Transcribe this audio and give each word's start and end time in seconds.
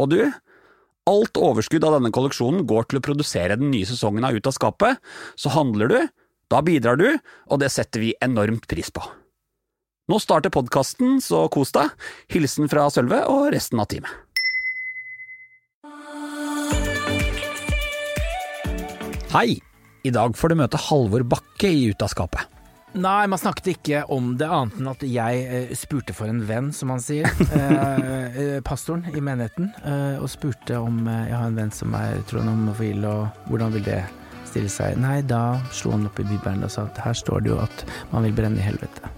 Og 0.00 0.08
du, 0.14 0.20
alt 1.10 1.40
overskudd 1.40 1.84
av 1.84 1.98
denne 1.98 2.12
kolleksjonen 2.14 2.64
går 2.68 2.88
til 2.88 3.00
å 3.00 3.04
produsere 3.04 3.58
den 3.60 3.72
nye 3.72 3.88
sesongen 3.88 4.24
av 4.24 4.36
Ut 4.36 4.48
av 4.48 4.56
skapet, 4.56 5.00
så 5.36 5.52
handler 5.52 5.92
du, 5.92 5.98
da 6.50 6.62
bidrar 6.64 6.98
du, 7.00 7.08
og 7.50 7.60
det 7.62 7.70
setter 7.74 8.02
vi 8.02 8.14
enormt 8.24 8.66
pris 8.70 8.88
på. 8.94 9.04
Nå 10.10 10.18
starter 10.18 10.50
podkasten, 10.50 11.20
så 11.22 11.44
kos 11.52 11.70
deg. 11.76 11.92
Hilsen 12.32 12.70
fra 12.72 12.88
Sølve 12.90 13.22
og 13.30 13.52
resten 13.54 13.78
av 13.82 13.90
teamet. 13.92 14.10
Hei! 19.30 19.60
I 20.00 20.10
dag 20.10 20.32
får 20.34 20.50
du 20.50 20.56
møte 20.56 20.80
Halvor 20.80 21.22
Bakke 21.28 21.68
i 21.68 21.90
Ut 21.92 22.02
av 22.02 22.08
skapet. 22.10 22.59
Nei, 22.98 23.26
man 23.30 23.38
snakket 23.38 23.68
ikke 23.70 24.00
om 24.10 24.32
det 24.38 24.48
annet 24.50 24.78
enn 24.80 24.88
at 24.90 25.02
jeg 25.06 25.42
eh, 25.46 25.74
spurte 25.78 26.14
for 26.16 26.30
en 26.30 26.40
venn, 26.48 26.72
som 26.74 26.90
han 26.94 27.02
sier. 27.02 27.28
Eh, 27.60 28.36
eh, 28.40 28.58
pastoren 28.64 29.04
i 29.14 29.20
menigheten. 29.22 29.68
Eh, 29.86 30.16
og 30.20 30.30
spurte 30.30 30.78
om 30.78 31.04
jeg 31.06 31.34
har 31.34 31.46
en 31.46 31.58
venn 31.58 31.72
som 31.74 31.94
er 31.98 32.18
troende 32.30 32.54
homofil, 32.54 33.04
og 33.06 33.46
hvordan 33.50 33.74
vil 33.74 33.84
det 33.86 34.00
stille 34.48 34.70
seg? 34.72 34.98
Nei, 35.00 35.20
da 35.26 35.60
slo 35.74 35.94
han 35.94 36.06
opp 36.08 36.18
i 36.22 36.26
Bibelen 36.26 36.64
og 36.66 36.72
sa 36.72 36.86
at 36.88 36.98
her 37.04 37.16
står 37.16 37.44
det 37.44 37.52
jo 37.52 37.60
at 37.62 37.84
man 38.14 38.26
vil 38.26 38.36
brenne 38.36 38.62
i 38.62 38.66
helvete. 38.66 39.12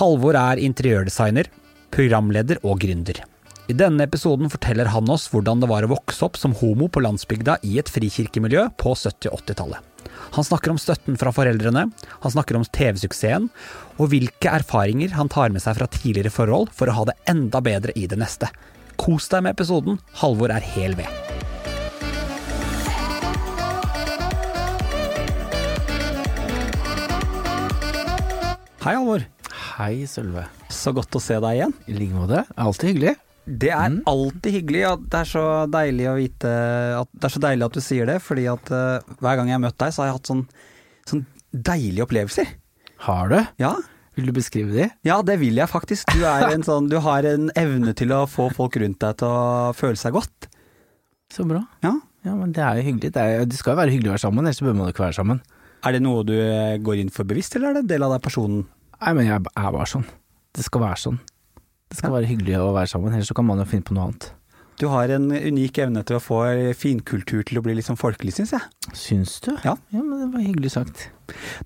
Halvor 0.00 0.38
er 0.40 0.60
interiørdesigner, 0.62 1.50
programleder 1.94 2.60
og 2.64 2.80
gründer. 2.84 3.22
I 3.68 3.76
denne 3.76 4.06
episoden 4.08 4.48
forteller 4.52 4.88
han 4.94 5.10
oss 5.12 5.28
hvordan 5.32 5.60
det 5.60 5.68
var 5.70 5.84
å 5.84 5.92
vokse 5.92 6.24
opp 6.24 6.40
som 6.40 6.56
homo 6.56 6.88
på 6.88 7.04
landsbygda 7.04 7.60
i 7.68 7.76
et 7.82 7.92
frikirkemiljø 7.92 8.70
på 8.80 8.96
70- 8.96 9.32
og 9.32 9.42
80-tallet. 9.42 9.87
Han 10.36 10.44
snakker 10.44 10.72
om 10.72 10.80
støtten 10.80 11.16
fra 11.18 11.32
foreldrene, 11.34 11.86
han 12.22 12.34
snakker 12.34 12.58
om 12.58 12.66
TV-suksessen, 12.66 13.48
og 13.98 14.10
hvilke 14.12 14.52
erfaringer 14.60 15.16
han 15.18 15.30
tar 15.32 15.50
med 15.54 15.64
seg 15.64 15.78
fra 15.78 15.88
tidligere 15.90 16.32
forhold 16.34 16.72
for 16.76 16.90
å 16.90 16.98
ha 17.00 17.06
det 17.10 17.16
enda 17.30 17.62
bedre 17.64 17.94
i 17.98 18.06
det 18.10 18.20
neste. 18.20 18.50
Kos 18.98 19.30
deg 19.32 19.46
med 19.46 19.56
episoden, 19.56 20.00
Halvor 20.20 20.52
er 20.54 20.64
hel 20.74 20.98
ved. 20.98 21.08
Hei, 28.78 28.94
Halvor. 28.94 29.24
Hei, 29.78 29.94
Sølve. 30.08 30.46
Så 30.72 30.94
godt 30.96 31.16
å 31.18 31.20
se 31.22 31.36
deg 31.42 31.58
igjen. 31.58 31.74
I 31.90 31.96
like 31.98 32.14
måte. 32.16 32.44
Alltid 32.56 32.94
hyggelig. 32.94 33.18
Det 33.48 33.70
er 33.72 33.88
Mm. 33.88 34.02
alltid 34.06 34.52
hyggelig 34.52 34.82
at 34.92 35.04
det 35.08 35.18
er 35.22 35.28
så 35.30 35.44
deilig 35.72 36.06
å 36.10 36.16
vite 36.18 36.50
at 37.00 37.08
Det 37.16 37.24
er 37.24 37.32
så 37.32 37.40
deilig 37.40 37.64
at 37.64 37.72
du 37.72 37.80
sier 37.80 38.06
det, 38.06 38.18
fordi 38.20 38.44
at 38.52 38.70
uh, 38.70 39.00
hver 39.22 39.36
gang 39.40 39.48
jeg 39.48 39.56
har 39.56 39.62
møtt 39.64 39.78
deg, 39.80 39.92
så 39.94 40.02
har 40.02 40.10
jeg 40.10 40.16
hatt 40.18 40.28
sånn, 40.28 40.42
sånn 41.08 41.22
deilige 41.54 42.04
opplevelser. 42.04 42.50
Har 43.06 43.28
du? 43.32 43.38
Ja, 43.62 43.74
Vil 44.18 44.26
du 44.26 44.32
beskrive 44.34 44.72
de? 44.74 44.88
ja, 45.06 45.22
det 45.22 45.38
vil 45.40 45.54
jeg 45.56 45.68
faktisk. 45.70 46.10
Du, 46.12 46.24
er 46.26 46.50
en 46.52 46.62
sånn, 46.66 46.88
du 46.90 46.98
har 47.00 47.22
en 47.24 47.48
evne 47.56 47.94
til 47.94 48.10
å 48.12 48.24
få 48.28 48.50
folk 48.52 48.76
rundt 48.76 48.98
deg 49.00 49.16
til 49.22 49.28
å 49.30 49.72
føle 49.78 49.96
seg 49.96 50.12
godt. 50.12 50.48
Så 51.32 51.46
bra. 51.46 51.62
Ja. 51.84 51.94
Ja, 52.26 52.34
men 52.34 52.50
det 52.52 52.60
er 52.66 52.76
jo 52.80 52.82
hyggelig. 52.90 53.12
Det, 53.14 53.22
er, 53.22 53.44
det 53.46 53.56
skal 53.56 53.72
jo 53.76 53.78
være 53.80 53.92
hyggelig 53.94 54.10
å 54.10 54.14
være 54.16 54.24
sammen, 54.26 54.44
ellers 54.44 54.60
bør 54.60 54.74
man 54.74 54.90
ikke 54.90 55.04
være 55.06 55.14
sammen. 55.20 55.40
Er 55.86 55.92
det 55.94 56.02
noe 56.02 56.24
du 56.26 56.34
eh, 56.34 56.76
går 56.82 56.98
inn 57.04 57.12
for 57.14 57.24
bevisst, 57.24 57.54
eller 57.56 57.70
er 57.70 57.74
det 57.78 57.84
en 57.86 57.92
del 57.94 58.02
av 58.02 58.16
deg 58.16 58.24
personen? 58.26 58.66
Nei, 58.98 59.12
men 59.14 59.28
jeg 59.30 59.38
er 59.38 59.70
bare 59.70 59.86
sånn. 59.86 60.04
Det 60.52 60.64
skal 60.66 60.82
være 60.82 60.98
sånn. 60.98 61.20
Det 61.88 62.00
skal 62.00 62.12
være 62.14 62.28
hyggelig 62.28 62.58
å 62.60 62.72
være 62.76 62.90
sammen, 62.90 63.14
ellers 63.16 63.30
så 63.30 63.36
kan 63.38 63.48
man 63.48 63.62
jo 63.62 63.68
finne 63.68 63.86
på 63.86 63.96
noe 63.96 64.10
annet. 64.10 64.32
Du 64.78 64.86
har 64.92 65.10
en 65.10 65.26
unik 65.32 65.80
evne 65.82 66.04
til 66.06 66.18
å 66.18 66.22
få 66.22 66.40
finkultur 66.78 67.40
til 67.46 67.58
å 67.58 67.62
bli 67.64 67.74
litt 67.74 67.88
sånn 67.88 67.98
folkelig, 67.98 68.36
syns 68.36 68.52
jeg. 68.54 68.92
Syns 68.94 69.38
du? 69.42 69.50
Ja. 69.64 69.74
ja. 69.90 70.02
men 70.04 70.20
det 70.20 70.28
var 70.36 70.44
hyggelig 70.44 70.70
sagt. 70.76 71.08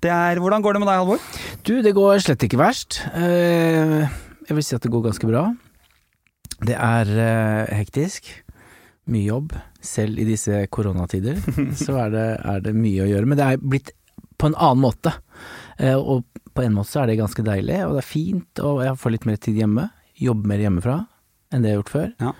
Det 0.01 0.09
er, 0.09 0.41
hvordan 0.41 0.65
går 0.65 0.73
det 0.73 0.81
med 0.81 0.89
deg, 0.89 1.01
Halvor? 1.03 1.27
Du, 1.61 1.75
det 1.85 1.93
går 1.93 2.23
slett 2.25 2.47
ikke 2.47 2.57
verst. 2.57 3.03
Eh, 3.13 4.01
jeg 4.49 4.57
vil 4.57 4.65
si 4.65 4.73
at 4.73 4.81
det 4.81 4.91
går 4.95 5.05
ganske 5.11 5.29
bra. 5.29 5.45
Det 6.65 6.73
er 6.73 7.13
eh, 7.27 7.75
hektisk. 7.83 8.33
Mye 9.13 9.27
jobb. 9.27 9.53
Selv 9.83 10.17
i 10.17 10.25
disse 10.25 10.63
koronatider 10.73 11.37
så 11.85 11.99
er 12.07 12.13
det, 12.15 12.27
er 12.39 12.65
det 12.65 12.73
mye 12.73 13.05
å 13.05 13.11
gjøre. 13.11 13.29
Men 13.29 13.39
det 13.39 13.45
er 13.45 13.61
blitt 13.61 13.93
på 14.41 14.49
en 14.49 14.57
annen 14.57 14.87
måte. 14.87 15.13
Eh, 15.77 15.93
og 15.93 16.25
på 16.53 16.65
en 16.65 16.73
måte 16.79 16.95
så 16.95 17.03
er 17.03 17.11
det 17.11 17.21
ganske 17.21 17.45
deilig, 17.45 17.83
og 17.85 17.93
det 17.93 18.03
er 18.03 18.09
fint, 18.09 18.63
og 18.65 18.81
jeg 18.87 18.97
får 19.01 19.13
litt 19.15 19.29
mer 19.29 19.37
tid 19.41 19.61
hjemme. 19.61 19.91
Jobbe 20.19 20.49
mer 20.49 20.61
hjemmefra 20.61 20.99
enn 21.53 21.63
det 21.63 21.71
jeg 21.71 21.77
har 21.77 21.81
gjort 21.83 21.93
før. 21.93 22.11
Ja. 22.21 22.33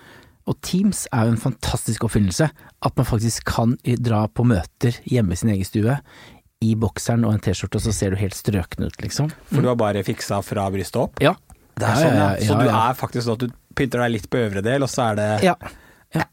Og 0.50 0.56
Teams 0.66 1.04
er 1.14 1.28
jo 1.28 1.34
en 1.34 1.40
fantastisk 1.40 2.04
oppfinnelse. 2.04 2.48
At 2.84 2.96
man 2.98 3.06
faktisk 3.08 3.46
kan 3.48 3.76
dra 4.02 4.24
på 4.28 4.44
møter 4.46 4.98
hjemme 5.08 5.36
i 5.36 5.40
sin 5.40 5.52
egen 5.54 5.68
stue. 5.68 5.96
I 6.64 6.74
bokseren 6.80 7.24
og 7.28 7.34
en 7.34 7.42
T-skjorte, 7.44 7.80
og 7.80 7.84
så 7.84 7.92
ser 7.94 8.14
du 8.14 8.20
helt 8.20 8.36
strøken 8.36 8.86
ut, 8.86 8.98
liksom. 9.04 9.30
For 9.50 9.64
du 9.64 9.70
har 9.70 9.78
bare 9.80 10.04
fiksa 10.06 10.40
fra 10.44 10.66
brystet 10.72 11.00
opp? 11.00 11.22
Ja. 11.24 11.34
Det 11.74 11.86
er 11.88 11.98
sånn, 11.98 12.18
ja, 12.18 12.28
Så 12.46 12.58
du 12.60 12.68
er 12.70 12.98
faktisk 12.98 13.26
sånn 13.26 13.38
at 13.38 13.46
du 13.46 13.56
pynter 13.74 14.04
deg 14.04 14.12
litt 14.14 14.28
på 14.30 14.38
øvre 14.44 14.62
del, 14.64 14.84
og 14.86 14.90
så 14.92 15.10
er 15.10 15.18
det 15.18 15.30
Ja. 16.14 16.24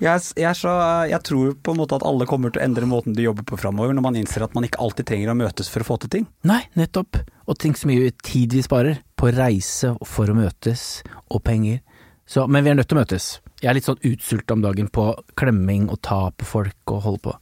jeg, 0.06 0.22
jeg, 0.38 0.56
så, 0.58 0.72
jeg 1.10 1.20
tror 1.26 1.54
på 1.58 1.74
en 1.74 1.80
måte 1.80 1.98
at 1.98 2.04
alle 2.06 2.26
kommer 2.30 2.52
til 2.54 2.62
å 2.62 2.66
endre 2.66 2.88
måten 2.88 3.16
de 3.16 3.26
jobber 3.26 3.46
på 3.48 3.58
framover, 3.60 3.94
når 3.96 4.06
man 4.06 4.18
innser 4.20 4.46
at 4.46 4.54
man 4.56 4.66
ikke 4.66 4.80
alltid 4.82 5.08
trenger 5.10 5.32
å 5.32 5.38
møtes 5.38 5.70
for 5.72 5.84
å 5.84 5.88
få 5.88 5.98
til 6.04 6.12
ting. 6.14 6.28
Nei, 6.46 6.62
nettopp. 6.78 7.18
Og 7.50 7.58
tenk 7.60 7.80
så 7.80 7.90
mye 7.90 8.12
tid 8.24 8.54
vi 8.56 8.62
sparer 8.64 9.02
på 9.18 9.32
reise 9.34 9.94
for 10.08 10.30
å 10.30 10.36
møtes, 10.38 11.02
og 11.28 11.42
penger. 11.46 11.82
Så, 12.24 12.46
men 12.48 12.64
vi 12.64 12.72
er 12.72 12.78
nødt 12.78 12.88
til 12.88 12.96
å 12.96 13.02
møtes. 13.02 13.28
Jeg 13.60 13.70
er 13.70 13.78
litt 13.78 13.88
sånn 13.88 14.00
utsulta 14.04 14.56
om 14.56 14.64
dagen 14.64 14.88
på 14.92 15.10
klemming 15.38 15.88
og 15.92 16.00
ta 16.04 16.28
på 16.32 16.48
folk 16.48 16.94
og 16.94 17.04
holde 17.04 17.24
på. 17.26 17.34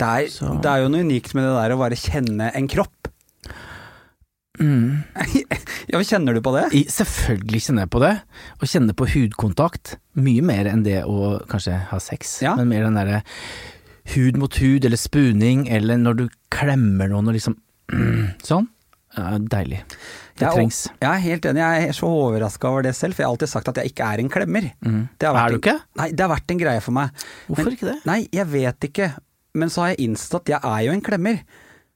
Det 0.00 0.08
er, 0.08 0.28
det 0.62 0.70
er 0.70 0.82
jo 0.82 0.90
noe 0.90 1.04
unikt 1.04 1.34
med 1.36 1.44
det 1.46 1.52
der 1.54 1.74
å 1.74 1.80
bare 1.80 1.98
kjenne 1.98 2.48
en 2.56 2.68
kropp. 2.70 3.01
Mm. 4.60 5.02
Ja, 5.88 5.98
Kjenner 6.04 6.34
du 6.36 6.42
på 6.44 6.52
det? 6.54 6.66
I, 6.76 6.82
selvfølgelig 6.92 7.62
kjenner 7.66 7.86
jeg 7.86 7.92
på 7.94 8.00
det. 8.02 8.12
Å 8.60 8.68
kjenne 8.68 8.94
på 8.96 9.06
hudkontakt. 9.08 9.94
Mye 10.20 10.42
mer 10.44 10.68
enn 10.70 10.84
det 10.84 10.98
å 11.08 11.38
kanskje 11.48 11.78
ha 11.88 11.98
sex, 12.02 12.40
Ja. 12.44 12.54
men 12.58 12.68
mer 12.68 12.84
den 12.84 12.98
derre 12.98 13.22
hud 14.12 14.36
mot 14.36 14.54
hud, 14.60 14.84
eller 14.84 14.98
spuning, 15.00 15.68
eller 15.72 15.96
når 15.96 16.16
du 16.18 16.24
klemmer 16.52 17.08
noen 17.08 17.28
og 17.30 17.36
liksom 17.38 17.56
Sånn. 18.48 18.68
Ja, 19.16 19.36
deilig. 19.38 19.82
Det 20.40 20.46
Jeg 20.46 20.56
trengs. 20.56 20.78
Jeg 21.02 21.08
er 21.10 21.20
helt 21.26 21.44
enig, 21.50 21.60
jeg 21.60 21.88
er 21.90 21.96
så 21.96 22.08
overraska 22.08 22.68
over 22.70 22.82
det 22.86 22.94
selv, 22.96 23.12
for 23.14 23.22
jeg 23.22 23.28
har 23.28 23.34
alltid 23.34 23.50
sagt 23.52 23.68
at 23.68 23.80
jeg 23.82 23.92
ikke 23.92 24.06
er 24.08 24.22
en 24.22 24.30
klemmer. 24.32 24.70
Mm. 24.80 25.02
Det 25.20 25.28
har 25.28 25.36
vært 25.36 25.52
Er 25.52 25.58
du 25.58 25.68
en- 25.68 25.82
Nei, 26.00 26.08
det 26.12 26.20
har 26.24 26.32
vært 26.32 26.50
en 26.54 26.58
greie 26.62 26.80
for 26.80 26.92
meg. 26.96 27.10
Hvorfor 27.48 27.64
Men- 27.68 27.76
ikke 27.76 27.90
det? 27.90 27.98
Nei, 28.08 28.20
jeg 28.32 28.46
vet 28.48 28.80
ikke, 28.88 29.10
men 29.54 29.68
så 29.68 29.82
har 29.84 29.88
jeg 29.92 30.00
innsett 30.08 30.34
at 30.40 30.46
jeg 30.54 30.60
er 30.64 30.80
jo 30.86 30.92
en 30.92 31.02
klemmer. 31.04 31.42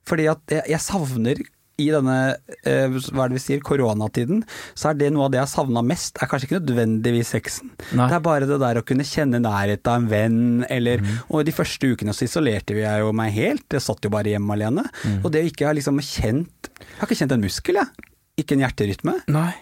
Fordi 0.07 0.27
at 0.31 0.41
jeg, 0.47 0.63
jeg 0.69 0.81
savner 0.81 1.41
i 1.83 1.89
denne 1.93 2.17
eh, 2.65 2.95
hva 3.11 3.27
er 3.27 3.33
det 3.33 3.37
vi 3.37 3.43
sier, 3.43 3.63
koronatiden, 3.65 4.43
så 4.79 4.91
er 4.91 5.01
det 5.01 5.11
noe 5.13 5.27
av 5.27 5.35
det 5.35 5.41
jeg 5.41 5.47
har 5.47 5.53
savna 5.53 5.83
mest, 5.85 6.17
er 6.21 6.31
kanskje 6.31 6.49
ikke 6.49 6.61
nødvendigvis 6.61 7.33
sexen. 7.37 7.75
Nei. 7.93 8.09
Det 8.09 8.17
er 8.17 8.25
bare 8.25 8.49
det 8.49 8.59
der 8.63 8.81
å 8.81 8.85
kunne 8.87 9.07
kjenne 9.07 9.43
nærhet 9.45 9.85
av 9.91 10.01
en 10.01 10.09
venn, 10.11 10.41
eller 10.73 11.05
mm. 11.05 11.13
Og 11.37 11.45
de 11.47 11.55
første 11.55 11.93
ukene 11.93 12.15
så 12.17 12.25
isolerte 12.27 12.77
jeg 12.79 13.03
jo 13.03 13.13
meg 13.17 13.35
helt, 13.37 13.67
jeg 13.73 13.85
satt 13.85 14.05
jo 14.07 14.13
bare 14.13 14.33
hjemme 14.33 14.57
alene. 14.57 14.87
Mm. 15.05 15.21
Og 15.21 15.31
det 15.35 15.45
å 15.45 15.51
ikke 15.51 15.69
ha 15.69 15.75
liksom 15.77 16.01
kjent 16.01 16.71
Jeg 16.71 16.99
har 16.99 17.09
ikke 17.09 17.21
kjent 17.21 17.37
en 17.37 17.45
muskel, 17.45 17.81
jeg. 17.81 18.11
Ikke 18.41 18.57
en 18.57 18.65
hjerterytme. 18.65 19.17
Nei. 19.33 19.53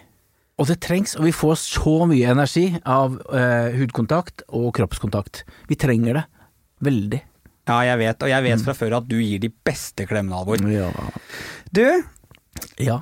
Og 0.61 0.69
det 0.69 0.79
trengs, 0.83 1.17
og 1.19 1.27
vi 1.27 1.35
får 1.35 1.57
så 1.59 1.95
mye 2.07 2.31
energi 2.31 2.69
av 2.87 3.17
eh, 3.35 3.75
hudkontakt 3.75 4.45
og 4.55 4.69
kroppskontakt. 4.77 5.43
Vi 5.67 5.75
trenger 5.79 6.21
det. 6.21 6.25
Veldig. 6.85 7.19
Ja, 7.67 7.79
jeg 7.81 7.97
vet, 7.97 8.21
og 8.23 8.29
jeg 8.29 8.43
vet 8.43 8.59
Mhm. 8.59 8.63
fra 8.65 8.73
før 8.77 8.97
at 8.97 9.07
du 9.09 9.17
gir 9.19 9.39
de 9.39 9.49
beste 9.65 10.05
klemmene, 10.07 10.37
Alvor. 10.37 10.61
Ja. 10.69 10.91
Du, 11.73 12.03
ja. 12.79 13.01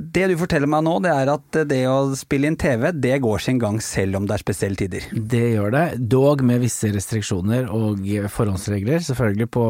Det 0.00 0.28
du 0.30 0.36
forteller 0.38 0.68
meg 0.70 0.84
nå, 0.86 0.92
det 1.02 1.10
er 1.10 1.28
at 1.32 1.56
det 1.66 1.80
å 1.90 2.14
spille 2.14 2.46
inn 2.46 2.56
TV, 2.56 2.92
det 2.94 3.16
går 3.20 3.40
sin 3.42 3.58
gang 3.58 3.80
selv 3.82 4.14
om 4.20 4.26
det 4.28 4.36
er 4.36 4.42
spesielle 4.44 4.76
tider. 4.78 5.00
Det 5.10 5.40
gjør 5.56 5.72
det, 5.74 6.08
dog 6.08 6.42
med 6.46 6.60
visse 6.62 6.86
restriksjoner 6.94 7.66
og 7.74 7.98
forhåndsregler, 8.30 9.02
selvfølgelig 9.02 9.48
på 9.50 9.64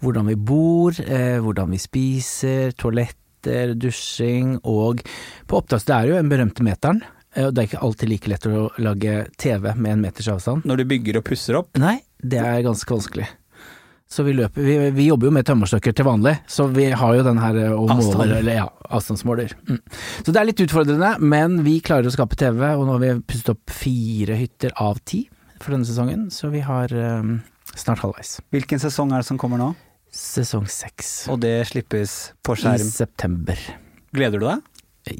hvordan 0.00 0.26
vi 0.32 0.34
bor, 0.48 0.92
eh, 1.04 1.36
hvordan 1.44 1.68
vi 1.70 1.76
spiser, 1.82 2.72
toaletter, 2.72 3.74
dusjing 3.76 4.56
og 4.64 5.02
på 5.46 5.60
opptak 5.60 5.84
Det 5.84 5.94
er 5.94 6.08
jo 6.08 6.14
den 6.22 6.30
berømte 6.32 6.64
meteren, 6.64 7.02
eh, 7.36 7.44
og 7.44 7.52
det 7.54 7.62
er 7.64 7.68
ikke 7.76 7.84
alltid 7.84 8.08
like 8.08 8.28
lett 8.32 8.46
å 8.48 8.70
lage 8.80 9.28
TV 9.36 9.74
med 9.76 9.92
en 9.92 10.00
meters 10.00 10.28
avstand. 10.28 10.64
Når 10.64 10.76
du 10.78 10.84
bygger 10.86 11.18
og 11.18 11.24
pusser 11.24 11.54
opp. 11.60 11.68
Nei, 11.76 12.00
det 12.24 12.40
er 12.40 12.62
ganske 12.64 12.88
vanskelig. 12.88 13.28
Så 14.06 14.22
vi 14.22 14.36
løper 14.36 14.62
Vi, 14.62 14.74
vi 14.94 15.08
jobber 15.08 15.28
jo 15.28 15.34
med 15.34 15.46
tømmerstokker 15.48 15.94
til 15.96 16.06
vanlig, 16.06 16.36
så 16.46 16.68
vi 16.70 16.86
har 16.94 17.16
jo 17.18 17.24
den 17.26 17.40
her 17.42 17.56
eh, 17.58 17.72
og 17.74 17.90
måler, 17.90 18.36
eller 18.38 18.60
ja, 18.60 18.66
avstandsmåler. 18.94 19.56
Mm. 19.66 19.80
Så 20.22 20.30
det 20.30 20.40
er 20.40 20.48
litt 20.50 20.62
utfordrende, 20.62 21.16
men 21.18 21.58
vi 21.66 21.80
klarer 21.84 22.06
å 22.06 22.14
skape 22.14 22.38
TV, 22.38 22.62
og 22.76 22.86
nå 22.86 22.96
har 22.96 23.02
vi 23.02 23.10
pusset 23.26 23.50
opp 23.56 23.74
fire 23.74 24.38
hytter 24.38 24.76
av 24.82 25.02
ti 25.02 25.24
for 25.58 25.74
denne 25.74 25.88
sesongen, 25.88 26.28
så 26.30 26.52
vi 26.52 26.62
har 26.62 26.92
um, 26.92 27.40
snart 27.74 28.04
halvveis. 28.04 28.36
Hvilken 28.54 28.82
sesong 28.82 29.10
er 29.10 29.24
det 29.24 29.28
som 29.30 29.40
kommer 29.40 29.60
nå? 29.60 29.72
Sesong 30.14 30.68
seks. 30.70 31.26
Og 31.32 31.40
det 31.42 31.58
slippes 31.72 32.16
på 32.46 32.56
skjerm? 32.60 32.78
I 32.78 32.92
september. 32.92 33.66
Gleder 34.16 34.40
du 34.40 34.46
deg? 34.46 34.64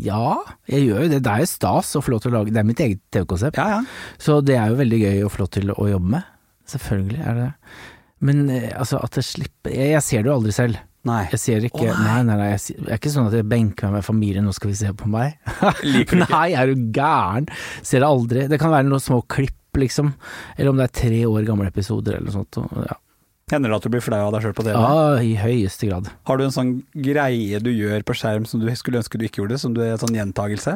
Ja, 0.02 0.40
jeg 0.70 0.88
gjør 0.88 1.04
jo 1.04 1.10
det. 1.10 1.20
Det 1.22 1.32
er 1.32 1.42
jo 1.44 1.50
stas 1.50 1.92
å 1.98 2.02
få 2.02 2.14
lov 2.14 2.24
til 2.24 2.32
å 2.32 2.40
lage 2.40 2.50
Det 2.54 2.58
er 2.58 2.66
mitt 2.66 2.80
eget 2.82 3.02
TV-konsept. 3.14 3.58
Ja, 3.60 3.78
ja. 3.78 4.16
Så 4.18 4.40
det 4.42 4.56
er 4.58 4.72
jo 4.72 4.80
veldig 4.80 5.02
gøy 5.02 5.20
å 5.26 5.30
få 5.30 5.44
lov 5.44 5.52
til 5.54 5.70
å 5.74 5.90
jobbe 5.90 6.14
med. 6.16 6.32
Selvfølgelig 6.66 7.20
er 7.22 7.38
det 7.38 7.44
det. 7.44 7.84
Men 8.24 8.46
eh, 8.50 8.70
altså, 8.72 9.00
at 9.04 9.18
det 9.18 9.24
slipper 9.26 9.74
jeg, 9.74 9.92
jeg 9.92 10.04
ser 10.04 10.24
det 10.24 10.30
jo 10.30 10.36
aldri 10.38 10.54
selv. 10.56 10.82
Nei. 11.06 11.20
Jeg 11.30 11.38
ser 11.38 11.66
ikke 11.68 11.84
oh, 11.84 11.98
nei. 12.02 12.16
Nei, 12.26 12.34
nei, 12.34 12.48
Det 12.50 12.74
Jeg, 12.74 12.86
er 12.88 12.98
ikke 12.98 13.12
sånn 13.14 13.28
at 13.28 13.36
jeg 13.38 13.46
benker 13.46 13.86
meg 13.86 14.00
med 14.00 14.06
familien, 14.06 14.46
nå 14.46 14.54
skal 14.56 14.72
vi 14.72 14.78
se 14.80 14.90
på 14.96 15.10
meg. 15.10 15.36
Liker? 15.94 16.24
Nei, 16.24 16.48
er 16.58 16.72
du 16.72 16.88
gæren? 16.96 17.46
Ser 17.86 18.02
det 18.02 18.08
aldri. 18.08 18.46
Det 18.50 18.58
kan 18.62 18.74
være 18.74 18.88
noen 18.88 19.04
små 19.04 19.20
klipp, 19.30 19.78
liksom. 19.78 20.14
Eller 20.56 20.72
om 20.72 20.80
det 20.80 20.88
er 20.88 20.96
tre 21.02 21.20
år 21.28 21.46
gamle 21.46 21.68
episoder 21.70 22.18
eller 22.18 22.30
noe 22.30 22.38
sånt. 22.40 22.58
og 22.58 22.88
Ja, 22.88 22.96
Hender 23.46 23.70
det 23.70 23.76
at 23.78 23.84
du 23.86 23.92
blir 23.94 24.02
flau 24.02 24.18
av 24.24 24.32
deg 24.34 24.42
sjøl 24.42 24.54
på 24.58 24.64
TV? 24.66 24.74
ja 24.74 25.18
i 25.22 25.34
høyeste 25.38 25.86
grad. 25.86 26.08
Har 26.26 26.38
du 26.38 26.42
en 26.42 26.54
sånn 26.54 26.70
greie 26.90 27.60
du 27.62 27.68
gjør 27.70 28.02
på 28.02 28.16
skjerm 28.18 28.42
som 28.50 28.58
du 28.58 28.66
skulle 28.74 28.98
ønske 28.98 29.20
du 29.22 29.22
ikke 29.28 29.44
gjorde, 29.44 29.60
som 29.62 29.76
du 29.76 29.84
er 29.84 29.92
en 29.92 30.00
sånn 30.02 30.16
gjentagelse? 30.18 30.74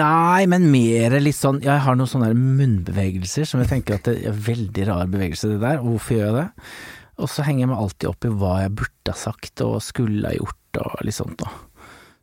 Nei, 0.00 0.48
men 0.50 0.66
mer 0.72 1.14
litt 1.20 1.36
sånn 1.38 1.60
Jeg 1.62 1.84
har 1.84 1.98
noen 1.98 2.10
sånne 2.10 2.32
munnbevegelser 2.34 3.46
som 3.46 3.62
jeg 3.62 3.70
tenker 3.70 4.00
at 4.00 4.10
det 4.10 4.16
er 4.32 4.42
veldig 4.48 4.88
rar 4.90 5.14
bevegelse, 5.14 5.52
det 5.52 5.60
der. 5.62 5.78
Og 5.84 5.92
hvorfor 5.94 6.18
gjør 6.18 6.26
jeg 6.26 6.38
det? 6.40 6.74
Og 7.22 7.30
så 7.30 7.46
henger 7.46 7.68
jeg 7.68 7.70
meg 7.70 7.84
alltid 7.84 8.10
opp 8.10 8.26
i 8.26 8.34
hva 8.42 8.52
jeg 8.64 8.76
burde 8.82 9.14
ha 9.14 9.18
sagt 9.22 9.62
og 9.68 9.78
skulle 9.86 10.26
ha 10.26 10.34
gjort 10.40 10.82
og 10.82 11.06
litt 11.06 11.20
sånt 11.20 11.46
noe. 11.46 11.54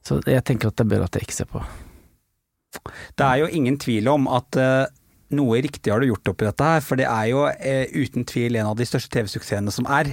Så 0.03 0.19
jeg 0.27 0.43
tenker 0.43 0.73
at 0.73 0.81
det 0.83 0.89
bør 0.91 1.07
at 1.07 1.15
jeg 1.15 1.29
ikke 1.29 1.39
ser 1.39 1.47
på. 1.55 1.63
Det 3.15 3.23
er 3.31 3.45
jo 3.45 3.53
ingen 3.55 3.79
tvil 3.79 4.11
om 4.11 4.27
at 4.27 4.59
eh, 4.59 4.89
noe 5.35 5.59
riktig 5.63 5.91
har 5.93 6.01
du 6.01 6.09
gjort 6.09 6.31
oppi 6.31 6.47
dette 6.47 6.69
her, 6.71 6.83
for 6.85 6.99
det 6.99 7.05
er 7.09 7.27
jo 7.31 7.43
eh, 7.49 7.91
uten 7.93 8.25
tvil 8.27 8.57
en 8.59 8.71
av 8.71 8.77
de 8.79 8.87
største 8.87 9.11
TV-suksessene 9.13 9.73
som 9.73 9.87
er. 9.89 10.11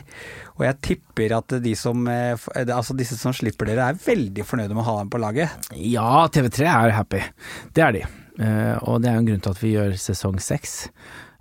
Og 0.56 0.66
jeg 0.66 0.80
tipper 0.84 1.36
at 1.38 1.56
de 1.64 1.74
som, 1.78 2.06
eh, 2.10 2.34
eh, 2.54 2.72
altså 2.74 2.96
disse 2.98 3.18
som 3.20 3.34
slipper 3.36 3.70
dere, 3.70 3.90
er 3.90 4.02
veldig 4.06 4.46
fornøyde 4.46 4.76
med 4.76 4.84
å 4.84 4.88
ha 4.90 4.98
dem 5.00 5.12
på 5.12 5.22
laget. 5.22 5.70
Ja, 5.76 6.26
TV3 6.32 6.68
er 6.72 6.96
happy. 6.96 7.22
Det 7.76 7.86
er 7.86 7.96
de. 7.96 8.04
Eh, 8.36 8.76
og 8.84 9.00
det 9.00 9.10
er 9.10 9.16
jo 9.16 9.24
en 9.24 9.30
grunn 9.30 9.46
til 9.46 9.56
at 9.56 9.64
vi 9.64 9.72
gjør 9.76 9.96
sesong 10.00 10.38
seks. 10.44 10.76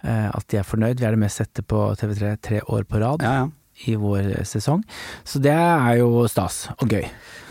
Eh, 0.05 0.29
at 0.29 0.47
de 0.51 0.61
er 0.61 0.67
fornøyd. 0.67 0.99
Vi 1.01 1.07
er 1.07 1.15
det 1.15 1.23
mest 1.25 1.41
sette 1.41 1.65
på 1.65 1.87
TV3 1.99 2.35
tre 2.43 2.63
år 2.69 2.87
på 2.87 3.01
rad 3.01 3.25
Ja, 3.25 3.37
ja. 3.43 3.53
I 3.83 3.95
vår 3.99 4.31
sesong. 4.47 4.83
Så 5.27 5.41
det 5.43 5.53
er 5.53 5.97
jo 5.99 6.25
stas 6.31 6.65
og 6.77 6.87
gøy. 6.91 7.05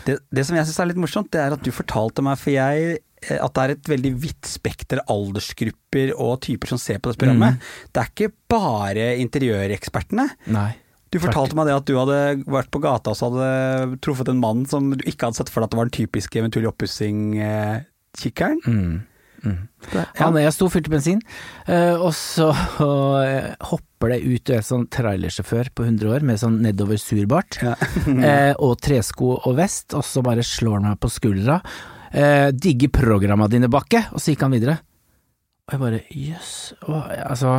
Det, 0.05 0.19
det 0.33 0.45
som 0.45 0.57
jeg 0.57 0.67
syns 0.67 0.79
er 0.81 0.89
litt 0.91 1.01
morsomt, 1.01 1.31
det 1.33 1.41
er 1.41 1.55
at 1.55 1.65
du 1.65 1.71
fortalte 1.73 2.23
meg, 2.25 2.39
for 2.41 2.53
jeg 2.53 2.97
eh, 2.97 3.37
at 3.37 3.53
det 3.55 3.61
er 3.63 3.75
et 3.75 3.91
veldig 3.95 4.13
vidt 4.21 4.49
spekter 4.49 5.01
av 5.03 5.13
aldersgrupper 5.15 6.13
og 6.13 6.41
typer 6.45 6.73
som 6.73 6.81
ser 6.81 6.99
på 6.99 7.09
dette 7.09 7.21
programmet. 7.23 7.61
Det 7.91 8.01
er 8.01 8.11
ikke 8.11 8.33
bare 8.51 9.05
interiørekspertene. 9.23 10.27
Nei. 10.53 10.71
Du 11.13 11.19
fortalte 11.23 11.55
meg 11.55 11.69
det 11.69 11.77
at 11.77 11.87
du 11.87 11.95
hadde 11.95 12.19
vært 12.51 12.71
på 12.73 12.81
gata 12.83 13.13
og 13.13 13.17
så 13.17 13.29
hadde 13.29 13.99
truffet 14.03 14.27
en 14.31 14.41
mann 14.41 14.65
som 14.67 14.81
du 14.91 15.03
ikke 15.07 15.29
hadde 15.29 15.39
sett 15.39 15.51
for 15.53 15.61
deg 15.61 15.69
at 15.69 15.73
det 15.73 15.79
var 15.79 15.87
den 15.87 15.99
typiske 16.01 16.39
eventuelle 16.41 16.71
oppussing-kikkeren. 16.73 18.59
Mm. 18.65 18.95
Mm. 19.45 19.67
Ja. 19.93 20.03
Han, 20.19 20.37
jeg 20.41 20.53
sto 20.55 20.67
og 20.67 20.73
fylte 20.73 20.91
bensin, 20.93 21.19
eh, 21.69 21.93
og 21.93 22.11
så 22.17 22.47
eh, 23.21 23.51
hopper 23.69 24.15
det 24.15 24.21
ut 24.25 24.51
en 24.55 24.65
sånn 24.65 24.87
trailersjåfør 24.93 25.69
på 25.77 25.85
100 25.85 26.15
år 26.15 26.25
med 26.25 26.41
sånn 26.41 26.57
nedover 26.65 26.97
surbart, 27.01 27.59
Ja. 27.61 27.75
eh, 28.29 28.53
og 28.57 28.79
tresko 28.83 29.35
og 29.37 29.53
vest, 29.59 29.93
og 29.97 30.05
så 30.07 30.23
bare 30.25 30.45
slår 30.45 30.79
han 30.79 30.89
meg 30.93 31.01
på 31.03 31.13
skuldra. 31.13 31.59
Digger 32.55 32.93
programma 32.95 33.49
dine, 33.51 33.67
Bakke, 33.67 34.05
og 34.15 34.21
så 34.23 34.31
gikk 34.31 34.45
han 34.45 34.53
videre. 34.55 34.77
Og 35.65 35.73
jeg 35.73 35.81
bare 35.81 35.99
jøss, 36.13 36.51
yes. 36.77 37.23
altså 37.25 37.51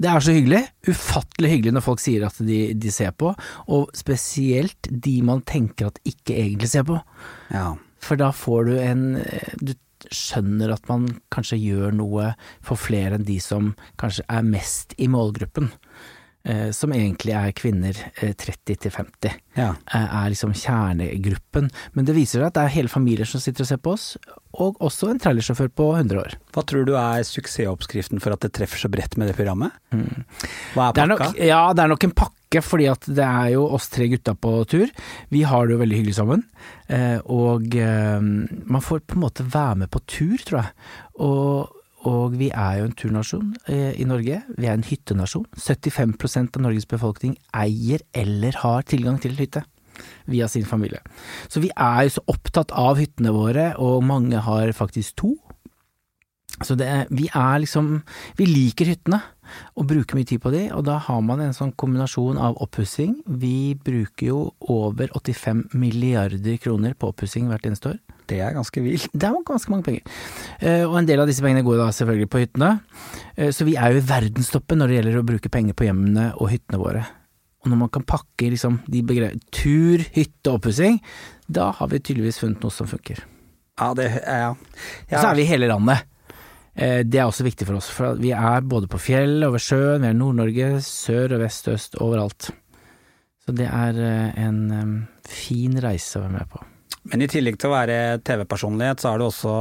Det 0.00 0.08
er 0.08 0.24
så 0.24 0.34
hyggelig, 0.34 0.60
ufattelig 0.88 1.50
hyggelig 1.52 1.74
når 1.76 1.84
folk 1.84 2.00
sier 2.02 2.24
at 2.26 2.40
de, 2.42 2.58
de 2.74 2.90
ser 2.90 3.12
på, 3.14 3.30
og 3.76 3.92
spesielt 3.94 4.88
de 4.90 5.18
man 5.22 5.44
tenker 5.46 5.92
at 5.92 6.00
ikke 6.08 6.34
egentlig 6.34 6.72
ser 6.72 6.88
på. 6.88 6.98
ja. 7.54 7.72
For 8.02 8.18
da 8.18 8.32
får 8.34 8.64
du 8.66 8.72
en 8.82 9.02
Du 9.62 9.76
skjønner 10.10 10.72
at 10.74 10.88
man 10.90 11.06
kanskje 11.32 11.60
gjør 11.60 11.94
noe 11.94 12.32
for 12.64 12.80
flere 12.80 13.14
enn 13.20 13.28
de 13.28 13.38
som 13.42 13.74
kanskje 14.00 14.24
er 14.28 14.42
mest 14.42 14.96
i 14.98 15.06
målgruppen. 15.12 15.70
Eh, 16.44 16.72
som 16.74 16.90
egentlig 16.90 17.36
er 17.38 17.52
kvinner 17.54 17.94
eh, 18.18 18.32
30 18.34 18.74
til 18.82 18.90
50. 18.90 19.36
ja. 19.54 19.68
Eh, 19.94 20.14
er 20.24 20.32
liksom 20.32 20.50
kjernegruppen. 20.58 21.68
Men 21.94 22.08
det 22.08 22.16
viser 22.16 22.40
seg 22.40 22.48
at 22.48 22.56
det 22.56 22.64
er 22.66 22.72
hele 22.80 22.90
familier 22.90 23.28
som 23.30 23.38
sitter 23.44 23.62
og 23.62 23.68
ser 23.70 23.78
på 23.78 23.92
oss, 23.94 24.06
og 24.58 24.80
også 24.82 25.12
en 25.12 25.20
trailersjåfør 25.22 25.70
på 25.78 25.86
100 26.00 26.18
år. 26.18 26.34
Hva 26.52 26.64
tror 26.66 26.84
du 26.88 26.96
er 26.98 27.22
suksessoppskriften 27.28 28.18
for 28.24 28.34
at 28.34 28.42
det 28.42 28.50
treffer 28.58 28.82
så 28.82 28.90
bredt 28.90 29.14
med 29.22 29.30
det 29.30 29.36
programmet? 29.38 29.70
Hva 30.74 30.88
er 30.90 30.98
Det 30.98 31.04
er, 31.04 31.12
nok, 31.14 31.22
pakka? 31.28 31.46
ja, 31.46 31.62
det 31.78 31.84
er 31.86 31.92
nok 31.94 32.08
en 32.10 32.16
pakke, 32.24 32.36
fordi 32.60 32.88
at 32.92 33.06
det 33.08 33.24
er 33.24 33.54
jo 33.54 33.64
oss 33.72 33.88
tre 33.92 34.10
gutta 34.12 34.34
på 34.36 34.52
tur. 34.68 34.90
Vi 35.32 35.42
har 35.48 35.66
det 35.66 35.76
jo 35.76 35.80
veldig 35.80 36.00
hyggelig 36.00 36.16
sammen, 36.18 36.44
eh, 36.92 37.18
og 37.24 37.72
eh, 37.72 38.20
man 38.20 38.84
får 38.84 39.06
på 39.06 39.16
en 39.16 39.24
måte 39.24 39.46
være 39.48 39.84
med 39.84 39.92
på 39.94 40.02
tur, 40.04 40.36
tror 40.44 40.60
jeg. 40.60 40.74
Og, 41.24 41.78
og 42.12 42.36
vi 42.36 42.50
er 42.50 42.80
jo 42.80 42.88
en 42.90 42.96
turnasjon 42.98 43.52
eh, 43.72 43.92
i 43.96 44.08
Norge. 44.08 44.42
Vi 44.58 44.68
er 44.68 44.76
en 44.76 44.86
hyttenasjon. 44.86 45.46
75% 45.56 46.58
av 46.58 46.66
Norges 46.66 46.88
befolkning 46.90 47.38
eier 47.56 48.04
eller 48.12 48.58
har 48.64 48.84
tilgang 48.84 49.20
til 49.22 49.38
hytte. 49.38 49.64
Via 50.26 50.48
sin 50.48 50.64
familie. 50.66 51.02
Så 51.52 51.60
vi 51.62 51.68
er 51.76 52.06
jo 52.06 52.14
så 52.14 52.22
opptatt 52.32 52.72
av 52.74 52.96
hyttene 52.98 53.32
våre, 53.34 53.72
og 53.78 54.04
mange 54.04 54.40
har 54.40 54.72
faktisk 54.74 55.18
to. 55.20 55.34
Så 56.62 56.76
det, 56.78 56.88
vi 57.10 57.28
er 57.28 57.62
liksom 57.62 58.02
Vi 58.38 58.46
liker 58.46 58.90
hyttene 58.90 59.22
og 59.76 59.88
bruker 59.90 60.18
mye 60.18 60.28
tid 60.28 60.42
på 60.42 60.52
de, 60.54 60.64
og 60.74 60.84
da 60.88 60.98
har 61.02 61.20
man 61.24 61.42
en 61.44 61.56
sånn 61.56 61.74
kombinasjon 61.78 62.40
av 62.40 62.58
oppussing. 62.62 63.18
Vi 63.26 63.74
bruker 63.78 64.28
jo 64.28 64.40
over 64.72 65.12
85 65.18 65.68
milliarder 65.78 66.58
kroner 66.62 66.96
på 66.98 67.12
oppussing 67.12 67.48
hvert 67.50 67.66
eneste 67.68 67.94
år. 67.94 68.00
Det 68.30 68.38
er 68.40 68.54
ganske 68.56 68.82
vilt. 68.84 69.08
Det 69.12 69.28
er 69.28 69.40
ganske 69.46 69.72
mange 69.72 69.86
penger. 69.88 70.20
Eh, 70.60 70.84
og 70.86 70.96
en 71.00 71.08
del 71.08 71.22
av 71.22 71.28
disse 71.28 71.42
pengene 71.44 71.64
går 71.66 71.80
da 71.80 71.88
selvfølgelig 71.92 72.30
på 72.32 72.44
hyttene. 72.44 72.70
Eh, 73.36 73.50
så 73.54 73.66
vi 73.68 73.74
er 73.76 73.92
jo 73.92 74.02
i 74.02 74.06
verdenstoppen 74.08 74.80
når 74.80 74.88
det 74.88 75.00
gjelder 75.00 75.18
å 75.20 75.26
bruke 75.32 75.52
penger 75.52 75.76
på 75.76 75.88
hjemmene 75.88 76.30
og 76.38 76.52
hyttene 76.52 76.80
våre. 76.80 77.04
Og 77.62 77.70
når 77.70 77.82
man 77.84 77.92
kan 77.94 78.06
pakke 78.06 78.50
liksom 78.50 78.80
de 78.90 79.02
begrepene 79.06 79.42
Tur, 79.54 80.02
hytte 80.14 80.50
og 80.50 80.60
oppussing, 80.60 80.98
da 81.46 81.70
har 81.78 81.90
vi 81.92 82.00
tydeligvis 82.02 82.40
funnet 82.42 82.64
noe 82.64 82.74
som 82.74 82.88
funker. 82.90 83.22
Ja, 83.80 83.92
det 83.96 84.08
ja. 84.20 84.52
Og 84.54 85.14
så 85.14 85.28
er 85.28 85.38
vi 85.38 85.44
i 85.46 85.50
hele 85.50 85.70
landet. 85.70 86.08
Eh, 86.74 87.02
Det 87.04 87.20
er 87.20 87.28
også 87.28 87.44
viktig 87.44 87.68
for 87.68 87.76
oss, 87.76 87.90
for 87.92 88.18
vi 88.20 88.32
er 88.32 88.60
både 88.64 88.88
på 88.88 89.00
fjell, 89.00 89.42
over 89.44 89.60
sjøen, 89.60 90.02
vi 90.02 90.08
er 90.10 90.18
Nord-Norge, 90.18 90.74
sør 90.86 91.36
og 91.36 91.44
vest, 91.44 91.68
øst, 91.68 91.98
overalt. 92.00 92.50
Så 93.42 93.54
det 93.58 93.68
er 93.68 93.98
eh, 93.98 94.44
en 94.44 95.08
fin 95.28 95.76
reise 95.82 96.18
å 96.18 96.24
være 96.24 96.38
med 96.38 96.52
på. 96.52 96.62
Men 97.10 97.24
i 97.24 97.30
tillegg 97.30 97.56
til 97.58 97.72
å 97.72 97.74
være 97.74 97.96
TV-personlighet, 98.22 99.02
så 99.02 99.10
er 99.10 99.18
du 99.18 99.24
også 99.26 99.54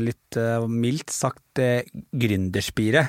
litt 0.00 0.38
eh, 0.40 0.64
mildt 0.72 1.12
sagt 1.12 1.60
eh, 1.60 1.84
gründerspire. 2.16 3.04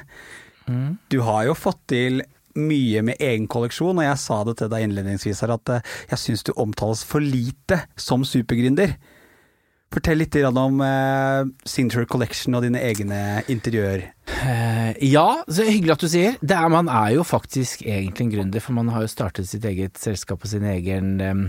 Mm. 0.67 0.97
Du 1.09 1.21
har 1.23 1.45
jo 1.47 1.55
fått 1.57 1.85
til 1.93 2.19
mye 2.59 3.03
med 3.05 3.21
egen 3.23 3.47
kolleksjon, 3.51 4.01
og 4.01 4.03
jeg 4.03 4.19
sa 4.19 4.41
det 4.43 4.57
til 4.59 4.71
deg 4.73 4.83
innledningsvis 4.85 5.43
her 5.45 5.55
at 5.55 5.71
eh, 5.77 5.95
jeg 6.11 6.23
syns 6.25 6.43
du 6.43 6.51
omtales 6.59 7.05
for 7.07 7.23
lite 7.23 7.85
som 7.95 8.25
supergründer. 8.27 8.97
Fortell 9.89 10.19
litt 10.21 10.35
om 10.45 10.81
eh, 10.85 11.47
Signature 11.65 12.05
Collection 12.05 12.53
og 12.53 12.61
dine 12.61 12.81
egne 12.85 13.41
interiør. 13.49 14.03
Eh, 14.29 14.91
ja, 15.09 15.27
så 15.49 15.65
hyggelig 15.65 15.95
at 15.95 16.03
du 16.03 16.09
sier. 16.11 16.35
Det 16.45 16.53
er, 16.53 16.67
man 16.69 16.91
er 16.93 17.15
jo 17.15 17.23
faktisk 17.25 17.81
egentlig 17.81 18.27
en 18.27 18.33
gründer, 18.35 18.61
for 18.61 18.77
man 18.77 18.91
har 18.93 19.07
jo 19.07 19.09
startet 19.09 19.49
sitt 19.49 19.65
eget 19.65 19.97
selskap 19.97 20.45
og 20.45 20.51
sin 20.51 20.67
egen 20.69 21.15
em, 21.25 21.41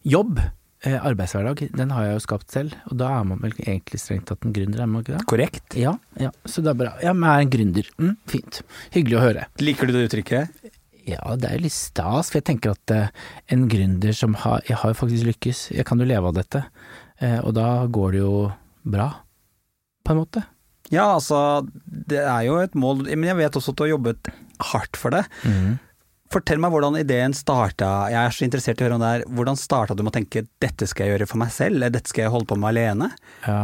jobb. 0.00 0.40
Eh, 0.86 0.96
arbeidshverdag, 0.96 1.66
den 1.76 1.90
har 1.92 2.06
jeg 2.06 2.16
jo 2.16 2.24
skapt 2.24 2.54
selv, 2.54 2.76
og 2.88 3.00
da 3.02 3.10
er 3.18 3.24
man 3.26 3.42
vel 3.42 3.52
egentlig 3.58 3.98
strengt 4.00 4.28
tatt 4.30 4.46
en 4.46 4.54
gründer, 4.56 4.80
er 4.84 4.88
man 4.88 5.02
ikke 5.02 5.16
det? 5.16 5.24
Korrekt? 5.28 5.76
Ja, 5.76 5.96
ja, 6.22 6.30
så 6.48 6.62
det 6.64 6.70
er 6.72 6.78
bra. 6.78 6.92
Ja, 7.02 7.12
men 7.12 7.26
jeg 7.26 7.34
er 7.34 7.46
en 7.46 7.52
gründer. 7.52 7.90
Mm, 7.98 8.12
fint. 8.30 8.60
Hyggelig 8.94 9.18
å 9.18 9.24
høre. 9.26 9.48
Liker 9.60 9.90
du 9.90 9.92
det 9.96 10.06
uttrykket? 10.06 10.70
Ja, 11.08 11.34
det 11.34 11.50
er 11.50 11.58
jo 11.58 11.66
litt 11.66 11.76
stas, 11.76 12.30
for 12.30 12.38
jeg 12.38 12.46
tenker 12.48 12.76
at 12.76 12.94
en 13.52 13.68
gründer 13.68 14.14
som 14.16 14.34
har 14.44 14.60
Jeg 14.68 14.76
har 14.80 14.92
jo 14.92 14.98
faktisk 15.02 15.28
lykkes, 15.28 15.62
jeg 15.74 15.86
kan 15.88 16.00
jo 16.00 16.08
leve 16.08 16.30
av 16.30 16.36
dette, 16.36 16.62
og 17.20 17.50
da 17.56 17.68
går 17.90 18.14
det 18.14 18.22
jo 18.22 18.36
bra, 18.88 19.08
på 20.06 20.14
en 20.14 20.20
måte. 20.22 20.44
Ja, 20.92 21.10
altså, 21.18 21.66
det 21.84 22.22
er 22.22 22.46
jo 22.46 22.60
et 22.62 22.76
mål, 22.78 23.04
men 23.10 23.28
jeg 23.28 23.40
vet 23.42 23.58
også 23.58 23.74
at 23.74 23.80
du 23.80 23.84
har 23.84 23.92
jobbet 23.96 24.30
hardt 24.70 24.96
for 24.96 25.12
det. 25.12 25.24
Fortell 26.28 26.60
meg 26.60 26.72
hvordan 26.74 26.98
ideen 27.00 27.32
starta. 27.36 27.88
Jeg 28.12 28.18
er 28.20 28.34
så 28.36 28.44
interessert 28.44 28.80
i 28.80 28.84
å 28.84 28.88
høre 28.88 28.96
om 28.98 29.04
det 29.04 29.12
her. 29.14 29.22
Hvordan 29.32 29.56
starta 29.56 29.94
du 29.96 30.02
med 30.02 30.12
å 30.12 30.16
tenke 30.18 30.42
'dette 30.60 30.88
skal 30.88 31.06
jeg 31.06 31.14
gjøre 31.14 31.28
for 31.30 31.40
meg 31.40 31.52
selv', 31.54 31.78
eller 31.78 31.94
'dette 31.94 32.12
skal 32.12 32.26
jeg 32.26 32.32
holde 32.34 32.48
på 32.50 32.58
med 32.60 32.68
alene'? 32.68 33.08
Ja. 33.46 33.62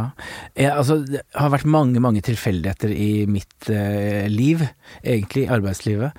Jeg, 0.57 0.71
altså, 0.71 0.97
det 1.05 1.21
har 1.35 1.53
vært 1.53 1.69
mange, 1.69 2.01
mange 2.01 2.23
tilfeldigheter 2.25 2.89
i 2.89 3.25
mitt 3.29 3.69
eh, 3.69 4.25
liv, 4.33 4.65
egentlig 5.03 5.45
i 5.45 5.53
arbeidslivet. 5.53 6.17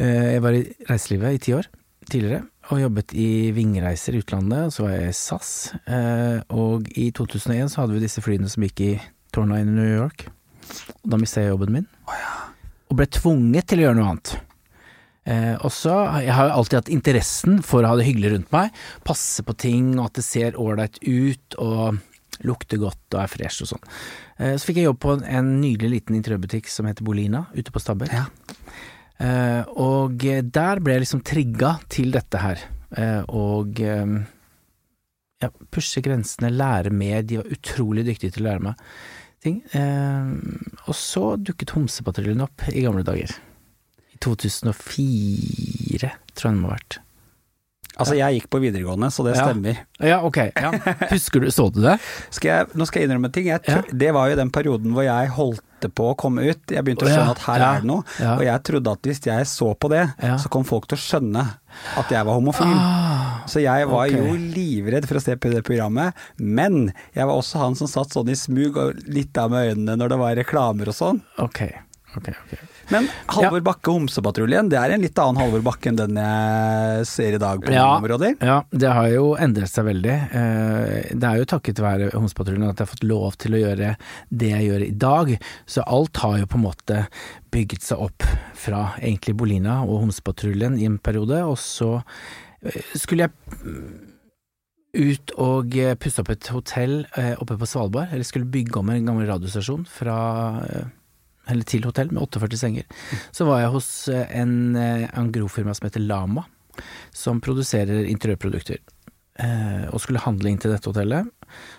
Eh, 0.00 0.32
jeg 0.38 0.44
var 0.46 0.56
i 0.56 0.64
reiselivet 0.88 1.36
i 1.36 1.42
ti 1.44 1.52
år 1.60 1.68
tidligere, 2.08 2.46
og 2.70 2.78
jobbet 2.78 3.14
i 3.18 3.50
Vingreiser 3.56 4.14
i 4.14 4.20
utlandet, 4.22 4.74
så 4.74 4.86
var 4.86 4.94
jeg 4.94 5.10
i 5.10 5.16
SAS. 5.16 5.50
Eh, 5.82 6.38
og 6.54 6.86
i 6.94 7.08
2001 7.14 7.72
så 7.72 7.82
hadde 7.82 7.96
vi 7.96 8.04
disse 8.04 8.22
flyene 8.22 8.50
som 8.52 8.64
gikk 8.66 8.84
i 8.84 8.92
tårna 9.34 9.58
inn 9.62 9.72
i 9.72 9.80
New 9.80 9.90
York. 9.90 10.28
Og 11.02 11.10
da 11.12 11.18
mistet 11.20 11.42
jeg 11.42 11.52
jobben 11.52 11.74
min. 11.74 11.90
Og 12.92 12.98
ble 13.00 13.08
tvunget 13.10 13.68
til 13.70 13.82
å 13.82 13.86
gjøre 13.88 13.98
noe 13.98 14.12
annet. 14.12 14.34
Eh, 15.22 15.54
også, 15.62 15.96
jeg 16.24 16.34
har 16.34 16.48
jo 16.48 16.54
alltid 16.60 16.78
hatt 16.80 16.94
interessen 16.94 17.60
for 17.66 17.82
å 17.82 17.92
ha 17.92 17.98
det 17.98 18.06
hyggelig 18.08 18.32
rundt 18.32 18.54
meg, 18.54 18.78
passe 19.06 19.44
på 19.46 19.54
ting, 19.54 19.92
og 19.98 20.08
at 20.08 20.18
det 20.18 20.26
ser 20.26 20.58
ålreit 20.58 20.98
ut, 21.02 21.58
og 21.62 22.00
lukter 22.46 22.80
godt 22.82 23.14
og 23.14 23.20
er 23.22 23.30
fresh 23.30 23.62
og 23.62 23.70
sånn. 23.74 23.84
Eh, 24.38 24.56
så 24.56 24.66
fikk 24.66 24.80
jeg 24.80 24.88
jobb 24.88 25.02
på 25.02 25.16
en, 25.16 25.26
en 25.26 25.52
nydelig 25.60 25.98
liten 25.98 26.18
interiørbutikk 26.18 26.70
som 26.72 26.88
heter 26.90 27.06
Bolina, 27.06 27.44
ute 27.54 27.74
på 27.74 27.82
Stabekk. 27.82 28.14
Ja. 28.14 28.26
Eh, 29.22 29.62
og 29.78 30.22
der 30.22 30.82
ble 30.82 30.96
jeg 30.96 31.04
liksom 31.04 31.24
trigga 31.26 31.76
til 31.92 32.14
dette 32.14 32.40
her, 32.42 32.62
eh, 32.98 33.20
og 33.30 33.78
eh, 33.78 34.16
ja, 35.42 35.50
pushe 35.74 36.02
grensene, 36.02 36.50
lære 36.54 36.90
mer, 36.94 37.22
de 37.22 37.40
var 37.40 37.52
utrolig 37.54 38.06
dyktige 38.08 38.34
til 38.34 38.44
å 38.44 38.50
lære 38.50 38.66
meg 38.70 38.86
ting. 39.42 39.62
Eh, 39.74 40.34
og 40.86 40.98
så 40.98 41.24
dukket 41.38 41.74
Homsepatruljen 41.76 42.44
opp 42.44 42.66
i 42.72 42.84
gamle 42.84 43.04
dager. 43.06 43.34
I 44.12 44.20
2004, 44.22 46.12
tror 46.34 46.48
jeg 46.48 46.52
den 46.52 46.62
må 46.62 46.70
ha 46.70 46.78
vært. 46.78 47.00
Altså, 48.00 48.14
jeg 48.16 48.38
gikk 48.40 48.46
på 48.50 48.60
videregående, 48.62 49.10
så 49.12 49.24
det 49.26 49.34
stemmer. 49.36 49.82
Ja, 50.00 50.22
ok. 50.24 50.38
Ja. 50.56 50.70
Husker 51.12 51.40
du, 51.44 51.50
så 51.52 51.66
du 51.72 51.82
det? 51.84 51.98
Skal 52.32 52.48
jeg, 52.48 52.70
nå 52.78 52.86
skal 52.88 53.02
jeg 53.02 53.08
innrømme 53.10 53.28
en 53.28 53.34
ting. 53.36 53.50
Jeg, 53.50 53.60
ja. 53.68 53.82
Det 53.92 54.14
var 54.16 54.30
jo 54.32 54.38
den 54.40 54.50
perioden 54.54 54.94
hvor 54.96 55.04
jeg 55.04 55.28
holdt 55.36 55.60
på 55.98 56.04
å 56.12 56.14
komme 56.16 56.44
ut. 56.46 56.62
Jeg 56.70 56.84
begynte 56.86 57.04
å 57.04 57.10
skjønne 57.10 57.34
at 57.34 57.42
her 57.42 57.58
Ja. 57.60 57.68
er 57.74 57.80
det 57.82 57.88
noe. 57.90 58.04
Ja. 58.22 58.36
Og 58.38 58.44
jeg 58.46 58.62
trodde 58.68 58.92
at 58.96 59.02
hvis 59.10 59.20
jeg 59.26 59.48
så 59.50 59.72
på 59.76 59.90
det, 59.92 60.04
Ja. 60.22 60.36
så 60.38 60.48
kom 60.48 60.64
folk 60.64 60.86
til 60.88 60.96
å 60.96 61.02
skjønne 61.02 61.42
at 61.98 62.08
jeg 62.14 62.24
var 62.28 62.38
homofil. 62.38 62.70
Ah, 62.72 63.42
Så 63.50 63.60
jeg 63.64 63.88
var 63.90 64.06
okay. 64.06 64.16
jo 64.16 64.36
livredd 64.54 65.08
for 65.10 65.18
å 65.18 65.22
se 65.24 65.34
på 65.36 65.50
det 65.52 65.64
programmet, 65.66 66.14
men 66.38 66.92
jeg 67.16 67.26
var 67.26 67.34
også 67.34 67.58
han 67.58 67.74
som 67.74 67.90
satt 67.90 68.14
sånn 68.14 68.30
i 68.30 68.38
smug 68.38 68.76
og 68.78 69.02
litt 69.10 69.36
av 69.42 69.50
med 69.50 69.72
øynene 69.74 69.98
når 69.98 70.08
det 70.14 70.18
var 70.22 70.36
reklamer 70.38 70.88
og 70.88 70.94
sånn. 70.94 71.20
ok, 71.42 71.60
ok, 72.16 72.28
ok. 72.30 72.54
Men 72.90 73.06
Halvor 73.30 73.62
Bakke 73.64 73.92
Homsepatruljen, 73.94 74.68
det 74.72 74.78
er 74.80 74.92
en 74.96 75.00
litt 75.04 75.18
annen 75.22 75.38
Halvor 75.40 75.62
Bakke 75.64 75.88
enn 75.92 75.96
den 76.00 76.16
jeg 76.18 77.06
ser 77.08 77.36
i 77.36 77.40
dag 77.40 77.62
på 77.62 77.72
Ja. 77.72 77.86
områder. 77.98 78.34
Ja, 78.42 78.62
det 78.70 78.90
har 78.92 79.08
jo 79.08 79.36
endret 79.36 79.70
seg 79.70 79.86
veldig. 79.86 80.16
Eh, 80.34 81.14
Det 81.14 81.24
er 81.24 81.38
jo 81.38 81.44
takket 81.44 81.78
være 81.78 82.10
Homsepatruljen 82.12 82.68
at 82.68 82.76
jeg 82.76 82.86
har 82.86 82.92
fått 82.94 83.04
lov 83.08 83.36
til 83.38 83.52
å 83.54 83.60
gjøre 83.62 83.96
det 84.30 84.50
jeg 84.50 84.68
gjør 84.70 84.86
i 84.88 84.90
dag. 84.90 85.34
Så 85.66 85.82
alt 85.86 86.16
har 86.16 86.38
jo 86.38 86.46
på 86.46 86.56
en 86.60 86.66
måte 86.66 87.06
bygget 87.52 87.82
seg 87.82 87.98
opp 87.98 88.22
fra 88.54 88.94
egentlig 89.00 89.36
Bolina 89.36 89.82
og 89.84 90.00
Homsepatruljen 90.06 90.78
i 90.80 90.84
en 90.86 90.98
periode, 90.98 91.42
og 91.46 91.56
så 91.58 92.02
eh, 92.64 92.80
skulle 92.96 93.28
jeg 93.28 93.32
ut 94.94 95.32
og 95.40 95.76
eh, 95.80 95.94
pusse 95.96 96.20
opp 96.20 96.30
et 96.34 96.48
hotell 96.52 97.06
oppe 97.40 97.56
på 97.56 97.66
Svalbard, 97.68 98.12
eller 98.12 98.24
skulle 98.28 98.44
bygge 98.52 98.76
om 98.82 98.90
en 98.92 99.06
gammel 99.08 99.26
radiostasjon 99.30 99.86
fra 99.88 100.16
eller 101.50 101.66
til 101.68 101.86
hotell 101.88 102.12
med 102.12 102.22
48 102.22 102.60
senger. 102.60 102.88
Så 103.34 103.46
var 103.48 103.62
jeg 103.62 103.74
hos 103.74 103.90
eh, 104.12 104.26
en 104.38 105.30
grovfirma 105.34 105.74
som 105.76 105.88
heter 105.88 106.04
Lama, 106.04 106.46
som 107.14 107.42
produserer 107.44 108.06
interiørprodukter, 108.08 108.78
eh, 109.42 109.84
og 109.90 110.00
skulle 110.02 110.22
handle 110.22 110.52
inn 110.52 110.60
til 110.62 110.74
dette 110.74 110.88
hotellet. 110.90 111.28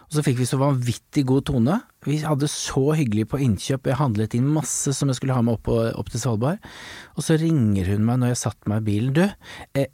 Og 0.08 0.17
så 0.17 0.24
fikk 0.25 0.38
vi 0.41 0.50
så 0.50 0.60
vanvittig 0.62 1.25
god 1.29 1.48
tone. 1.50 1.79
Vi 2.05 2.20
hadde 2.22 2.51
så 2.51 2.91
hyggelig 2.98 3.29
på 3.32 3.41
innkjøp, 3.41 3.89
jeg 3.89 4.01
handlet 4.01 4.36
inn 4.38 4.51
masse 4.53 4.93
som 4.93 5.10
jeg 5.10 5.22
skulle 5.22 5.38
ha 5.38 5.46
med 5.46 5.58
opp, 5.58 5.72
opp 5.72 6.12
til 6.13 6.22
Svalbard. 6.22 6.62
Og 7.17 7.25
så 7.25 7.39
ringer 7.41 7.93
hun 7.93 8.05
meg 8.08 8.22
når 8.22 8.34
jeg 8.34 8.43
satte 8.46 8.70
meg 8.70 8.84
i 8.84 8.89
bilen. 8.91 9.15
Du, 9.17 9.25
eh, 9.79 9.89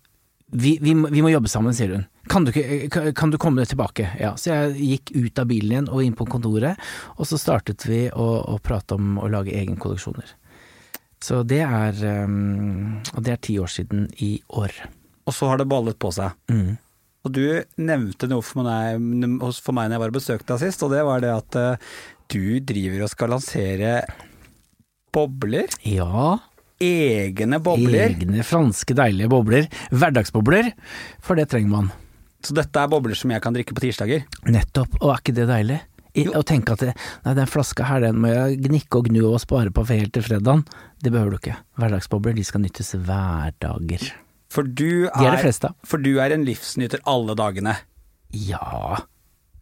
vi, 0.52 0.78
vi, 0.82 0.94
vi 0.94 1.22
må 1.22 1.30
jobbe 1.34 1.50
sammen, 1.52 1.74
sier 1.78 1.94
hun. 1.94 2.06
Kan 2.30 2.46
du, 2.46 2.52
ikke, 2.54 3.12
kan- 3.18 3.32
du 3.34 3.38
komme 3.42 3.66
tilbake? 3.66 4.08
Ja, 4.20 4.36
så 4.38 4.52
jeg 4.54 4.76
gikk 4.80 5.12
ut 5.16 5.40
av 5.42 5.48
bilen 5.50 5.72
igjen 5.72 5.90
og 5.90 6.04
inn 6.06 6.16
på 6.18 6.28
kontoret, 6.30 6.78
og 7.18 7.26
så 7.30 7.38
startet 7.42 7.86
vi 7.90 8.04
å, 8.10 8.28
å 8.54 8.60
prate 8.62 8.98
om 8.98 9.18
å 9.22 9.30
lage 9.30 9.54
egenkolleksjoner. 9.58 10.36
Så 11.20 11.42
det 11.44 11.62
er 11.66 11.98
um, 12.24 13.02
Og 13.12 13.24
det 13.26 13.34
er 13.34 13.42
ti 13.44 13.58
år 13.60 13.68
siden 13.74 14.06
i 14.24 14.38
år. 14.56 14.72
Og 15.28 15.36
så 15.36 15.50
har 15.52 15.60
det 15.60 15.68
ballet 15.68 15.98
på 16.00 16.14
seg. 16.16 16.32
Mm. 16.48 16.78
Og 17.28 17.34
du 17.36 17.44
nevnte 17.84 18.30
noe 18.32 18.46
for 18.46 18.64
meg, 18.64 19.02
for 19.60 19.76
meg 19.76 19.90
når 19.90 19.98
jeg 19.98 20.04
var 20.06 20.14
og 20.14 20.18
besøkte 20.22 20.54
deg 20.54 20.62
sist, 20.64 20.86
og 20.88 20.94
det 20.96 21.02
var 21.04 21.20
det 21.26 21.34
at 21.34 21.58
eh, 21.60 21.90
du 22.32 22.60
driver 22.64 23.04
og 23.04 23.12
skal 23.12 23.34
lansere 23.36 23.98
bobler. 25.12 25.68
Ja, 25.84 26.38
Egne 26.80 27.60
bobler. 27.60 28.14
egne 28.14 28.44
franske 28.48 28.96
deilige 28.96 29.28
bobler. 29.32 29.68
Hverdagsbobler, 29.92 30.72
for 31.20 31.36
det 31.36 31.50
trenger 31.52 31.74
man. 31.74 31.90
Så 32.40 32.56
dette 32.56 32.80
er 32.80 32.88
bobler 32.92 33.18
som 33.20 33.34
jeg 33.34 33.44
kan 33.44 33.56
drikke 33.56 33.76
på 33.76 33.84
tirsdager. 33.84 34.24
Nettopp, 34.48 34.96
og 35.02 35.12
er 35.12 35.20
ikke 35.20 35.36
det 35.36 35.48
deilig? 35.50 35.82
I, 36.18 36.24
å 36.34 36.42
tenke 36.48 36.74
at 36.74 36.82
det, 36.82 36.94
nei, 37.26 37.36
den 37.38 37.50
flaska 37.52 37.86
her, 37.86 38.02
den 38.02 38.18
må 38.24 38.32
jeg 38.32 38.62
gnikke 38.64 39.02
og 39.02 39.12
gnu 39.12 39.20
og 39.28 39.38
spare 39.44 39.74
på 39.76 39.84
for 39.84 40.00
helt 40.00 40.16
til 40.16 40.26
fredagen. 40.26 40.64
Det 41.04 41.12
behøver 41.14 41.36
du 41.36 41.40
ikke. 41.42 41.60
Hverdagsbobler, 41.80 42.34
de 42.40 42.48
skal 42.48 42.64
nyttes 42.64 42.96
hverdager. 42.96 44.08
For 44.50 44.66
du 44.66 45.06
De 45.06 45.12
er 45.12 45.36
det 45.36 45.36
er, 45.36 45.44
fleste 45.44 45.70
for 45.86 46.02
du 46.02 46.16
er 46.24 46.34
en 46.34 46.48
livsnyter 46.48 47.04
alle 47.10 47.36
dagene. 47.38 47.76
Ja, 48.34 48.98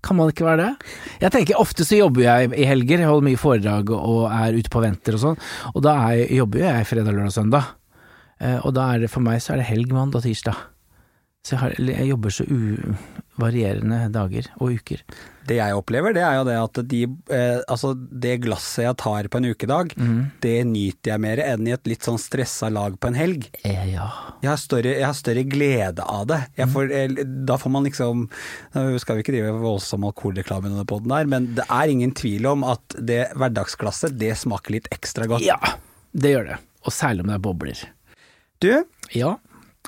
kan 0.06 0.18
man 0.20 0.32
ikke 0.32 0.46
være 0.46 0.62
det? 0.62 0.94
Jeg 1.24 1.34
tenker 1.34 1.62
ofte 1.62 1.86
så 1.88 2.00
jobber 2.00 2.24
jeg 2.26 2.52
i 2.54 2.68
helger, 2.68 3.02
jeg 3.02 3.10
holder 3.10 3.28
mye 3.28 3.42
foredrag 3.42 3.92
og 3.96 4.24
er 4.30 4.58
ute 4.58 4.72
på 4.74 4.84
venter 4.84 5.18
og 5.18 5.24
sånn, 5.24 5.44
og 5.74 5.84
da 5.86 5.98
er, 6.12 6.26
jobber 6.38 6.64
jeg 6.64 6.88
fredag, 6.90 7.14
lørdag, 7.18 7.36
søndag. 7.36 7.76
Eh, 8.38 8.60
og 8.62 8.76
da 8.78 8.92
er 8.94 9.04
det 9.04 9.12
for 9.12 9.26
meg 9.26 9.42
så 9.44 9.56
er 9.56 9.64
det 9.64 9.70
helg, 9.72 9.94
mandag, 9.96 10.26
tirsdag. 10.26 10.60
Så 11.46 11.56
jeg, 11.56 11.62
har, 11.64 11.78
jeg 11.80 12.10
jobber 12.12 12.34
så 12.34 12.46
uvarierende 13.38 14.08
dager 14.12 14.48
og 14.60 14.72
uker. 14.80 15.02
Det 15.48 15.56
jeg 15.62 15.76
opplever, 15.78 16.12
det 16.14 16.24
er 16.28 16.34
jo 16.36 16.44
det 16.44 16.56
at 16.60 16.80
de, 16.92 17.02
eh, 17.32 17.60
altså 17.72 17.94
det 17.96 18.34
glasset 18.44 18.84
jeg 18.84 18.98
tar 19.00 19.30
på 19.32 19.38
en 19.40 19.46
ukedag, 19.54 19.94
Mm. 19.96 20.32
det 20.44 20.66
nyter 20.68 21.12
jeg 21.14 21.22
mer 21.24 21.38
enn 21.40 21.68
i 21.68 21.72
et 21.72 21.88
litt 21.88 22.04
sånn 22.04 22.20
stressa 22.20 22.68
lag 22.74 22.98
på 23.00 23.08
en 23.08 23.16
helg. 23.16 23.48
Eh, 23.64 23.94
ja. 23.94 24.10
Jeg 24.42 24.50
har 24.50 24.58
større, 24.60 24.92
jeg 24.98 25.06
har 25.06 25.14
større 25.16 25.44
glede 25.48 26.04
av 26.04 26.28
det. 26.28 26.42
Jeg 26.58 26.68
får, 26.68 26.92
eh, 26.92 27.08
Da 27.48 27.56
får 27.58 27.72
man 27.72 27.84
liksom 27.86 28.30
Nå 28.76 29.00
skal 29.00 29.16
vi 29.16 29.24
ikke 29.24 29.36
drive 29.38 29.54
voldsom 29.62 30.04
alkoholreklame 30.04 30.66
under 30.68 30.84
poden 30.84 31.08
der, 31.08 31.26
men 31.26 31.54
det 31.56 31.64
er 31.70 31.88
ingen 31.88 32.12
tvil 32.12 32.46
om 32.46 32.64
at 32.64 32.82
det 33.00 33.32
hverdagsglasset, 33.38 34.18
det 34.18 34.36
smaker 34.36 34.72
litt 34.72 34.90
ekstra 34.92 35.28
godt. 35.28 35.42
ja, 35.46 35.58
det 36.14 36.34
gjør 36.36 36.48
det. 36.48 36.58
Og 36.86 36.92
særlig 36.92 37.22
om 37.22 37.28
det 37.28 37.36
er 37.36 37.40
bobler. 37.40 37.84
Du, 38.60 38.84
Ja. 39.14 39.38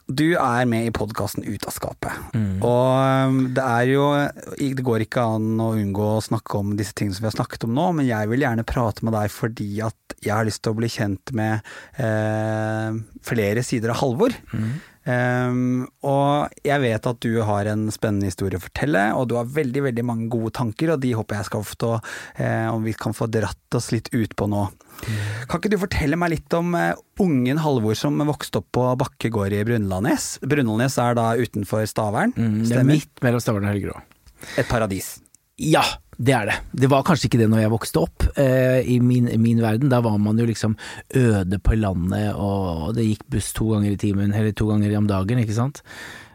Du 0.10 0.34
er 0.34 0.66
med 0.70 0.88
i 0.90 0.94
podkasten 0.96 1.46
Ut 1.46 1.66
av 1.70 1.76
skapet. 1.76 2.30
Mm. 2.34 2.60
Og 2.66 3.30
um, 3.30 3.40
det 3.56 3.64
er 3.66 3.92
jo 3.94 4.06
Det 4.58 4.86
går 4.86 5.06
ikke 5.06 5.26
an 5.36 5.62
å 5.62 5.72
unngå 5.78 6.12
å 6.16 6.24
snakke 6.26 6.60
om 6.60 6.76
disse 6.80 6.96
tingene 6.98 7.18
som 7.18 7.26
vi 7.26 7.30
har 7.30 7.38
snakket 7.38 7.68
om 7.68 7.76
nå, 7.78 7.90
men 8.00 8.10
jeg 8.10 8.30
vil 8.32 8.46
gjerne 8.46 8.68
prate 8.68 9.06
med 9.06 9.16
deg 9.16 9.32
fordi 9.34 9.70
at 9.86 10.20
jeg 10.20 10.34
har 10.34 10.48
lyst 10.48 10.64
til 10.66 10.74
å 10.74 10.80
bli 10.80 10.90
kjent 10.92 11.32
med 11.38 11.68
eh, 12.02 12.98
flere 13.24 13.64
sider 13.64 13.94
av 13.94 14.02
Halvor. 14.02 14.34
Um, 15.10 15.88
og 16.06 16.60
jeg 16.66 16.82
vet 16.84 17.08
at 17.08 17.22
du 17.24 17.40
har 17.48 17.70
en 17.72 17.88
spennende 17.94 18.30
historie 18.30 18.60
å 18.60 18.64
fortelle, 18.64 19.06
og 19.18 19.30
du 19.30 19.38
har 19.40 19.48
veldig 19.50 19.86
veldig 19.88 20.06
mange 20.06 20.28
gode 20.34 20.52
tanker, 20.60 20.94
og 20.94 21.02
de 21.02 21.16
håper 21.18 21.40
jeg 21.40 21.48
skal 21.48 21.66
få 21.66 21.94
eh, 22.36 22.68
Om 22.70 22.84
vi 22.86 22.94
kan 22.94 23.16
få 23.16 23.30
dratt 23.32 23.78
oss 23.80 23.92
litt 23.96 24.12
ut 24.14 24.36
på 24.36 24.50
nå. 24.52 24.68
Kan 25.50 25.62
ikke 25.62 25.72
du 25.74 25.78
fortelle 25.82 26.18
meg 26.20 26.34
litt 26.36 26.54
om 26.58 26.74
eh, 26.78 26.94
ungen 27.24 27.62
Halvor 27.64 27.96
som 27.98 28.20
vokste 28.28 28.62
opp 28.62 28.68
på 28.76 28.84
Bakke 29.00 29.32
gård 29.34 29.56
i 29.56 29.64
Brunlandnes? 29.68 30.38
Brunlandnes 30.44 30.98
er 31.02 31.18
da 31.20 31.32
utenfor 31.40 31.88
Stavern, 31.90 32.34
Mm, 32.36 32.62
det 32.68 32.78
er 32.78 32.86
midt 32.88 33.24
mellom 33.26 33.42
Stavern 33.44 33.66
og 33.68 33.74
Helgerå. 33.74 33.98
Et 34.58 34.68
paradis. 34.70 35.18
Ja, 35.60 35.82
det 36.20 36.34
er 36.36 36.46
det. 36.48 36.58
Det 36.84 36.90
var 36.92 37.04
kanskje 37.08 37.28
ikke 37.28 37.40
det 37.42 37.50
når 37.52 37.64
jeg 37.66 37.72
vokste 37.74 38.02
opp, 38.06 38.24
eh, 38.40 38.80
i 38.88 39.00
min, 39.04 39.28
min 39.42 39.60
verden. 39.64 39.90
Da 39.92 40.00
var 40.04 40.18
man 40.20 40.38
jo 40.40 40.46
liksom 40.48 40.78
øde 41.16 41.60
på 41.60 41.76
landet, 41.80 42.34
og 42.36 42.94
det 42.96 43.08
gikk 43.08 43.26
buss 43.36 43.52
to 43.56 43.72
ganger 43.74 43.92
i 43.96 44.00
timen, 44.00 44.34
eller 44.34 44.52
to 44.56 44.68
ganger 44.72 44.96
om 45.00 45.08
dagen, 45.08 45.40
ikke 45.44 45.56
sant. 45.58 45.82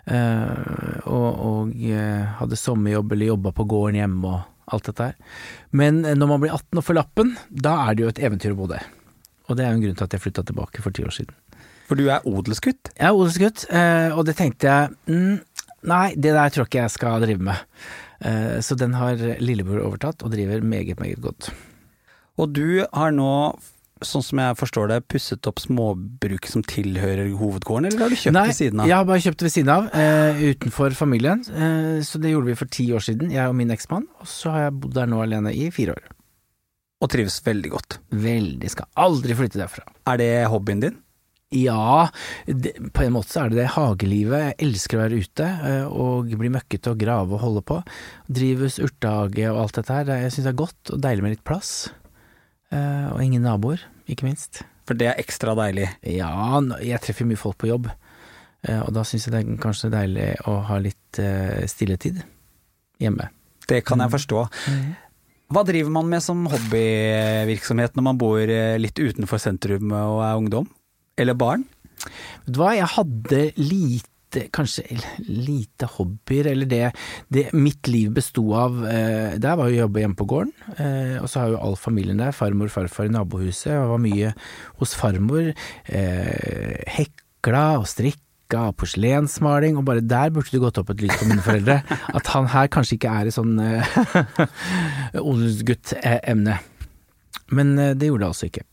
Eh, 0.04 1.00
og 1.09 1.30
og 1.40 1.71
eh, 1.80 2.25
hadde 2.40 2.59
sommerjobb 2.61 3.12
eller 3.14 3.30
jobba 3.33 3.52
på 3.56 3.64
gården 3.71 3.97
hjemme 4.02 4.35
og 4.35 4.42
alt 4.73 4.87
dette 4.88 5.09
her. 5.11 5.16
Men 5.73 6.04
eh, 6.04 6.14
når 6.16 6.30
man 6.30 6.42
blir 6.44 6.54
18 6.54 6.80
og 6.80 6.87
får 6.87 6.99
lappen, 7.00 7.35
da 7.50 7.75
er 7.88 7.94
det 7.99 8.04
jo 8.06 8.12
et 8.12 8.23
eventyr 8.28 8.54
å 8.54 8.61
bo 8.62 8.68
der. 8.71 8.87
Og 9.49 9.59
det 9.59 9.64
er 9.66 9.73
jo 9.75 9.78
en 9.80 9.85
grunn 9.85 9.99
til 9.99 10.06
at 10.09 10.14
jeg 10.16 10.25
flytta 10.25 10.44
tilbake 10.49 10.85
for 10.85 10.94
ti 10.97 11.04
år 11.04 11.12
siden. 11.12 11.35
For 11.85 12.00
du 12.00 12.06
er 12.09 12.25
odelsgutt. 12.25 12.88
Jeg 12.97 13.11
er 13.11 13.18
odelsgutt, 13.18 13.66
eh, 13.68 14.09
og 14.16 14.25
det 14.28 14.38
tenkte 14.40 14.71
jeg 14.71 14.94
mm, 15.11 15.35
Nei, 15.85 16.14
det 16.16 16.30
der 16.33 16.49
tror 16.49 16.62
jeg 16.64 16.71
ikke 16.71 16.80
jeg 16.87 16.92
skal 16.94 17.21
drive 17.26 17.44
med. 17.44 17.59
Eh, 18.25 18.54
Så 18.64 18.73
den 18.80 18.94
har 18.97 19.21
lillebror 19.44 19.83
overtatt, 19.85 20.23
og 20.25 20.33
driver 20.33 20.64
meget, 20.64 20.97
meget 20.97 21.21
godt. 21.21 21.50
Og 22.40 22.54
du 22.56 22.87
har 22.88 23.12
nå 23.12 23.28
sånn 24.08 24.23
som 24.25 24.40
jeg 24.42 24.56
forstår 24.61 24.88
det, 24.92 24.99
pusset 25.11 25.46
opp 25.50 25.61
småbruk 25.62 26.46
som 26.50 26.62
tilhører 26.62 27.30
hovedgården, 27.38 27.88
eller 27.90 28.04
har 28.06 28.12
du 28.14 28.16
kjøpt 28.20 28.37
Nei, 28.37 28.46
ved 28.50 28.58
siden 28.58 28.80
av? 28.84 28.88
jeg 28.90 28.96
har 28.96 29.04
bare 29.11 29.25
kjøpt 29.26 29.38
det 29.42 29.49
ved 29.49 29.54
siden 29.56 29.73
av, 29.75 29.87
eh, 29.94 30.42
utenfor 30.54 30.96
familien. 30.99 31.44
Eh, 31.50 32.00
så 32.06 32.20
det 32.23 32.32
gjorde 32.34 32.46
vi 32.52 32.58
for 32.62 32.66
ti 32.66 32.88
år 32.92 33.04
siden, 33.06 33.30
jeg 33.34 33.49
og 33.49 33.54
min 33.58 33.70
eksmann. 33.75 34.06
Og 34.20 34.26
så 34.30 34.50
har 34.54 34.66
jeg 34.68 34.76
bodd 34.82 34.94
der 34.94 35.06
nå 35.11 35.23
alene 35.25 35.52
i 35.54 35.70
fire 35.75 35.96
år. 35.96 36.11
Og 37.04 37.11
trives 37.12 37.40
veldig 37.44 37.70
godt. 37.75 37.99
Veldig. 38.11 38.70
Skal 38.73 38.87
aldri 38.96 39.34
flytte 39.37 39.58
derfra. 39.61 39.82
Er 40.08 40.16
det 40.23 40.30
hobbyen 40.49 40.80
din? 40.80 41.00
Ja, 41.54 42.08
det, 42.49 42.73
på 42.96 43.04
en 43.04 43.12
måte 43.14 43.30
så 43.30 43.44
er 43.44 43.50
det 43.52 43.58
det 43.61 43.66
hagelivet. 43.76 44.40
Jeg 44.49 44.56
elsker 44.66 44.99
å 44.99 45.02
være 45.04 45.18
ute 45.23 45.44
eh, 45.46 45.84
og 45.87 46.32
bli 46.40 46.49
møkkete 46.50 46.90
og 46.90 46.99
grave 46.99 47.37
og 47.37 47.42
holde 47.44 47.62
på. 47.68 47.76
Drivhus, 48.26 48.80
urtehage 48.82 49.44
og 49.52 49.61
alt 49.61 49.76
dette 49.78 49.94
her. 50.00 50.11
Jeg 50.25 50.32
syns 50.34 50.49
det 50.49 50.52
er 50.54 50.58
godt 50.64 50.90
og 50.96 51.02
deilig 51.04 51.23
med 51.23 51.34
litt 51.37 51.44
plass. 51.46 51.75
Eh, 52.75 53.06
Og 53.12 53.20
ingen 53.23 53.44
naboer, 53.46 53.84
ikke 54.11 54.26
minst. 54.26 54.62
For 54.84 54.99
det 54.99 55.08
er 55.11 55.20
ekstra 55.20 55.54
deilig. 55.58 55.88
Ja, 56.12 56.61
jeg 56.84 57.00
treffer 57.04 57.28
mye 57.28 57.40
folk 57.40 57.56
på 57.62 57.70
jobb, 57.70 57.88
eh, 58.66 58.80
og 58.82 58.92
da 58.96 59.04
syns 59.08 59.26
jeg 59.26 59.34
det 59.34 59.42
er 59.42 59.62
kanskje 59.62 59.92
deilig 59.94 60.28
å 60.50 60.58
ha 60.68 60.80
litt 60.82 61.20
eh, 61.23 61.64
stilletid 61.70 62.20
hjemme. 63.02 63.30
Det 63.68 63.80
kan 63.87 64.02
jeg 64.04 64.12
forstå. 64.12 64.44
Hva 65.54 65.62
driver 65.66 65.92
man 65.92 66.08
med 66.11 66.25
som 66.25 66.44
hobbyvirksomhet 66.50 67.96
når 67.96 68.06
man 68.11 68.20
bor 68.20 68.40
eh, 68.40 68.76
litt 68.80 68.99
utenfor 68.99 69.40
sentrum 69.40 69.92
og 69.92 70.20
er 70.25 70.40
ungdom? 70.40 70.68
Eller 71.20 71.37
barn? 71.38 71.64
Vet 72.44 72.52
du 72.56 72.61
hva, 72.61 72.75
jeg 72.76 72.90
hadde 72.96 73.42
lite 73.61 74.11
Kanskje 74.54 74.98
lite 75.28 75.88
hobbyer, 75.96 76.50
eller 76.52 76.68
det, 76.70 76.82
det 77.32 77.46
mitt 77.56 77.88
liv 77.90 78.12
besto 78.14 78.44
av 78.58 78.80
eh, 78.88 79.36
Der 79.42 79.58
var 79.58 79.70
jo 79.70 79.78
å 79.78 79.82
jobbe 79.84 80.02
hjemme 80.02 80.18
på 80.18 80.28
gården, 80.30 80.52
eh, 80.76 81.16
og 81.20 81.28
så 81.30 81.42
har 81.44 81.54
jo 81.54 81.62
all 81.62 81.78
familien 81.80 82.20
der, 82.20 82.34
farmor 82.36 82.72
farfar 82.72 83.08
i 83.08 83.14
nabohuset, 83.14 83.72
og 83.78 83.94
var 83.94 84.04
mye 84.04 84.34
hos 84.80 84.94
farmor. 84.98 85.52
Eh, 85.86 86.84
hekla 86.96 87.64
og 87.80 87.88
strikka 87.90 88.68
og 88.68 88.76
porselensmaling, 88.82 89.78
og 89.80 89.86
bare 89.88 90.04
der 90.04 90.32
burde 90.34 90.52
det 90.52 90.62
gått 90.62 90.78
opp 90.82 90.92
et 90.94 91.04
lys 91.04 91.16
for 91.16 91.30
mine 91.30 91.44
foreldre. 91.44 91.80
At 92.18 92.30
han 92.34 92.50
her 92.52 92.70
kanskje 92.72 92.98
ikke 92.98 93.14
er 93.22 93.30
i 93.30 93.34
sånn 93.34 93.56
eh, 93.62 93.96
odelsgutt-emne. 95.30 96.60
Men 97.54 97.78
eh, 97.78 97.94
det 97.98 98.10
gjorde 98.10 98.26
det 98.26 98.32
altså 98.32 98.50
ikke. 98.50 98.66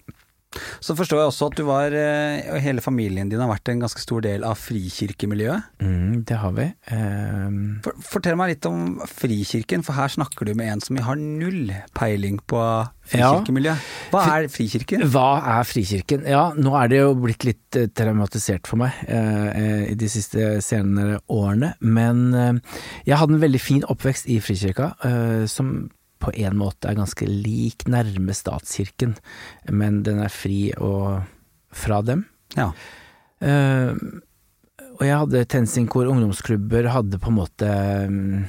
Så 0.84 0.96
forstår 0.98 1.22
jeg 1.22 1.32
også 1.32 1.48
at 1.52 1.58
du 1.60 1.64
var, 1.68 1.94
eh, 1.96 2.48
og 2.52 2.60
hele 2.64 2.84
familien 2.84 3.30
din 3.32 3.40
har 3.40 3.50
vært 3.52 3.72
en 3.72 3.84
ganske 3.86 4.02
stor 4.04 4.24
del 4.26 4.44
av 4.48 4.60
frikirkemiljøet. 4.60 5.70
Mm, 5.84 6.24
det 6.28 6.40
har 6.42 6.56
vi. 6.58 6.68
Um... 6.92 7.60
For, 7.86 8.02
fortell 8.18 8.36
meg 8.40 8.56
litt 8.56 8.68
om 8.68 9.00
Frikirken, 9.08 9.86
for 9.88 9.96
her 9.96 10.12
snakker 10.12 10.50
du 10.50 10.56
med 10.58 10.74
en 10.74 10.84
som 10.84 11.00
har 11.06 11.20
null 11.20 11.72
peiling 11.98 12.42
på 12.52 12.60
frikirkemiljø. 13.12 13.78
Hva 14.12 14.26
er 14.36 14.50
Frikirken? 14.52 15.06
Hva 15.14 15.30
er 15.56 15.68
Frikirken? 15.68 16.28
Ja, 16.30 16.44
nå 16.58 16.76
er 16.80 16.92
det 16.92 17.00
jo 17.02 17.16
blitt 17.22 17.48
litt 17.48 17.80
eh, 17.80 17.88
traumatisert 17.96 18.68
for 18.70 18.82
meg 18.84 19.00
eh, 19.08 19.88
i 19.94 19.96
de 20.00 20.12
siste 20.12 20.58
senere 20.66 21.22
årene, 21.32 21.74
men 21.80 22.28
eh, 22.36 22.78
jeg 23.08 23.22
hadde 23.22 23.38
en 23.38 23.46
veldig 23.48 23.64
fin 23.64 23.88
oppvekst 23.88 24.30
i 24.32 24.42
Frikirka, 24.44 24.94
eh, 25.08 25.48
som 25.52 25.90
på 26.22 26.34
en 26.38 26.58
måte 26.60 26.90
er 26.90 27.00
ganske 27.00 27.28
lik 27.28 27.88
nærme 27.90 28.36
statskirken, 28.38 29.16
men 29.70 30.02
den 30.08 30.22
er 30.24 30.34
fri 30.34 30.70
og 30.78 31.24
fra 31.72 32.02
dem. 32.06 32.26
Ja. 32.58 32.72
Uh, 33.42 33.98
og 35.00 35.08
jeg 35.08 35.18
hadde 35.18 35.46
TenSing-kor, 35.50 36.10
ungdomsklubber, 36.12 36.92
hadde 36.94 37.18
på 37.22 37.32
en 37.32 37.38
måte 37.40 37.70
mm, 38.12 38.42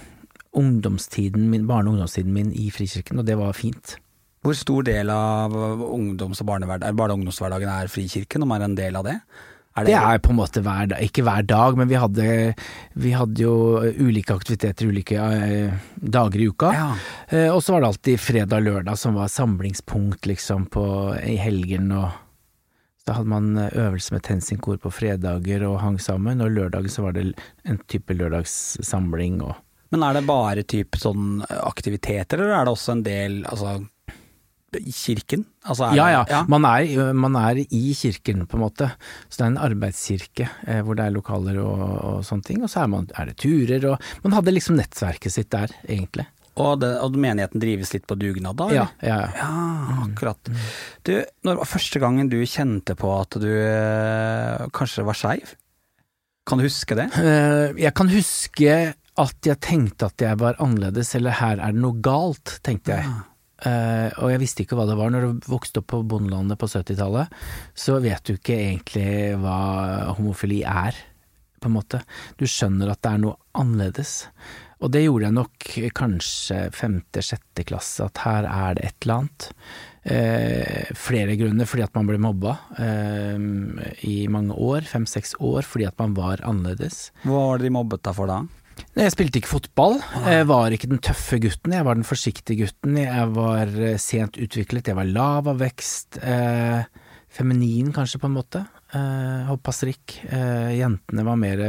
ungdomstiden 0.61 1.47
min, 1.49 1.65
barne- 1.69 1.89
og 1.89 1.97
ungdomstiden 1.97 2.35
min 2.35 2.51
i 2.53 2.69
Frikirken, 2.75 3.23
og 3.23 3.29
det 3.29 3.39
var 3.41 3.57
fint. 3.57 3.97
Hvor 4.43 4.57
stor 4.59 4.85
del 4.85 5.09
av 5.15 5.55
ungdoms- 5.55 6.43
og 6.43 6.51
barne- 6.51 6.69
og 6.69 7.17
ungdomshverdagen 7.17 7.71
er 7.73 7.89
Frikirken, 7.89 8.45
om 8.45 8.53
er 8.53 8.67
en 8.67 8.77
del 8.77 8.99
av 9.01 9.07
det? 9.09 9.17
Er 9.73 9.87
Det 9.89 9.95
er 9.97 10.19
på 10.21 10.35
en 10.35 10.37
måte 10.37 10.61
hver 10.61 10.89
dag, 10.91 11.01
ikke 11.01 11.23
hver 11.25 11.47
dag, 11.49 11.79
men 11.81 11.89
vi 11.89 11.97
hadde, 11.97 12.25
vi 12.93 13.13
hadde 13.17 13.41
jo 13.41 13.81
ulike 13.81 14.35
aktiviteter 14.37 14.91
ulike 14.93 15.17
eh, 15.17 15.73
dager 15.97 16.43
i 16.45 16.49
uka. 16.53 16.73
Ja. 16.77 16.89
Eh, 17.29 17.49
og 17.49 17.63
så 17.65 17.73
var 17.73 17.81
det 17.81 17.93
alltid 17.93 18.21
fredag 18.21 18.61
og 18.61 18.67
lørdag 18.67 19.01
som 19.01 19.17
var 19.17 19.33
samlingspunkt 19.33 20.29
liksom 20.29 20.67
på, 20.73 20.85
i 21.25 21.39
helgen 21.41 21.93
og 21.93 22.11
Da 23.03 23.17
hadde 23.17 23.33
man 23.33 23.57
øvelse 23.59 24.15
med 24.15 24.23
TenSing-kor 24.23 24.77
på 24.79 24.91
fredager 24.95 25.65
og 25.67 25.81
hang 25.83 25.97
sammen, 25.99 26.39
og 26.39 26.53
lørdagen 26.55 26.93
så 26.93 27.03
var 27.03 27.17
det 27.17 27.33
en 27.67 27.81
type 27.91 28.15
lørdagssamling 28.15 29.41
og 29.43 29.57
Men 29.91 30.05
er 30.07 30.15
det 30.15 30.23
bare 30.29 30.63
typ 30.63 30.95
sånn 30.97 31.43
aktiviteter, 31.49 32.39
eller 32.39 32.61
er 32.61 32.69
det 32.69 32.77
også 32.77 32.93
en 32.93 33.03
del 33.03 33.43
altså 33.43 33.81
i 34.81 34.93
kirken? 34.93 35.45
Altså 35.67 35.91
Ja 35.95 36.07
det- 36.25 36.31
ja, 36.33 36.43
Man, 36.49 36.65
er, 36.65 37.13
man 37.13 37.37
er 37.37 37.61
i 37.65 37.95
kirken 37.95 38.47
på 38.47 38.57
en 38.57 38.63
måte, 38.65 38.91
så 39.29 39.37
det 39.39 39.45
er 39.45 39.51
en 39.53 39.59
arbeidskirke 39.71 40.49
eh, 40.67 40.81
hvor 40.83 40.95
det 40.97 41.05
er 41.07 41.11
lokaler 41.17 41.59
og, 41.63 41.83
og 42.05 42.23
sånne 42.25 42.45
ting, 42.45 42.63
og 42.63 42.71
så 42.71 42.83
er, 42.85 42.87
man, 42.89 43.09
er 43.19 43.27
det 43.27 43.37
turer 43.43 43.85
og 43.93 44.01
Man 44.25 44.33
hadde 44.33 44.53
liksom 44.55 44.77
nettverket 44.79 45.33
sitt 45.33 45.51
der, 45.51 45.69
egentlig. 45.89 46.27
Og, 46.61 46.81
det, 46.83 46.91
og 47.01 47.15
menigheten 47.17 47.61
drives 47.63 47.95
litt 47.95 48.05
på 48.07 48.15
dugnad 48.21 48.57
da? 48.61 48.67
Ja, 48.75 48.87
ja, 49.01 49.19
ja. 49.25 49.29
Ja, 49.41 50.03
akkurat. 50.05 50.51
Du, 51.03 51.15
når 51.45 51.57
var 51.63 51.65
første 51.71 51.99
gangen 52.03 52.29
du 52.29 52.37
kjente 52.45 52.93
på 52.95 53.09
at 53.21 53.39
du 53.41 53.49
eh, 53.49 54.67
kanskje 54.77 55.05
var 55.09 55.17
skeiv? 55.17 55.55
Kan 56.45 56.59
du 56.61 56.65
huske 56.67 56.97
det? 56.99 57.07
Eh, 57.23 57.73
Jeg 57.81 57.95
kan 57.95 58.09
huske 58.13 58.95
at 59.23 59.49
jeg 59.49 59.61
tenkte 59.65 60.07
at 60.13 60.21
jeg 60.25 60.39
var 60.41 60.57
annerledes, 60.61 61.15
eller 61.15 61.31
her 61.41 61.57
er 61.61 61.73
det 61.73 61.81
noe 61.81 61.97
galt, 62.05 62.59
tenkte 62.65 62.97
jeg. 62.99 63.09
Eh, 63.63 64.11
og 64.19 64.33
jeg 64.33 64.43
visste 64.43 64.65
ikke 64.65 64.79
hva 64.79 64.89
det 64.89 64.99
var. 64.99 65.13
Når 65.13 65.27
du 65.27 65.47
vokste 65.53 65.83
opp 65.83 65.91
på 65.93 66.03
bondelandet 66.09 66.59
på 66.61 66.69
70-tallet, 66.71 67.33
så 67.75 68.01
vet 68.03 68.27
du 68.27 68.35
ikke 68.35 68.59
egentlig 68.59 69.39
hva 69.43 70.13
homofili 70.19 70.63
er, 70.67 70.99
på 71.63 71.71
en 71.71 71.77
måte. 71.77 72.03
Du 72.41 72.47
skjønner 72.51 72.91
at 72.91 73.03
det 73.05 73.13
er 73.13 73.23
noe 73.23 73.39
annerledes. 73.59 74.27
Og 74.83 74.91
det 74.91 75.05
gjorde 75.05 75.29
jeg 75.29 75.37
nok 75.37 75.67
kanskje 75.95 76.57
femte-sjette 76.75 77.63
klasse, 77.69 78.09
at 78.09 78.23
her 78.25 78.49
er 78.51 78.79
det 78.79 78.89
et 78.89 79.05
eller 79.05 79.21
annet. 79.21 79.47
Eh, 80.03 80.89
flere 80.99 81.37
grunner, 81.39 81.69
fordi 81.71 81.85
at 81.87 81.95
man 81.95 82.09
ble 82.09 82.19
mobba 82.19 82.57
eh, 82.83 83.39
i 84.11 84.17
mange 84.27 84.57
år, 84.59 84.83
fem-seks 84.91 85.37
år, 85.39 85.63
fordi 85.63 85.87
at 85.87 86.03
man 86.03 86.17
var 86.19 86.43
annerledes. 86.43 87.13
Hva 87.23 87.45
var 87.53 87.63
det 87.63 87.69
de 87.69 87.77
mobbet 87.79 88.03
deg 88.09 88.19
for 88.19 88.33
da? 88.33 88.41
Jeg 88.93 89.13
spilte 89.15 89.41
ikke 89.41 89.51
fotball, 89.51 89.95
jeg 90.29 90.47
var 90.51 90.75
ikke 90.75 90.91
den 90.91 91.01
tøffe 91.01 91.39
gutten, 91.41 91.73
jeg 91.73 91.87
var 91.87 91.97
den 91.97 92.05
forsiktige 92.05 92.67
gutten. 92.67 92.99
Jeg 93.01 93.31
var 93.33 93.71
eh, 93.73 93.97
sent 94.01 94.37
utviklet, 94.37 94.91
jeg 94.91 94.99
var 94.99 95.09
lav 95.09 95.49
av 95.49 95.63
vekst, 95.63 96.19
eh, 96.21 96.85
feminin 97.33 97.89
kanskje 97.97 98.21
på 98.21 98.29
en 98.29 98.37
måte. 98.37 98.61
Eh, 98.93 99.47
hoppa 99.49 99.73
strikk. 99.73 100.19
Eh, 100.29 100.75
jentene 100.77 101.25
var 101.25 101.41
mer 101.41 101.63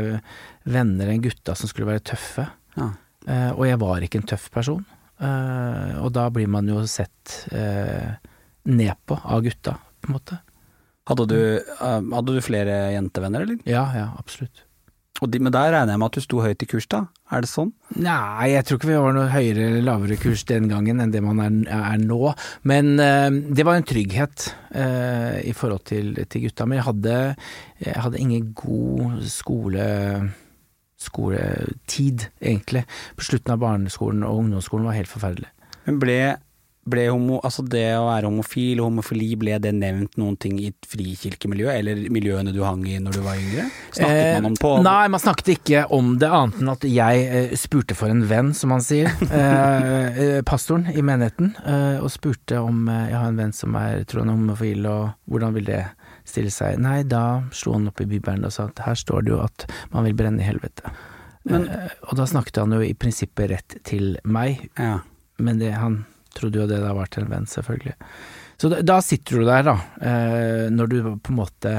venner 0.68 1.14
enn 1.14 1.24
gutta 1.24 1.56
som 1.56 1.72
skulle 1.72 1.88
være 1.94 2.04
tøffe. 2.12 2.50
Ja. 2.76 2.90
Eh, 3.24 3.52
og 3.54 3.64
jeg 3.70 3.80
var 3.80 4.04
ikke 4.04 4.20
en 4.20 4.28
tøff 4.34 4.50
person. 4.52 4.84
Eh, 5.24 5.94
og 6.04 6.12
da 6.16 6.28
blir 6.34 6.50
man 6.52 6.68
jo 6.68 6.84
sett 6.90 7.46
eh, 7.56 8.20
ned 8.68 9.00
på 9.08 9.16
av 9.24 9.44
gutta, 9.46 9.78
på 10.04 10.12
en 10.12 10.18
måte. 10.18 10.40
Hadde 11.08 11.28
du, 11.32 11.40
eh, 11.60 12.00
hadde 12.16 12.36
du 12.36 12.44
flere 12.44 12.76
jentevenner, 12.96 13.48
eller? 13.48 13.64
Ja, 13.68 13.86
ja, 13.96 14.10
absolutt. 14.20 14.63
De, 15.30 15.40
men 15.44 15.54
der 15.54 15.72
regner 15.74 15.94
jeg 15.94 16.02
med 16.02 16.10
at 16.12 16.18
du 16.18 16.24
sto 16.26 16.42
høyt 16.44 16.64
i 16.66 16.68
kurs, 16.70 16.88
da? 16.92 17.06
Er 17.34 17.44
det 17.46 17.50
sånn? 17.52 17.72
Nei, 17.96 18.52
jeg 18.52 18.68
tror 18.68 18.80
ikke 18.80 18.92
vi 18.92 19.00
var 19.02 19.16
noe 19.16 19.32
høyere 19.32 19.68
eller 19.70 19.86
lavere 19.88 20.20
kurs 20.22 20.46
den 20.50 20.70
gangen 20.72 21.02
enn 21.04 21.14
det 21.14 21.24
man 21.26 21.42
er, 21.44 21.58
er 21.74 22.04
nå. 22.04 22.34
Men 22.70 22.94
eh, 23.02 23.30
det 23.32 23.66
var 23.68 23.80
en 23.80 23.88
trygghet 23.90 24.48
eh, 24.76 25.42
i 25.50 25.56
forhold 25.58 25.86
til, 25.90 26.16
til 26.28 26.48
gutta. 26.48 26.68
Men 26.70 26.82
jeg 26.82 26.88
hadde, 26.90 27.20
jeg 27.88 28.06
hadde 28.06 28.24
ingen 28.24 28.54
god 28.58 29.22
skole 29.32 29.90
skoletid, 31.04 32.30
egentlig. 32.40 32.86
På 33.18 33.26
slutten 33.28 33.56
av 33.56 33.62
barneskolen 33.64 34.24
og 34.28 34.44
ungdomsskolen 34.44 34.88
var 34.88 34.98
helt 34.98 35.12
forferdelig. 35.12 35.50
Men 35.88 36.00
ble, 36.00 36.18
ble 36.86 37.06
homo, 37.10 37.38
altså 37.44 37.64
det 37.64 37.86
å 37.96 38.08
være 38.10 38.28
homofil 38.28 38.82
og 38.82 38.90
homofili, 38.90 39.30
ble 39.40 39.56
det 39.64 39.72
nevnt 39.78 40.18
noen 40.20 40.36
ting 40.38 40.58
i 40.60 40.68
et 40.74 40.88
frikirkemiljø, 40.92 41.70
eller 41.72 42.02
miljøene 42.12 42.52
du 42.52 42.60
hang 42.66 42.82
i 42.92 42.98
når 43.00 43.16
du 43.16 43.22
var 43.24 43.40
yngre? 43.40 43.70
Snakket 43.96 44.34
man 44.42 44.50
om 44.52 44.58
på 44.60 44.72
Eh, 44.78 44.84
Nei, 44.84 45.08
man 45.14 45.20
snakket 45.24 45.52
ikke 45.56 45.84
om 45.96 46.18
det, 46.20 46.28
annet 46.28 46.60
enn 46.60 46.72
at 46.74 46.84
jeg 46.90 47.24
eh, 47.40 47.54
spurte 47.60 47.96
for 47.96 48.12
en 48.12 48.26
venn, 48.28 48.52
som 48.58 48.72
han 48.76 48.84
sier. 48.84 49.12
Eh, 49.34 50.20
eh, 50.24 50.42
pastoren 50.46 50.88
i 50.92 51.02
menigheten. 51.06 51.54
Eh, 51.66 51.98
og 52.04 52.12
spurte 52.12 52.60
om 52.62 52.84
jeg 52.92 53.16
har 53.16 53.28
en 53.32 53.40
venn 53.40 53.54
som 53.56 53.76
er 53.80 54.04
troende 54.10 54.36
homofil, 54.36 54.86
og 54.90 55.14
hvordan 55.32 55.56
vil 55.58 55.66
det 55.72 55.82
stille 56.28 56.52
seg? 56.54 56.78
Nei, 56.84 57.02
da 57.08 57.44
slo 57.56 57.74
han 57.78 57.88
opp 57.90 58.00
i 58.04 58.08
Bibelen 58.12 58.46
og 58.48 58.54
sa 58.56 58.68
at 58.70 58.84
her 58.86 58.96
står 59.00 59.26
det 59.26 59.34
jo 59.34 59.42
at 59.44 59.66
man 59.96 60.06
vil 60.08 60.16
brenne 60.20 60.44
i 60.44 60.48
helvete. 60.48 60.92
Men- 61.48 61.68
eh, 61.68 61.90
og 62.08 62.16
da 62.20 62.28
snakket 62.30 62.62
han 62.62 62.72
jo 62.76 62.80
i 62.86 62.94
prinsippet 62.96 63.50
rett 63.52 63.78
til 63.88 64.18
meg, 64.24 64.70
Ja. 64.80 65.00
men 65.40 65.60
det, 65.60 65.74
han 65.76 66.06
trodde 66.38 66.60
jo 66.62 66.68
det 66.70 66.80
da 66.84 66.94
var 66.98 67.10
til 67.14 67.24
en 67.26 67.32
venn, 67.32 67.46
selvfølgelig. 67.50 67.94
Så 68.62 68.70
da, 68.72 68.80
da 68.86 68.98
sitter 69.04 69.40
du 69.42 69.46
der, 69.48 69.64
da, 69.66 69.74
eh, 70.06 70.66
når 70.72 70.90
du 70.92 70.98
på 71.26 71.32
en 71.34 71.40
måte 71.40 71.72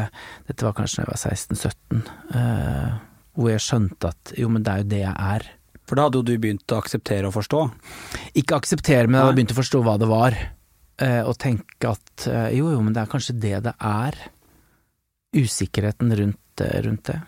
Dette 0.49 0.67
var 0.67 0.75
kanskje 0.77 1.05
da 1.05 1.05
jeg 1.05 1.13
var 1.13 1.21
16-17, 1.21 2.01
eh, 2.41 2.97
hvor 3.39 3.51
jeg 3.53 3.63
skjønte 3.65 4.11
at 4.11 4.35
jo, 4.39 4.49
men 4.53 4.65
det 4.67 4.73
er 4.75 4.83
jo 4.83 4.89
det 4.91 5.01
jeg 5.05 5.15
er. 5.35 5.47
For 5.85 5.99
da 5.99 6.07
hadde 6.07 6.21
jo 6.21 6.27
du 6.29 6.35
begynt 6.41 6.75
å 6.75 6.81
akseptere 6.81 7.29
og 7.29 7.35
forstå. 7.37 7.63
Ikke 8.41 8.59
akseptere, 8.59 9.07
men 9.07 9.19
jeg 9.19 9.27
hadde 9.27 9.39
begynt 9.39 9.55
å 9.57 9.61
forstå 9.61 9.83
hva 9.87 9.97
det 10.03 10.11
var. 10.11 10.37
eh, 11.03 11.23
og 11.27 11.35
tenke 11.43 11.91
at 11.95 12.27
jo, 12.55 12.71
jo, 12.73 12.81
men 12.83 12.95
det 12.95 13.03
er 13.05 13.11
kanskje 13.15 13.39
det 13.43 13.59
det 13.67 13.75
er. 13.81 14.19
Usikkerheten 15.35 16.15
rundt, 16.17 16.61
rundt 16.85 17.05
det. 17.11 17.19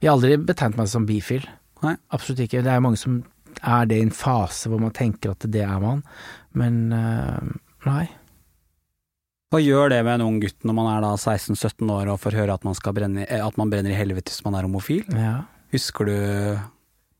Jeg 0.00 0.08
har 0.10 0.16
aldri 0.16 0.36
betegnet 0.40 0.80
meg 0.80 0.88
som 0.88 1.04
bifil. 1.08 1.44
Nei. 1.84 1.94
Absolutt 2.16 2.40
ikke. 2.46 2.62
Det 2.64 2.72
er 2.72 2.78
jo 2.80 2.84
mange 2.86 3.00
som 3.00 3.18
er 3.60 3.86
det 3.88 3.98
i 4.00 4.04
en 4.06 4.14
fase 4.14 4.70
hvor 4.72 4.80
man 4.82 4.94
tenker 4.96 5.34
at 5.34 5.44
det 5.52 5.62
er 5.62 5.76
man, 5.82 6.00
men 6.58 6.84
eh, 6.94 7.54
nei. 7.88 8.04
Hva 9.54 9.60
gjør 9.62 9.92
det 9.92 10.00
med 10.02 10.16
en 10.18 10.26
ung 10.26 10.38
gutt 10.42 10.64
når 10.66 10.74
man 10.74 10.88
er 10.90 11.02
da 11.04 11.12
16-17 11.14 11.90
år 11.94 12.08
og 12.10 12.22
får 12.22 12.38
høre 12.40 12.54
at 12.56 12.64
man, 12.66 12.74
brenne, 12.96 13.26
eh, 13.28 13.42
at 13.42 13.58
man 13.60 13.70
brenner 13.70 13.94
i 13.94 13.98
helvete 13.98 14.32
hvis 14.32 14.42
man 14.46 14.56
er 14.58 14.66
homofil? 14.66 15.04
Ja. 15.14 15.44
Husker 15.74 16.10
du 16.10 16.16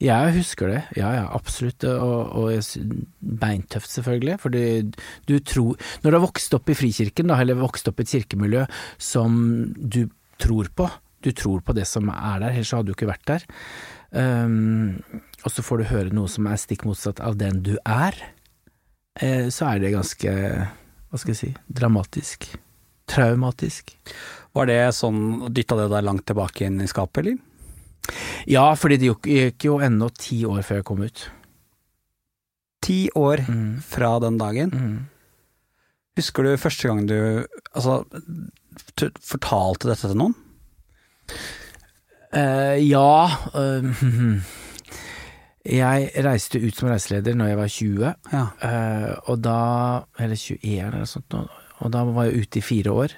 Jeg 0.03 0.33
husker 0.35 0.73
det, 0.73 0.81
ja 0.99 1.13
ja, 1.15 1.23
absolutt, 1.35 1.87
og, 1.87 2.35
og 2.35 2.99
beintøft 3.21 3.91
selvfølgelig, 3.93 4.37
for 4.43 4.51
du 4.51 5.37
tror 5.47 5.79
Når 6.03 6.11
du 6.11 6.17
har 6.19 6.27
vokst 6.27 6.59
opp 6.59 6.71
i 6.71 6.77
frikirken, 6.79 7.31
da, 7.31 7.39
eller 7.41 7.59
vokst 7.63 7.89
opp 7.91 8.03
i 8.03 8.07
et 8.07 8.15
kirkemiljø 8.17 8.67
som 8.99 9.39
du 9.79 10.05
tror 10.43 10.69
på, 10.75 10.91
du 11.23 11.31
tror 11.33 11.63
på 11.63 11.75
det 11.79 11.87
som 11.87 12.11
er 12.11 12.43
der, 12.43 12.51
ellers 12.51 12.75
hadde 12.75 12.91
du 12.91 12.97
ikke 12.97 13.09
vært 13.09 13.31
der, 13.31 13.47
um, 14.11 14.99
og 15.45 15.53
så 15.55 15.63
får 15.63 15.81
du 15.81 15.91
høre 15.93 16.17
noe 16.17 16.31
som 16.31 16.51
er 16.51 16.59
stikk 16.61 16.83
motsatt 16.89 17.23
av 17.23 17.39
den 17.39 17.63
du 17.63 17.77
er, 17.87 18.19
så 19.51 19.69
er 19.71 19.79
det 19.83 19.93
ganske, 19.95 20.31
hva 21.11 21.19
skal 21.21 21.35
jeg 21.35 21.39
si, 21.39 21.51
dramatisk. 21.71 22.49
Traumatisk. 23.07 23.93
Var 24.57 24.67
det 24.71 24.79
sånn 24.97 25.51
Dytta 25.55 25.77
det 25.77 25.91
deg 25.93 26.05
langt 26.07 26.25
tilbake 26.27 26.67
inn 26.67 26.81
i 26.83 26.89
skapet, 26.91 27.21
eller? 27.23 27.39
Ja, 28.51 28.67
fordi 28.77 28.99
det 29.01 29.11
gikk- 29.13 29.65
jo 29.69 29.79
ennå 29.81 30.09
ti 30.19 30.43
år 30.45 30.63
før 30.67 30.81
jeg 30.81 30.85
kom 30.89 31.03
ut. 31.07 31.29
Ti 32.85 32.99
år 33.17 33.45
Mm. 33.49 33.81
fra 33.83 34.19
den 34.21 34.37
dagen. 34.39 34.71
Mm. 34.71 35.07
Husker 36.17 36.43
du 36.45 36.57
første 36.57 36.89
gang 36.89 37.07
du 37.07 37.47
altså, 37.75 38.05
fortalte 39.25 39.89
dette 39.89 40.09
til 40.11 40.19
noen? 40.21 40.35
Uh, 42.35 42.75
ja 42.83 43.31
eh, 43.55 43.83
Jeg 45.65 46.11
reiste 46.25 46.61
ut 46.61 46.77
som 46.77 46.91
reiseleder 46.91 47.37
når 47.39 47.49
jeg 47.49 47.57
var 47.57 47.71
20, 47.73 48.15
Ja. 48.33 48.43
eh, 48.61 49.15
og 49.33 49.39
da 49.41 50.05
Eller 50.21 50.37
21 50.37 50.81
eller 50.89 50.99
noe 50.99 51.07
sånt, 51.09 51.35
og 51.81 51.91
da 51.91 52.03
var 52.05 52.27
jeg 52.29 52.45
ute 52.45 52.59
i 52.61 52.65
fire 52.65 52.93
år. 52.93 53.15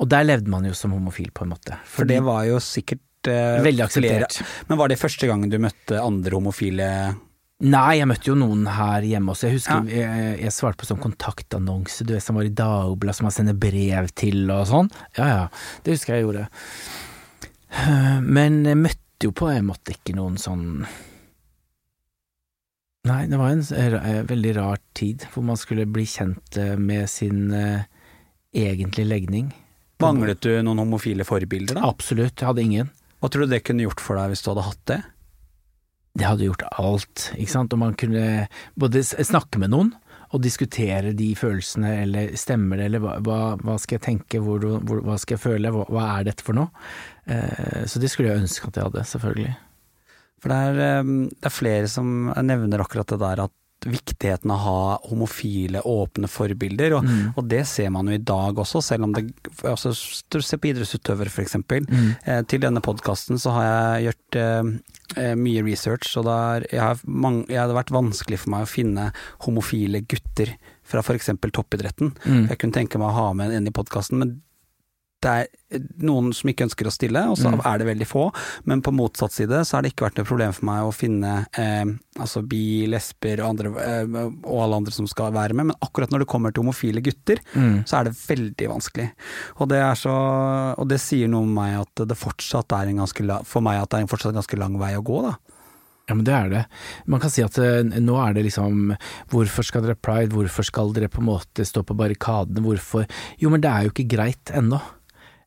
Og 0.00 0.08
der 0.08 0.24
levde 0.24 0.48
man 0.48 0.64
jo 0.64 0.72
som 0.76 0.92
homofil, 0.92 1.30
på 1.32 1.44
en 1.44 1.50
måte. 1.54 1.76
For 1.84 2.04
det 2.08 2.22
var 2.24 2.44
jo 2.48 2.56
sikkert 2.60 3.00
eh, 3.28 3.60
Veldig 3.64 3.88
flere- 3.90 4.24
akseptert. 4.24 4.68
Men 4.68 4.78
var 4.78 4.88
det 4.88 4.98
første 5.00 5.26
gangen 5.28 5.50
du 5.50 5.58
møtte 5.58 5.98
andre 6.00 6.30
homofile 6.38 7.16
Nei, 7.62 7.98
jeg 7.98 8.06
møtte 8.08 8.24
jo 8.30 8.34
noen 8.40 8.62
her 8.72 9.02
hjemme 9.04 9.34
også. 9.34 9.44
Jeg 9.50 9.58
husker 9.58 9.84
jeg, 9.92 10.38
jeg 10.40 10.52
svarte 10.56 10.78
på 10.80 10.86
sånn 10.88 11.02
kontaktannonse, 11.02 12.06
du 12.08 12.14
vet, 12.14 12.22
som 12.24 12.36
var 12.36 12.44
i 12.48 12.54
Dagbladet, 12.56 13.16
som 13.18 13.26
man 13.28 13.34
sender 13.36 13.52
brev 13.52 14.08
til 14.16 14.48
og 14.50 14.64
sånn. 14.70 14.88
Ja 15.18 15.26
ja, 15.28 15.42
det 15.84 15.92
husker 15.98 16.14
jeg 16.16 16.24
gjorde. 16.24 16.46
Men 18.24 18.64
jeg 18.64 18.78
møtte 18.80 19.28
jo 19.28 19.32
på 19.36 19.50
en 19.52 19.66
måte 19.68 19.92
ikke 19.92 20.14
noen 20.16 20.38
sånn 20.40 20.86
Nei, 23.08 23.22
det 23.30 23.38
var 23.40 23.48
en 23.54 23.62
s- 23.64 23.72
eh, 23.72 24.22
veldig 24.28 24.56
rar 24.58 24.78
tid, 24.94 25.24
hvor 25.32 25.42
man 25.46 25.56
skulle 25.56 25.86
bli 25.88 26.04
kjent 26.04 26.56
eh, 26.60 26.74
med 26.76 27.08
sin 27.08 27.46
uh, 27.54 27.80
egentlige 28.52 29.08
legning. 29.08 29.52
Manglet 30.00 30.40
du 30.44 30.50
noen 30.64 30.78
homofile 30.82 31.24
forbilder, 31.24 31.78
da? 31.80 31.88
Absolutt, 31.88 32.36
jeg 32.40 32.48
hadde 32.50 32.62
ingen. 32.64 32.90
Hva 33.20 33.28
tror 33.32 33.44
du 33.46 33.52
det 33.54 33.62
kunne 33.64 33.84
gjort 33.86 34.00
for 34.04 34.16
deg 34.20 34.32
hvis 34.34 34.44
du 34.44 34.50
hadde 34.52 34.68
hatt 34.68 34.84
det? 34.92 35.00
det 36.18 36.26
hadde 36.26 36.42
gjort 36.48 36.64
alt, 36.82 37.28
ikke 37.38 37.52
sant, 37.52 37.72
og 37.72 37.78
man 37.78 37.92
kunne 37.94 38.48
både 38.76 38.98
snakke 39.06 39.60
med 39.62 39.70
noen 39.70 39.92
og 40.34 40.42
diskutere 40.42 41.12
de 41.16 41.28
følelsene, 41.38 41.92
eller 42.02 42.32
stemmer 42.36 42.76
det, 42.80 42.88
eller 42.90 43.00
hva, 43.04 43.44
hva, 43.62 43.76
skal 43.78 43.96
jeg 43.96 44.02
tenke, 44.08 44.40
hvor, 44.42 44.58
hvor, 44.82 45.00
hva 45.06 45.16
skal 45.22 45.36
jeg 45.38 45.42
føle, 45.44 45.70
hva, 45.72 45.84
hva 45.88 46.08
er 46.18 46.26
dette 46.26 46.42
for 46.44 46.58
noe? 46.58 46.68
Eh, 47.30 47.86
så 47.88 48.02
det 48.02 48.10
skulle 48.10 48.32
jeg 48.34 48.42
ønske 48.42 48.68
at 48.68 48.76
jeg 48.80 48.88
hadde, 48.90 49.04
selvfølgelig. 49.12 49.54
For 50.40 50.52
det 50.52 50.60
er, 50.70 50.82
eh, 51.00 51.14
det 51.36 51.48
er 51.50 51.54
flere 51.54 51.88
som 51.88 52.30
nevner 52.40 52.80
akkurat 52.84 53.06
det 53.14 53.20
der 53.20 53.44
at 53.46 53.56
viktigheten 53.80 54.50
av 54.52 54.58
å 54.58 54.64
ha 54.66 54.96
homofile, 55.08 55.80
åpne 55.88 56.28
forbilder, 56.28 56.98
og, 56.98 57.04
Mm. 57.04 57.32
og 57.34 57.48
det 57.48 57.66
ser 57.66 57.88
man 57.90 58.06
jo 58.06 58.12
i 58.12 58.18
dag 58.18 58.54
også, 58.60 58.82
selv 58.84 59.04
om 59.04 59.12
det 59.14 59.32
altså, 59.64 59.94
Se 60.40 60.56
på 60.58 60.68
idrettsutøvere, 60.68 61.30
for 61.30 61.42
eksempel. 61.42 61.86
Mm. 61.88 62.16
Eh, 62.26 62.42
til 62.42 62.60
denne 62.60 62.80
podkasten 62.82 63.38
så 63.40 63.52
har 63.52 63.64
jeg 63.96 64.12
gjort 64.12 64.36
eh, 64.36 65.22
eh, 65.22 65.34
mye 65.34 65.64
research, 65.64 66.16
og 66.18 66.24
det 66.24 66.32
har, 66.36 66.66
jeg 66.70 66.80
har 66.80 67.00
mange, 67.06 67.46
jeg 67.48 67.56
hadde 67.58 67.74
vært 67.74 67.90
vanskelig 67.90 68.38
for 68.38 68.50
meg 68.50 68.62
å 68.66 68.68
finne 68.68 69.12
homofile 69.46 70.02
gutter 70.06 70.56
fra 70.84 71.00
f.eks. 71.00 71.30
toppidretten. 71.50 72.12
Mm. 72.26 72.48
Jeg 72.50 72.58
kunne 72.58 72.72
tenke 72.72 72.98
meg 72.98 73.08
å 73.08 73.16
ha 73.16 73.32
med 73.32 73.50
en 73.50 73.66
i 73.66 73.70
podkasten, 73.70 74.18
men 74.18 74.42
det 75.22 75.30
er 75.30 75.80
noen 76.00 76.30
som 76.32 76.48
ikke 76.48 76.64
ønsker 76.64 76.88
å 76.88 76.92
stille, 76.94 77.20
og 77.30 77.36
så 77.36 77.50
Mm. 77.52 77.60
er 77.66 77.78
det 77.78 77.86
veldig 77.90 78.06
få. 78.08 78.22
Men 78.64 78.80
på 78.82 78.92
motsatt 78.92 79.32
side 79.32 79.60
så 79.66 79.74
har 79.76 79.82
det 79.82 79.92
ikke 79.94 80.06
vært 80.08 80.16
noe 80.18 80.24
problem 80.30 80.52
for 80.56 80.64
meg 80.64 80.80
å 80.82 80.94
finne 80.96 81.46
eh, 81.58 81.84
altså 82.18 82.40
bi, 82.48 82.86
lesber 82.88 83.40
og, 83.44 83.50
andre, 83.50 83.68
eh, 83.84 84.06
og 84.44 84.62
alle 84.64 84.76
andre 84.80 84.92
som 84.96 85.06
skal 85.06 85.30
være 85.32 85.52
med, 85.54 85.66
men 85.66 85.76
akkurat 85.84 86.10
når 86.10 86.20
det 86.24 86.28
kommer 86.32 86.52
til 86.54 86.62
homofile 86.64 87.02
gutter, 87.04 87.38
Mm. 87.54 87.84
så 87.84 88.00
er 88.00 88.04
det 88.04 88.16
veldig 88.16 88.68
vanskelig. 88.72 89.10
Og 89.60 89.68
det, 89.68 89.78
er 89.78 89.94
så, 89.94 90.16
og 90.78 90.88
det 90.88 91.00
sier 91.00 91.28
noe 91.28 91.42
om 91.42 91.54
meg 91.54 91.80
at 91.80 92.06
det 92.08 92.16
fortsatt 92.16 92.72
er 92.72 92.88
en 92.88 92.96
ganske 93.04 93.44
for 93.44 93.60
meg 93.60 93.80
at 93.82 93.90
det 93.90 93.98
er 93.98 94.02
en 94.08 94.08
fortsatt 94.08 94.34
ganske 94.34 94.58
lang 94.58 94.78
vei 94.78 94.94
å 94.96 95.04
gå, 95.04 95.22
da. 95.28 95.36
Ja, 96.08 96.14
men 96.16 96.24
det 96.24 96.34
er 96.34 96.48
det. 96.50 96.66
Man 97.06 97.20
kan 97.20 97.30
si 97.30 97.40
at 97.44 97.56
eh, 97.62 97.84
nå 98.02 98.16
er 98.18 98.32
det 98.34 98.42
liksom 98.48 98.96
Hvorfor 99.30 99.62
skal 99.62 99.82
dere 99.84 99.94
pride, 99.94 100.32
hvorfor 100.34 100.64
skal 100.66 100.90
dere 100.92 101.06
på 101.08 101.20
en 101.22 101.28
måte 101.28 101.62
stå 101.62 101.84
på 101.86 101.94
barrikadene, 101.94 102.64
hvorfor 102.64 103.06
Jo, 103.38 103.48
men 103.52 103.60
det 103.60 103.70
er 103.70 103.84
jo 103.84 103.90
ikke 103.92 104.08
greit 104.16 104.50
ennå. 104.50 104.80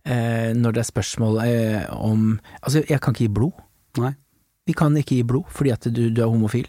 Eh, 0.03 0.51
når 0.59 0.75
det 0.75 0.81
er 0.81 0.89
spørsmål 0.89 1.37
eh, 1.45 1.83
om 1.95 2.35
Altså, 2.59 2.81
jeg 2.89 2.99
kan 2.99 3.15
ikke 3.15 3.23
gi 3.23 3.35
blod. 3.39 3.63
Nei. 4.03 4.11
Vi 4.67 4.75
kan 4.75 4.95
ikke 4.99 5.15
gi 5.15 5.23
blod 5.27 5.47
fordi 5.51 5.71
at 5.75 5.87
du, 5.87 6.09
du 6.11 6.21
er 6.23 6.31
homofil. 6.31 6.67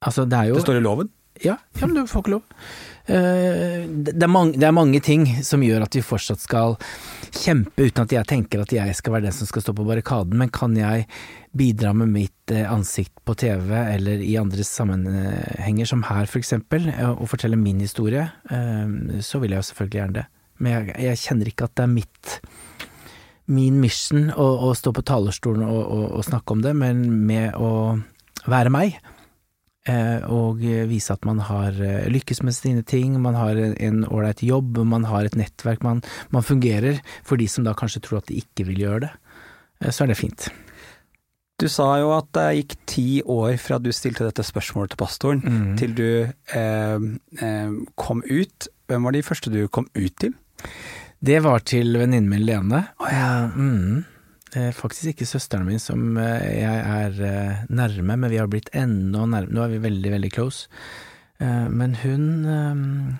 Altså, 0.00 0.24
det 0.24 0.38
er 0.38 0.52
jo 0.52 0.58
Det 0.60 0.64
står 0.64 0.80
i 0.80 0.84
loven. 0.84 1.10
Ja, 1.44 1.58
ja 1.78 1.86
men 1.86 1.94
du 1.94 2.08
får 2.10 2.24
ikke 2.24 2.32
lov. 2.38 2.46
Eh, 3.04 3.84
det, 3.84 4.16
er 4.16 4.32
mange, 4.32 4.56
det 4.56 4.64
er 4.66 4.74
mange 4.74 5.00
ting 5.04 5.26
som 5.44 5.62
gjør 5.62 5.84
at 5.84 5.98
vi 5.98 6.02
fortsatt 6.04 6.40
skal 6.42 6.78
kjempe, 7.28 7.84
uten 7.84 8.06
at 8.06 8.14
jeg 8.16 8.28
tenker 8.32 8.64
at 8.64 8.72
jeg 8.72 8.96
skal 8.96 9.14
være 9.14 9.28
den 9.28 9.36
som 9.36 9.50
skal 9.50 9.62
stå 9.62 9.76
på 9.76 9.86
barrikaden, 9.86 10.34
men 10.40 10.50
kan 10.52 10.74
jeg 10.76 11.04
bidra 11.56 11.92
med 11.96 12.10
mitt 12.14 12.54
ansikt 12.64 13.14
på 13.28 13.36
TV 13.38 13.76
eller 13.76 14.24
i 14.24 14.34
andre 14.40 14.64
sammenhenger, 14.64 15.88
som 15.88 16.06
her 16.08 16.26
for 16.26 16.40
eksempel, 16.40 16.88
eh, 16.96 17.12
og 17.12 17.28
fortelle 17.30 17.60
min 17.60 17.84
historie, 17.84 18.24
så 19.20 19.40
vil 19.42 19.52
jeg 19.52 19.60
jo 19.60 19.70
selvfølgelig 19.70 20.00
gjerne 20.00 20.20
det. 20.22 20.26
Men 20.58 20.72
jeg, 20.88 20.96
jeg 21.08 21.20
kjenner 21.24 21.50
ikke 21.52 21.68
at 21.68 21.74
det 21.78 21.84
er 21.86 21.92
mitt 21.94 22.38
min 23.48 23.78
mission 23.80 24.26
å, 24.36 24.46
å 24.68 24.74
stå 24.76 24.92
på 24.92 25.02
talerstolen 25.08 25.62
og, 25.64 25.78
og, 25.88 26.02
og 26.18 26.24
snakke 26.26 26.52
om 26.52 26.60
det, 26.64 26.74
men 26.76 26.98
med 27.24 27.54
å 27.56 27.70
være 28.44 28.68
meg 28.74 28.98
eh, 29.88 30.20
og 30.28 30.60
vise 30.90 31.14
at 31.14 31.24
man 31.24 31.40
har 31.48 31.72
eh, 31.80 32.04
lykkes 32.12 32.42
med 32.44 32.52
sine 32.52 32.82
ting, 32.84 33.16
man 33.24 33.38
har 33.38 33.56
en 33.56 34.02
ålreit 34.04 34.42
jobb, 34.44 34.82
man 34.84 35.06
har 35.08 35.24
et 35.24 35.38
nettverk, 35.40 35.80
man, 35.86 36.02
man 36.34 36.44
fungerer. 36.44 37.00
For 37.24 37.40
de 37.40 37.46
som 37.48 37.64
da 37.64 37.72
kanskje 37.78 38.02
tror 38.04 38.20
at 38.20 38.28
de 38.28 38.36
ikke 38.42 38.66
vil 38.68 38.82
gjøre 38.84 39.06
det, 39.06 39.12
eh, 39.80 39.88
så 39.96 40.04
er 40.04 40.12
det 40.12 40.18
fint. 40.20 40.50
Du 41.58 41.66
sa 41.72 41.86
jo 41.98 42.12
at 42.14 42.28
det 42.36 42.44
gikk 42.60 42.74
ti 42.86 43.06
år 43.24 43.56
fra 43.58 43.80
du 43.82 43.88
stilte 43.96 44.28
dette 44.28 44.44
spørsmålet 44.46 44.92
til 44.92 45.00
pastoren, 45.00 45.40
Mm. 45.40 45.72
til 45.80 45.96
du 45.96 46.04
eh, 46.28 47.08
eh, 47.40 47.72
kom 47.96 48.20
ut. 48.28 48.68
Hvem 48.92 49.08
var 49.08 49.16
de 49.16 49.24
første 49.24 49.50
du 49.56 49.62
kom 49.72 49.88
ut 49.96 50.14
til? 50.20 50.36
Det 51.18 51.40
var 51.42 51.64
til 51.66 51.96
venninnen 51.98 52.28
min 52.30 52.44
Lene. 52.46 52.84
mm. 53.54 54.04
Eh, 54.56 54.70
Faktisk 54.72 55.10
ikke 55.12 55.26
søsteren 55.28 55.66
min 55.68 55.80
som 55.82 56.16
eh, 56.16 56.62
jeg 56.62 56.84
er 56.88 57.18
eh, 57.26 57.64
nærme, 57.68 58.14
men 58.16 58.30
vi 58.32 58.38
har 58.40 58.48
blitt 58.48 58.70
enda 58.72 59.26
nærme. 59.28 59.52
Nå 59.52 59.64
er 59.66 59.74
vi 59.74 59.80
veldig, 59.82 60.12
veldig 60.14 60.30
close. 60.32 60.68
Eh, 61.40 61.66
Men 61.68 61.94
hun 62.04 63.18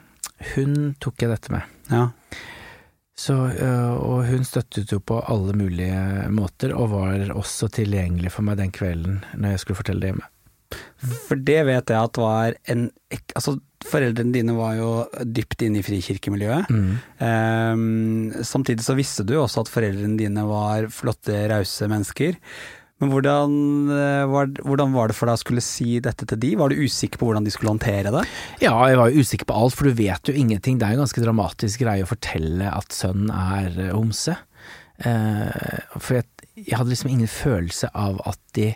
Hun 0.55 0.94
tok 1.03 1.20
jeg 1.22 1.31
dette 1.33 1.51
med. 1.51 1.62
Ja. 1.90 2.05
Så, 3.18 3.35
og 3.35 4.20
hun 4.29 4.44
støttet 4.46 4.92
jo 4.94 5.01
på 5.03 5.16
alle 5.27 5.51
mulige 5.59 6.29
måter, 6.31 6.70
og 6.70 6.92
var 6.92 7.33
også 7.35 7.66
tilgjengelig 7.74 8.31
for 8.31 8.46
meg 8.46 8.61
den 8.61 8.70
kvelden 8.70 9.16
når 9.35 9.57
jeg 9.57 9.62
skulle 9.64 9.81
fortelle 9.81 10.05
det 10.05 10.12
hjemme. 10.12 10.29
For 11.29 11.39
det 11.39 11.61
vet 11.69 11.93
jeg 11.93 11.99
at 11.99 12.21
var 12.21 12.57
en 12.69 12.89
Altså, 13.39 13.55
foreldrene 13.89 14.35
dine 14.35 14.53
var 14.57 14.75
jo 14.77 14.89
dypt 15.25 15.63
inne 15.65 15.81
i 15.81 15.87
frikirkemiljøet. 15.87 16.69
Ehm, 17.25 18.35
samtidig 18.45 18.85
så 18.85 18.97
visste 18.99 19.25
du 19.25 19.39
også 19.39 19.63
at 19.65 19.71
foreldrene 19.73 20.19
dine 20.19 20.45
var 20.45 20.91
flotte, 20.93 21.47
rause 21.49 21.89
mennesker. 21.89 22.37
Men 22.99 23.13
hvordan, 23.13 23.53
eh, 23.95 24.25
var, 24.27 24.51
hvordan 24.67 24.93
var 24.93 25.09
det 25.09 25.17
for 25.17 25.31
deg 25.31 25.39
å 25.39 25.43
skulle 25.45 25.63
si 25.63 26.01
dette 26.03 26.27
til 26.27 26.41
de? 26.43 26.51
Var 26.59 26.73
du 26.73 26.83
usikker 26.83 27.21
på 27.21 27.29
hvordan 27.29 27.47
de 27.47 27.53
skulle 27.55 27.71
håndtere 27.71 28.11
det? 28.11 28.25
Ja, 28.65 28.75
jeg 28.91 28.99
var 28.99 29.13
jo 29.13 29.23
usikker 29.23 29.47
på 29.47 29.55
alt, 29.55 29.77
for 29.79 29.87
du 29.87 29.95
vet 29.95 30.27
jo 30.27 30.35
ingenting. 30.35 30.81
Det 30.81 30.87
er 30.87 30.97
jo 30.97 30.99
en 30.99 31.07
ganske 31.07 31.23
dramatisk 31.23 31.87
greie 31.87 32.03
å 32.03 32.11
fortelle 32.11 32.73
at 32.75 32.91
sønnen 32.93 33.31
er 33.31 33.71
øh, 33.87 33.95
homse. 33.95 34.35
Uh, 34.99 35.79
for 35.95 36.19
jeg, 36.19 36.27
jeg 36.59 36.75
hadde 36.75 36.91
liksom 36.91 37.13
ingen 37.13 37.31
følelse 37.31 37.87
av 37.95 38.19
at 38.27 38.41
de 38.59 38.73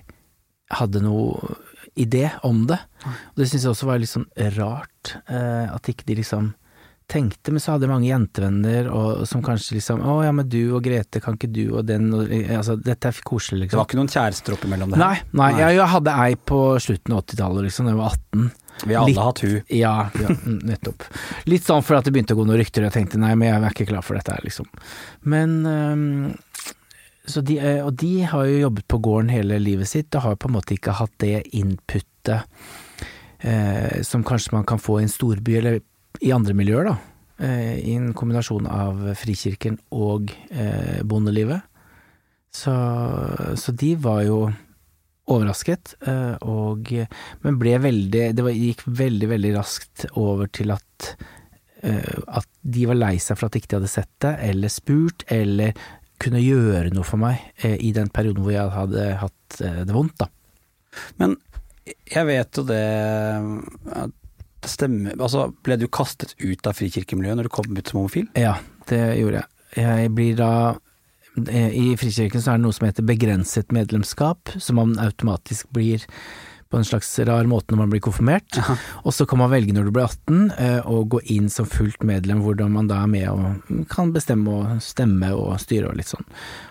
hadde 0.70 1.02
noe 1.02 1.56
idé 1.98 2.30
om 2.42 2.64
det. 2.66 2.78
Og 3.06 3.36
det 3.42 3.48
syns 3.50 3.64
jeg 3.66 3.72
også 3.74 3.86
var 3.90 3.98
litt 4.02 4.12
sånn 4.12 4.28
rart, 4.56 5.16
eh, 5.28 5.66
at 5.74 5.88
ikke 5.92 6.06
de 6.08 6.14
liksom 6.22 6.52
tenkte, 7.12 7.50
men 7.52 7.60
så 7.60 7.74
hadde 7.74 7.84
jeg 7.84 7.90
mange 7.92 8.08
jentevenner 8.08 8.86
og, 8.88 9.24
som 9.28 9.42
kanskje 9.44 9.74
liksom 9.76 10.00
Å 10.06 10.12
ja, 10.24 10.30
men 10.32 10.46
du 10.48 10.70
og 10.72 10.84
Grete, 10.86 11.20
kan 11.20 11.34
ikke 11.36 11.50
du 11.52 11.74
og 11.76 11.82
den 11.84 12.06
og, 12.14 12.30
Altså, 12.30 12.76
dette 12.80 13.10
er 13.10 13.18
koselig, 13.26 13.58
Det 13.58 13.66
liksom. 13.66 13.80
var 13.82 13.88
ikke 13.90 13.98
noen 13.98 14.12
kjærester 14.14 14.54
oppimellom 14.56 14.94
det 14.94 14.96
her? 14.96 15.02
Nei, 15.02 15.18
nei, 15.34 15.50
Nei. 15.50 15.60
Jeg, 15.60 15.76
jeg 15.76 15.90
hadde 15.92 16.14
ei 16.24 16.36
på 16.52 16.60
slutten 16.80 17.12
av 17.18 17.20
80-tallet, 17.26 17.66
liksom, 17.66 17.84
da 17.90 17.92
jeg 17.92 18.00
var 18.00 18.16
18. 18.16 18.46
Vi 18.86 18.94
har 18.96 19.02
alle 19.02 19.10
Litt- 19.12 19.20
hatt 19.26 19.42
hun. 19.44 19.58
Ja, 19.82 19.94
ja, 20.22 20.28
mm, 20.38 20.58
nettopp. 20.70 21.04
Litt 21.52 21.68
sånn 21.68 21.84
for 21.84 21.98
at 21.98 22.08
det 22.08 22.14
begynte 22.16 22.32
å 22.32 22.40
gå 22.40 22.46
noen 22.48 22.62
rykter, 22.62 22.86
og 22.86 22.88
jeg 22.88 22.96
tenkte 23.02 23.20
nei, 23.20 23.34
men 23.34 23.50
jeg 23.50 23.60
er 23.60 23.76
ikke 23.76 23.90
klar 23.92 24.06
for 24.06 24.16
dette 24.16 24.32
her, 24.32 24.46
liksom. 24.48 24.70
Men 25.28 25.58
så 25.66 26.81
de, 27.22 27.58
eh, 27.58 27.84
Og 27.84 27.94
de 27.94 28.22
har 28.26 28.46
jo 28.46 28.62
jobbet 28.66 28.88
på 28.88 28.98
gården 28.98 29.30
hele 29.30 29.58
livet 29.62 29.88
sitt, 29.88 30.14
og 30.14 30.22
har 30.22 30.36
på 30.36 30.50
en 30.50 30.56
måte 30.56 30.74
ikke 30.74 30.96
hatt 30.98 31.14
det 31.22 31.46
inputtet 31.54 32.44
eh, 33.40 34.02
som 34.02 34.24
kanskje 34.24 34.56
man 34.56 34.66
kan 34.66 34.78
få 34.82 35.00
i 35.00 35.06
en 35.06 35.12
storby, 35.12 35.56
eller 35.58 35.80
i 36.20 36.32
andre 36.34 36.54
miljøer, 36.54 36.90
da. 36.90 36.96
Eh, 37.42 37.78
I 37.78 37.94
en 37.98 38.12
kombinasjon 38.14 38.66
av 38.66 39.14
frikirken 39.18 39.78
og 39.90 40.34
eh, 40.50 41.02
bondelivet. 41.02 41.62
Så, 42.52 42.74
så 43.56 43.72
de 43.72 43.94
var 43.96 44.22
jo 44.26 44.42
overrasket, 45.32 45.94
eh, 46.04 46.34
og, 46.42 46.90
men 47.44 47.60
ble 47.60 47.78
veldig 47.80 48.24
Det 48.36 48.44
var, 48.44 48.52
gikk 48.52 48.82
veldig, 48.86 49.28
veldig 49.30 49.52
raskt 49.56 50.04
over 50.20 50.50
til 50.52 50.74
at 50.74 51.12
eh, 51.86 52.18
at 52.26 52.48
de 52.62 52.86
var 52.90 52.98
lei 52.98 53.14
seg 53.22 53.38
for 53.38 53.48
at 53.48 53.56
ikke 53.58 53.70
de 53.70 53.78
hadde 53.80 53.92
sett 53.94 54.10
det, 54.22 54.34
eller 54.50 54.72
spurt, 54.72 55.24
eller 55.32 55.72
kunne 56.22 56.42
gjøre 56.42 56.92
noe 56.94 57.06
for 57.06 57.20
meg 57.20 57.40
eh, 57.62 57.76
i 57.82 57.92
den 57.96 58.10
perioden 58.14 58.44
hvor 58.44 58.54
jeg 58.54 58.74
hadde 58.74 59.08
hatt 59.22 59.62
eh, 59.62 59.82
det 59.86 59.96
vondt, 59.96 60.22
da. 60.22 60.30
Men 61.20 61.36
jeg 61.82 62.28
vet 62.28 62.58
jo 62.60 62.62
det 62.68 62.82
det 64.62 64.70
stemmer 64.70 65.18
Altså, 65.18 65.48
ble 65.64 65.78
du 65.80 65.88
kastet 65.90 66.36
ut 66.38 66.68
av 66.68 66.76
frikirkemiljøet 66.78 67.40
når 67.40 67.48
du 67.48 67.52
kom 67.52 67.74
ut 67.74 67.88
som 67.90 68.02
homofil? 68.02 68.28
Ja, 68.38 68.56
det 68.90 69.00
gjorde 69.18 69.42
jeg. 69.42 69.48
Jeg 69.82 70.12
blir 70.14 70.36
da 70.38 70.52
eh, 71.48 71.72
I 71.74 71.84
Frikirken 71.98 72.44
så 72.44 72.52
er 72.52 72.60
det 72.60 72.66
noe 72.66 72.76
som 72.76 72.86
heter 72.86 73.06
begrenset 73.08 73.72
medlemskap, 73.74 74.52
som 74.62 74.78
man 74.78 74.94
automatisk 75.02 75.70
blir 75.74 76.04
på 76.72 76.80
en 76.80 76.86
slags 76.88 77.10
rar 77.28 77.44
måte 77.44 77.74
når 77.74 77.82
man 77.82 77.92
blir 77.92 78.00
konfirmert. 78.00 78.56
Og 79.04 79.12
så 79.14 79.26
kan 79.28 79.42
man 79.42 79.52
velge 79.52 79.74
når 79.76 79.88
du 79.88 79.92
blir 79.92 80.08
18 80.08 80.54
eh, 80.56 80.88
å 80.88 81.02
gå 81.04 81.20
inn 81.34 81.50
som 81.52 81.68
fullt 81.68 82.00
medlem, 82.08 82.40
hvordan 82.44 82.72
man 82.72 82.88
da 82.88 83.02
er 83.04 83.12
med 83.12 83.28
og 83.28 83.84
kan 83.92 84.14
bestemme 84.14 84.56
og 84.56 84.82
stemme 84.84 85.34
og 85.36 85.58
styre 85.60 85.90
og 85.90 86.00
litt 86.00 86.08
sånn. 86.14 86.24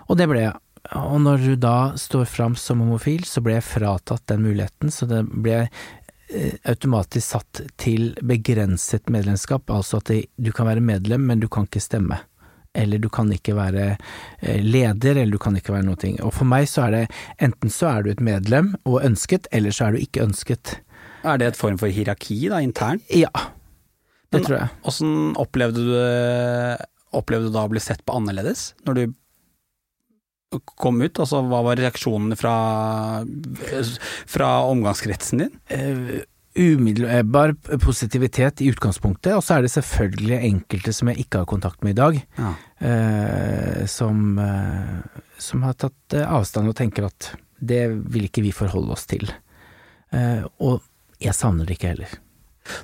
Og 0.10 0.18
det 0.18 0.28
ble 0.32 0.48
jeg. 0.48 0.58
Og 0.98 1.20
når 1.22 1.46
du 1.46 1.54
da 1.62 1.94
står 2.02 2.26
fram 2.26 2.58
som 2.58 2.82
homofil, 2.82 3.22
så 3.30 3.44
ble 3.46 3.60
jeg 3.60 3.68
fratatt 3.68 4.26
den 4.32 4.42
muligheten, 4.48 4.90
så 4.90 5.06
det 5.06 5.22
ble 5.30 5.60
eh, 5.62 6.58
automatisk 6.66 7.36
satt 7.36 7.62
til 7.78 8.16
begrenset 8.26 9.14
medlemskap, 9.14 9.70
altså 9.70 10.02
at 10.02 10.10
du 10.10 10.52
kan 10.56 10.72
være 10.72 10.82
medlem, 10.82 11.30
men 11.30 11.44
du 11.44 11.46
kan 11.54 11.70
ikke 11.70 11.84
stemme. 11.86 12.18
Eller 12.74 13.02
du 13.04 13.10
kan 13.12 13.28
ikke 13.36 13.56
være 13.58 13.86
eh, 14.40 14.62
leder, 14.64 15.18
eller 15.18 15.36
du 15.36 15.42
kan 15.44 15.58
ikke 15.60 15.74
være 15.76 15.84
noe. 15.90 16.12
Og 16.24 16.32
for 16.34 16.48
meg 16.48 16.70
så 16.72 16.86
er 16.88 16.92
det 16.96 17.02
enten 17.44 17.74
så 17.74 17.90
er 17.98 18.06
du 18.06 18.12
et 18.14 18.24
medlem 18.24 18.76
og 18.86 19.02
ønsket, 19.04 19.50
eller 19.52 19.76
så 19.76 19.90
er 19.90 19.98
du 19.98 20.04
ikke 20.06 20.24
ønsket. 20.24 20.78
Er 21.28 21.38
det 21.42 21.52
et 21.52 21.60
form 21.60 21.78
for 21.82 21.92
hierarki 21.92 22.40
da, 22.50 22.62
internt? 22.64 23.04
Ja, 23.12 23.30
det 24.32 24.40
Men- 24.40 24.46
tror 24.48 24.58
jeg. 24.58 24.70
Åssen 24.88 25.36
opplevde 25.36 25.84
du 25.84 26.88
Opplevde 27.12 27.50
du 27.50 27.52
da 27.52 27.66
å 27.68 27.70
bli 27.70 27.80
sett 27.84 28.06
på 28.08 28.16
annerledes 28.16 28.70
når 28.88 28.96
du 28.96 29.02
kom 30.80 31.02
ut? 31.02 31.20
Altså, 31.20 31.42
hva 31.44 31.60
var 31.66 31.76
reaksjonene 31.76 32.38
fra, 32.40 32.54
fra 34.32 34.50
omgangskretsen 34.72 35.44
din? 35.44 35.58
Eh, 36.54 36.74
umiddelbar 36.76 37.54
positivitet 37.80 38.62
i 38.62 38.70
utgangspunktet, 38.72 39.34
og 39.38 39.44
så 39.44 39.58
er 39.58 39.62
det 39.66 39.72
selvfølgelig 39.72 40.40
enkelte 40.50 40.94
som 40.94 41.08
jeg 41.12 41.24
ikke 41.26 41.42
har 41.44 41.46
kontakt 41.50 41.84
med 41.84 41.92
i 41.96 42.00
dag, 42.02 42.18
Ja. 42.38 42.54
eh, 42.82 43.86
som, 43.88 44.38
eh, 44.40 45.22
som 45.38 45.64
har 45.64 45.74
tatt 45.74 46.14
eh, 46.14 46.26
avstand 46.28 46.68
og 46.68 46.76
tenker 46.76 47.06
at 47.08 47.32
det 47.62 47.86
vil 48.12 48.26
ikke 48.28 48.42
vi 48.44 48.52
forholde 48.52 48.92
oss 48.92 49.06
til. 49.06 49.30
Eh, 50.12 50.44
og 50.60 50.82
jeg 51.22 51.34
savner 51.34 51.66
det 51.66 51.78
ikke 51.78 51.94
heller. 51.96 52.10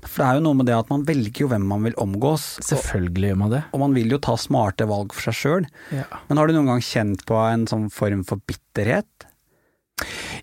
For 0.01 0.23
det 0.23 0.25
er 0.27 0.34
jo 0.39 0.43
noe 0.47 0.56
med 0.58 0.65
det 0.65 0.73
at 0.77 0.89
man 0.89 1.03
velger 1.06 1.41
jo 1.43 1.47
hvem 1.51 1.65
man 1.67 1.84
vil 1.84 1.93
omgås, 2.01 2.58
Selvfølgelig 2.65 3.30
gjør 3.30 3.38
man 3.38 3.49
det. 3.51 3.63
og 3.73 3.80
man 3.80 3.93
vil 3.93 4.10
jo 4.10 4.17
ta 4.17 4.34
smarte 4.36 4.88
valg 4.88 5.13
for 5.13 5.21
seg 5.32 5.34
sjøl. 5.38 5.67
Ja. 5.91 6.03
Men 6.30 6.38
har 6.38 6.47
du 6.47 6.53
noen 6.53 6.65
gang 6.71 6.80
kjent 6.82 7.25
på 7.25 7.36
en 7.53 7.67
sånn 7.67 7.91
form 7.91 8.23
for 8.25 8.38
bitterhet? 8.47 9.06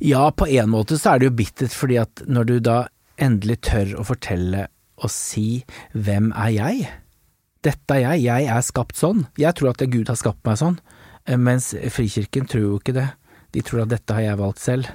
Ja, 0.01 0.31
på 0.31 0.47
en 0.51 0.69
måte 0.71 0.99
så 0.99 1.15
er 1.15 1.19
det 1.23 1.27
jo 1.31 1.37
bittert, 1.39 1.71
fordi 1.75 1.99
at 2.01 2.23
når 2.27 2.45
du 2.47 2.61
da 2.61 2.89
endelig 3.20 3.61
tør 3.68 3.94
å 4.00 4.07
fortelle 4.07 4.68
og 4.96 5.11
si 5.11 5.64
'hvem 5.94 6.33
er 6.33 6.50
jeg'? 6.55 6.88
Dette 7.64 7.94
er 7.94 8.00
jeg, 8.00 8.24
jeg 8.24 8.46
er 8.46 8.61
skapt 8.61 8.96
sånn. 8.96 9.27
Jeg 9.38 9.55
tror 9.55 9.70
at 9.70 9.90
Gud 9.90 10.09
har 10.09 10.16
skapt 10.16 10.44
meg 10.44 10.59
sånn, 10.59 10.79
eh, 11.27 11.37
mens 11.37 11.74
Frikirken 11.74 12.46
tror 12.46 12.61
jo 12.61 12.79
ikke 12.79 12.92
det. 12.92 13.09
De 13.53 13.62
tror 13.62 13.83
at 13.83 13.88
dette 13.88 14.12
har 14.12 14.20
jeg 14.20 14.38
valgt 14.38 14.61
selv. 14.61 14.87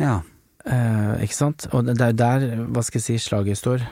Ja. 0.00 0.22
Eh, 0.64 1.22
ikke 1.26 1.34
sant? 1.34 1.66
Og 1.74 1.84
det 1.84 2.00
er 2.00 2.12
jo 2.12 2.20
der, 2.22 2.66
hva 2.70 2.82
skal 2.82 3.00
jeg 3.00 3.04
si, 3.04 3.18
slaget 3.28 3.58
står. 3.58 3.84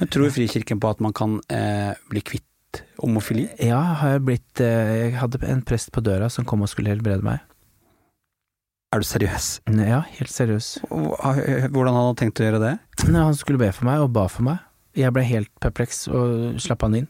Men 0.00 0.08
tror 0.08 0.30
Frikirken 0.32 0.80
på 0.80 0.90
at 0.90 1.00
man 1.04 1.12
kan 1.12 1.40
eh, 1.52 1.92
bli 2.10 2.22
kvitt 2.24 2.82
homofili? 2.98 3.46
Ja, 3.60 3.80
har 4.00 4.16
jeg 4.16 4.24
blitt 4.24 4.62
eh, 4.64 4.94
Jeg 5.04 5.18
hadde 5.20 5.42
en 5.46 5.62
prest 5.62 5.92
på 5.92 6.04
døra 6.04 6.30
som 6.32 6.46
kom 6.48 6.64
og 6.64 6.72
skulle 6.72 6.94
helbrede 6.94 7.24
meg. 7.26 7.44
Er 8.94 9.02
du 9.02 9.04
seriøs? 9.04 9.46
Ja, 9.84 10.00
helt 10.16 10.32
seriøs. 10.32 10.68
Hvordan 10.88 11.92
hadde 11.92 12.06
han 12.08 12.16
tenkt 12.16 12.40
å 12.40 12.46
gjøre 12.46 12.60
det? 12.62 12.74
Nei, 13.12 13.20
han 13.20 13.36
skulle 13.36 13.60
be 13.60 13.68
for 13.76 13.84
meg, 13.88 14.00
og 14.00 14.12
ba 14.16 14.24
for 14.32 14.46
meg. 14.46 14.62
Jeg 14.96 15.12
ble 15.14 15.22
helt 15.28 15.50
perpleks 15.62 16.06
og 16.08 16.56
slapp 16.62 16.86
han 16.86 16.96
inn. 17.02 17.08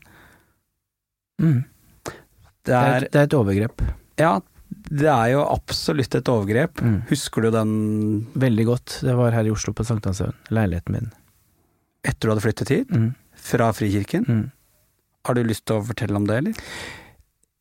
Mm. 1.40 1.60
Det 2.04 2.14
Det, 2.66 2.74
er, 2.74 2.88
er, 2.90 3.04
et- 3.06 3.12
det 3.14 3.20
er 3.22 3.28
et 3.28 3.36
overgrep. 3.38 3.84
ja, 4.18 4.32
det 4.90 5.06
er 5.08 5.30
jo 5.32 5.44
absolutt 5.46 6.14
et 6.18 6.28
overgrep. 6.28 6.82
Mm. 6.82 6.98
Husker 7.08 7.42
du 7.46 7.50
den 7.54 8.26
Veldig 8.34 8.66
godt. 8.66 8.98
Det 9.06 9.14
var 9.16 9.30
her 9.32 9.46
i 9.46 9.50
Oslo 9.54 9.72
på 9.72 9.84
Sankthanshaugen. 9.86 10.34
Leiligheten 10.50 10.92
min. 10.92 11.12
etter 12.04 12.28
du 12.28 12.32
hadde 12.34 12.42
flyttet 12.44 12.68
hit? 12.68 12.90
Mm. 12.90 13.14
Fra 13.34 13.70
Frikirken? 13.72 14.24
Mm. 14.28 14.50
Har 15.26 15.34
du 15.34 15.42
lyst 15.44 15.64
til 15.66 15.76
å 15.78 15.84
fortelle 15.86 16.16
om 16.16 16.26
det, 16.26 16.36
eller? 16.42 16.54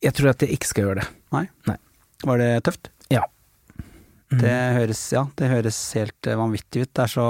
Jeg 0.02 0.12
tror 0.14 0.30
at 0.30 0.40
jeg 0.42 0.50
ikke 0.58 0.66
skal 0.66 0.84
gjøre 0.84 1.00
det. 1.02 1.08
Nei? 1.32 1.76
Var 2.24 2.38
det 2.38 2.50
tøft? 2.64 2.90
Mm. 4.28 4.40
Det 4.42 4.56
høres, 4.76 5.02
ja, 5.14 5.24
det 5.40 5.50
høres 5.52 5.76
helt 5.96 6.28
eh, 6.28 6.38
vanvittig 6.38 6.84
ut. 6.84 6.94
Det 6.94 7.04
er 7.04 7.12
så 7.12 7.28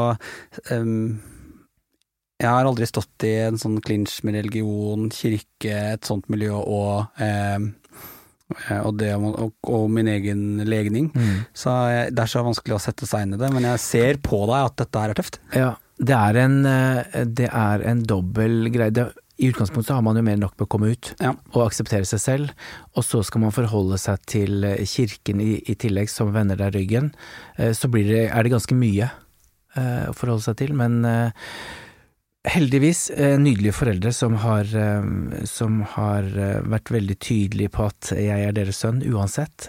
um, 0.75 1.19
Jeg 2.39 2.51
har 2.51 2.67
aldri 2.67 2.89
stått 2.91 3.27
i 3.27 3.35
en 3.47 3.59
sånn 3.61 3.79
clinch 3.85 4.19
med 4.27 4.39
religion, 4.41 5.07
kirke, 5.15 5.77
et 5.95 6.09
sånt 6.09 6.27
miljø 6.33 6.59
og 6.59 7.23
eh, 7.23 7.69
og, 8.81 8.95
det, 8.97 9.11
og, 9.13 9.53
og 9.69 9.91
min 9.93 10.09
egen 10.09 10.63
legning. 10.65 11.11
Mm. 11.13 11.45
Så 11.53 11.75
det 12.09 12.23
er 12.23 12.31
så 12.33 12.41
vanskelig 12.47 12.79
å 12.79 12.81
sette 12.81 13.09
seg 13.09 13.27
inn 13.27 13.37
i 13.37 13.41
det, 13.41 13.51
men 13.53 13.67
jeg 13.69 13.83
ser 13.85 14.21
på 14.25 14.41
deg 14.49 14.71
at 14.71 14.79
dette 14.81 15.03
her 15.03 15.13
er 15.13 15.19
tøft. 15.19 15.41
Ja, 15.53 15.75
det 15.99 16.15
er 16.15 16.39
en, 16.45 16.59
eh, 16.67 17.25
det 17.27 17.51
er 17.51 17.85
en 17.91 18.05
dobbel 18.09 18.71
greie. 18.75 19.09
I 19.39 19.49
utgangspunktet 19.53 19.95
har 19.95 20.03
man 20.03 20.17
jo 20.19 20.23
mer 20.27 20.35
enn 20.35 20.43
nok 20.43 20.57
med 20.59 20.67
å 20.67 20.71
komme 20.73 20.89
ut 20.91 21.13
Ja. 21.23 21.31
og 21.55 21.69
akseptere 21.69 22.05
seg 22.09 22.19
selv, 22.21 22.51
og 22.97 23.05
så 23.07 23.21
skal 23.23 23.41
man 23.45 23.55
forholde 23.55 23.99
seg 24.03 24.19
til 24.27 24.65
eh, 24.67 24.83
kirken 24.85 25.41
i, 25.45 25.53
i 25.71 25.77
tillegg, 25.79 26.11
som 26.11 26.33
vender 26.35 26.59
deg 26.59 26.75
ryggen. 26.75 27.13
Eh, 27.57 27.71
Så 27.73 27.87
blir 27.93 28.09
det, 28.09 28.25
er 28.35 28.43
det 28.43 28.51
ganske 28.57 28.75
mye 28.75 29.07
eh, 29.77 30.05
å 30.11 30.15
forholde 30.19 30.43
seg 30.49 30.57
til, 30.65 30.75
men 30.75 31.07
heldigvis 32.49 33.11
nydelige 33.39 33.75
foreldre 33.77 34.11
som 34.15 34.35
har, 34.41 34.65
som 35.45 35.83
har 35.95 36.25
vært 36.71 36.89
veldig 36.95 37.17
tydelige 37.21 37.73
på 37.75 37.85
at 37.91 38.13
jeg 38.15 38.47
er 38.47 38.55
deres 38.57 38.79
sønn 38.81 39.03
uansett, 39.05 39.67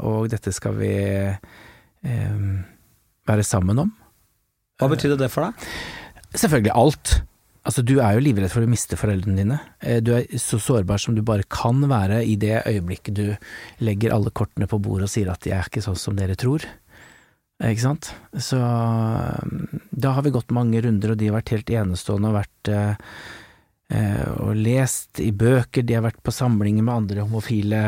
og 0.00 0.30
dette 0.32 0.52
skal 0.54 0.78
vi 0.78 0.94
være 3.28 3.44
sammen 3.44 3.82
om. 3.84 3.90
Hva 4.80 4.88
betydde 4.94 5.18
det 5.20 5.28
for 5.34 5.44
deg? 5.50 5.66
Selvfølgelig 6.32 6.72
alt. 6.78 7.12
Altså, 7.62 7.84
du 7.86 8.00
er 8.02 8.16
jo 8.16 8.22
livredd 8.24 8.50
for 8.50 8.64
å 8.64 8.70
miste 8.70 8.98
foreldrene 8.98 9.38
dine. 9.38 9.58
Eh, 9.80 10.00
Du 10.02 10.12
er 10.16 10.26
så 10.42 10.58
sårbar 10.58 10.98
som 10.98 11.14
du 11.14 11.22
bare 11.22 11.46
kan 11.46 11.78
være 11.86 12.24
i 12.26 12.34
det 12.36 12.64
øyeblikket 12.66 13.14
du 13.14 13.26
legger 13.78 14.14
alle 14.14 14.30
kortene 14.34 14.66
på 14.66 14.80
bordet 14.82 15.06
og 15.06 15.12
sier 15.14 15.30
at 15.30 15.46
jeg 15.46 15.54
er 15.58 15.70
ikke 15.70 15.84
sånn 15.84 16.00
som 16.00 16.16
dere 16.18 16.34
tror. 16.34 16.66
Ikke 17.62 17.84
sant? 17.84 18.10
Så 18.34 18.58
eh, 18.58 19.70
da 19.94 20.16
har 20.16 20.26
vi 20.26 20.34
gått 20.34 20.50
mange 20.50 20.82
runder, 20.82 21.14
og 21.14 21.20
de 21.20 21.30
har 21.30 21.38
vært 21.38 21.54
helt 21.54 21.70
enestående 21.70 22.32
og 22.32 22.38
vært 22.40 22.72
eh, 22.74 23.14
eh, 23.94 24.28
og 24.42 24.58
lest 24.58 25.22
i 25.22 25.30
bøker, 25.30 25.86
de 25.86 25.94
har 26.00 26.06
vært 26.08 26.22
på 26.26 26.34
samlinger 26.34 26.82
med 26.82 26.96
andre 27.04 27.26
homofile 27.28 27.82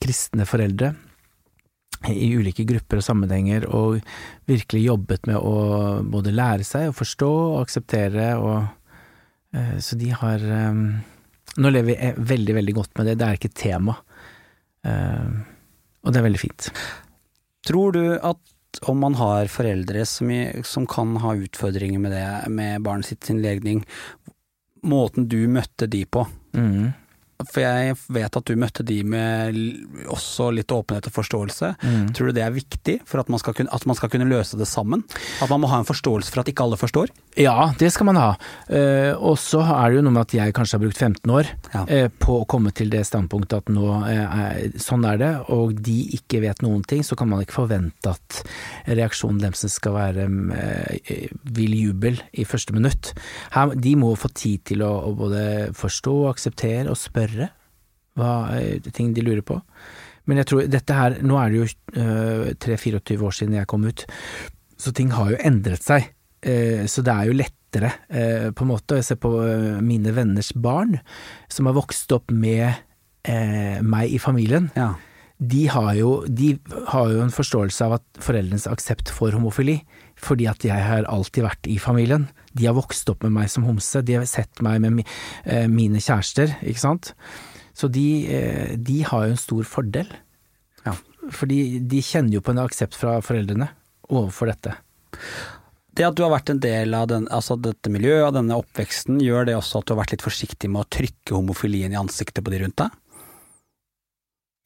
kristne 0.00 0.46
foreldre 0.46 0.94
i 2.08 2.30
ulike 2.32 2.64
grupper 2.64 3.02
og 3.02 3.04
sammenhenger, 3.04 3.66
og 3.76 3.98
virkelig 4.48 4.86
jobbet 4.86 5.26
med 5.28 5.36
å 5.36 6.00
både 6.06 6.32
lære 6.32 6.64
seg 6.64 6.88
å 6.88 6.96
forstå 6.96 7.28
og 7.28 7.58
akseptere, 7.66 8.30
og 8.40 8.70
så 9.82 9.96
de 9.98 10.12
har 10.14 10.44
eh, 10.46 10.82
Nå 11.60 11.70
lever 11.74 11.88
vi 11.88 11.96
eh, 11.98 12.18
veldig, 12.18 12.54
veldig 12.54 12.74
godt 12.76 12.92
med 12.98 13.08
det, 13.10 13.16
det 13.18 13.26
er 13.26 13.38
ikke 13.38 13.50
et 13.50 13.62
tema, 13.64 13.96
Eh, 14.86 15.32
og 16.00 16.12
det 16.12 16.20
er 16.20 16.24
veldig 16.24 16.40
fint. 16.40 16.70
Tror 17.68 17.92
du 17.92 18.04
at 18.16 18.80
om 18.88 19.00
man 19.02 19.16
har 19.18 19.50
foreldre 19.52 20.06
som, 20.08 20.30
som 20.64 20.86
kan 20.88 21.16
ha 21.20 21.34
utfordringer 21.36 22.00
med 22.00 22.14
det, 22.14 22.24
med 22.54 22.86
barnet 22.86 23.10
sitt 23.10 23.26
sin 23.26 23.42
legning, 23.42 23.82
måten 24.86 25.28
du 25.28 25.42
møtte 25.50 25.90
de 25.90 26.04
på. 26.06 26.24
Mm. 26.56 26.92
For 27.40 27.62
jeg 27.64 27.96
vet 28.12 28.36
at 28.36 28.48
du 28.48 28.56
møtte 28.60 28.84
de 28.86 28.98
med 29.04 29.58
også 30.12 30.50
litt 30.52 30.72
åpenhet 30.72 31.08
og 31.08 31.14
forståelse. 31.16 31.72
Mm. 31.80 32.08
Tror 32.16 32.30
du 32.30 32.36
det 32.36 32.44
er 32.44 32.54
viktig 32.54 32.98
for 33.08 33.22
at 33.22 33.32
man, 33.32 33.40
kunne, 33.40 33.72
at 33.72 33.86
man 33.88 33.98
skal 33.98 34.12
kunne 34.12 34.28
løse 34.28 34.60
det 34.60 34.68
sammen? 34.68 35.04
At 35.40 35.52
man 35.52 35.62
må 35.64 35.70
ha 35.72 35.80
en 35.80 35.88
forståelse 35.88 36.32
for 36.32 36.42
at 36.42 36.52
ikke 36.52 36.66
alle 36.66 36.80
forstår? 36.80 37.12
Ja, 37.40 37.70
det 37.80 37.88
skal 37.94 38.04
man 38.10 38.18
ha. 38.20 38.34
Eh, 38.68 39.14
og 39.16 39.38
så 39.40 39.62
er 39.64 39.90
det 39.90 39.96
jo 39.96 40.02
noe 40.04 40.12
med 40.12 40.26
at 40.26 40.34
jeg 40.36 40.52
kanskje 40.56 40.76
har 40.76 40.82
brukt 40.82 40.98
15 41.00 41.30
år 41.32 41.48
Ja. 41.72 41.84
eh, 41.88 42.08
på 42.12 42.34
å 42.42 42.46
komme 42.50 42.72
til 42.76 42.90
det 42.92 43.00
standpunktet 43.08 43.62
at 43.62 43.70
nå 43.72 43.86
eh, 44.10 44.74
sånn 44.76 45.06
er 45.08 45.16
det, 45.22 45.30
og 45.48 45.72
de 45.80 45.96
ikke 46.18 46.42
vet 46.44 46.60
noen 46.62 46.82
ting, 46.84 47.00
så 47.06 47.16
kan 47.16 47.30
man 47.30 47.40
ikke 47.40 47.56
forvente 47.62 48.12
at 48.12 48.42
reaksjonen 48.90 49.40
deres 49.40 49.64
skal 49.72 49.96
være 49.96 50.28
eh, 50.58 51.32
vill 51.56 51.78
jubel 51.78 52.20
i 52.36 52.44
første 52.44 52.76
minutt. 52.76 53.14
Her, 53.56 53.72
de 53.74 53.94
må 53.96 54.12
få 54.20 54.28
tid 54.36 54.66
til 54.74 54.84
å, 54.84 54.92
å 55.08 55.14
både 55.16 55.42
forstå, 55.72 56.18
akseptere 56.34 56.90
og 56.92 57.00
spørre 57.00 57.48
hva 58.20 58.30
er 58.58 58.84
ting 58.92 59.14
de 59.16 59.22
lurer 59.24 59.42
på. 59.46 59.56
Men 60.28 60.42
jeg 60.42 60.50
tror 60.50 60.66
dette 60.68 60.92
her, 60.94 61.16
nå 61.24 61.38
er 61.40 61.50
det 61.50 61.60
jo 61.62 61.66
eh, 61.96 62.54
3-24 62.60 63.22
år 63.24 63.32
siden 63.38 63.56
jeg 63.56 63.70
kom 63.70 63.86
ut, 63.88 64.04
så 64.76 64.92
ting 64.92 65.10
har 65.16 65.32
jo 65.32 65.40
endret 65.46 65.82
seg. 65.86 66.10
Eh, 66.42 66.86
Så 66.86 67.02
det 67.04 67.12
er 67.12 67.26
jo 67.28 67.36
lettere, 67.36 67.92
eh, 68.08 68.50
på 68.50 68.64
en 68.64 68.70
måte. 68.72 68.96
Jeg 68.96 69.04
ser 69.04 69.16
på 69.20 69.32
eh, 69.44 69.80
mine 69.84 70.12
venners 70.16 70.52
barn, 70.54 70.98
som 71.48 71.66
har 71.66 71.74
vokst 71.76 72.10
opp 72.12 72.30
med 72.32 72.74
eh, 73.24 73.80
meg 73.82 74.10
i 74.10 74.18
familien. 74.18 74.70
Ja. 74.76 74.94
De 75.40 75.66
har, 75.72 75.94
jo, 75.96 76.26
de 76.28 76.58
har 76.92 77.12
jo 77.12 77.22
en 77.24 77.32
forståelse 77.32 77.84
av 77.86 77.94
at 77.96 78.04
foreldrenes 78.20 78.66
aksept 78.68 79.08
for 79.08 79.32
homofili, 79.32 79.78
fordi 80.20 80.46
at 80.50 80.64
jeg 80.64 80.76
har 80.84 81.06
alltid 81.08 81.44
vært 81.46 81.68
i 81.72 81.78
familien. 81.80 82.26
De 82.52 82.66
har 82.66 82.76
vokst 82.76 83.08
opp 83.08 83.22
med 83.24 83.32
meg 83.32 83.48
som 83.48 83.64
homse, 83.64 84.02
de 84.04 84.18
har 84.18 84.26
sett 84.28 84.60
meg 84.60 84.82
med 84.84 84.98
mi, 84.98 85.04
mine 85.72 85.96
kjærester, 85.96 86.52
ikke 86.60 86.82
sant. 86.82 87.14
Så 87.72 87.88
de, 87.88 88.04
de 88.76 88.98
har 89.08 89.24
jo 89.24 89.32
en 89.32 89.40
stor 89.40 89.64
fordel. 89.64 90.10
Ja. 90.84 90.92
Fordi 91.32 91.78
de 91.88 92.02
kjenner 92.04 92.36
jo 92.36 92.42
på 92.44 92.52
en 92.52 92.60
aksept 92.60 92.98
fra 93.00 93.16
foreldrene 93.24 93.70
overfor 94.10 94.52
dette. 94.52 94.74
Det 95.96 96.06
at 96.06 96.16
du 96.16 96.22
har 96.24 96.32
vært 96.32 96.52
en 96.52 96.62
del 96.62 96.94
av 96.94 97.08
den, 97.10 97.26
altså 97.34 97.56
dette 97.58 97.90
miljøet, 97.92 98.28
av 98.28 98.36
denne 98.38 98.58
oppveksten, 98.60 99.18
gjør 99.24 99.48
det 99.48 99.56
også 99.58 99.80
at 99.80 99.88
du 99.88 99.94
har 99.94 100.02
vært 100.04 100.14
litt 100.16 100.26
forsiktig 100.26 100.70
med 100.70 100.84
å 100.84 100.90
trykke 100.98 101.36
homofilien 101.36 101.94
i 101.94 101.98
ansiktet 102.00 102.44
på 102.46 102.52
de 102.54 102.62
rundt 102.64 102.78
deg? 102.82 102.98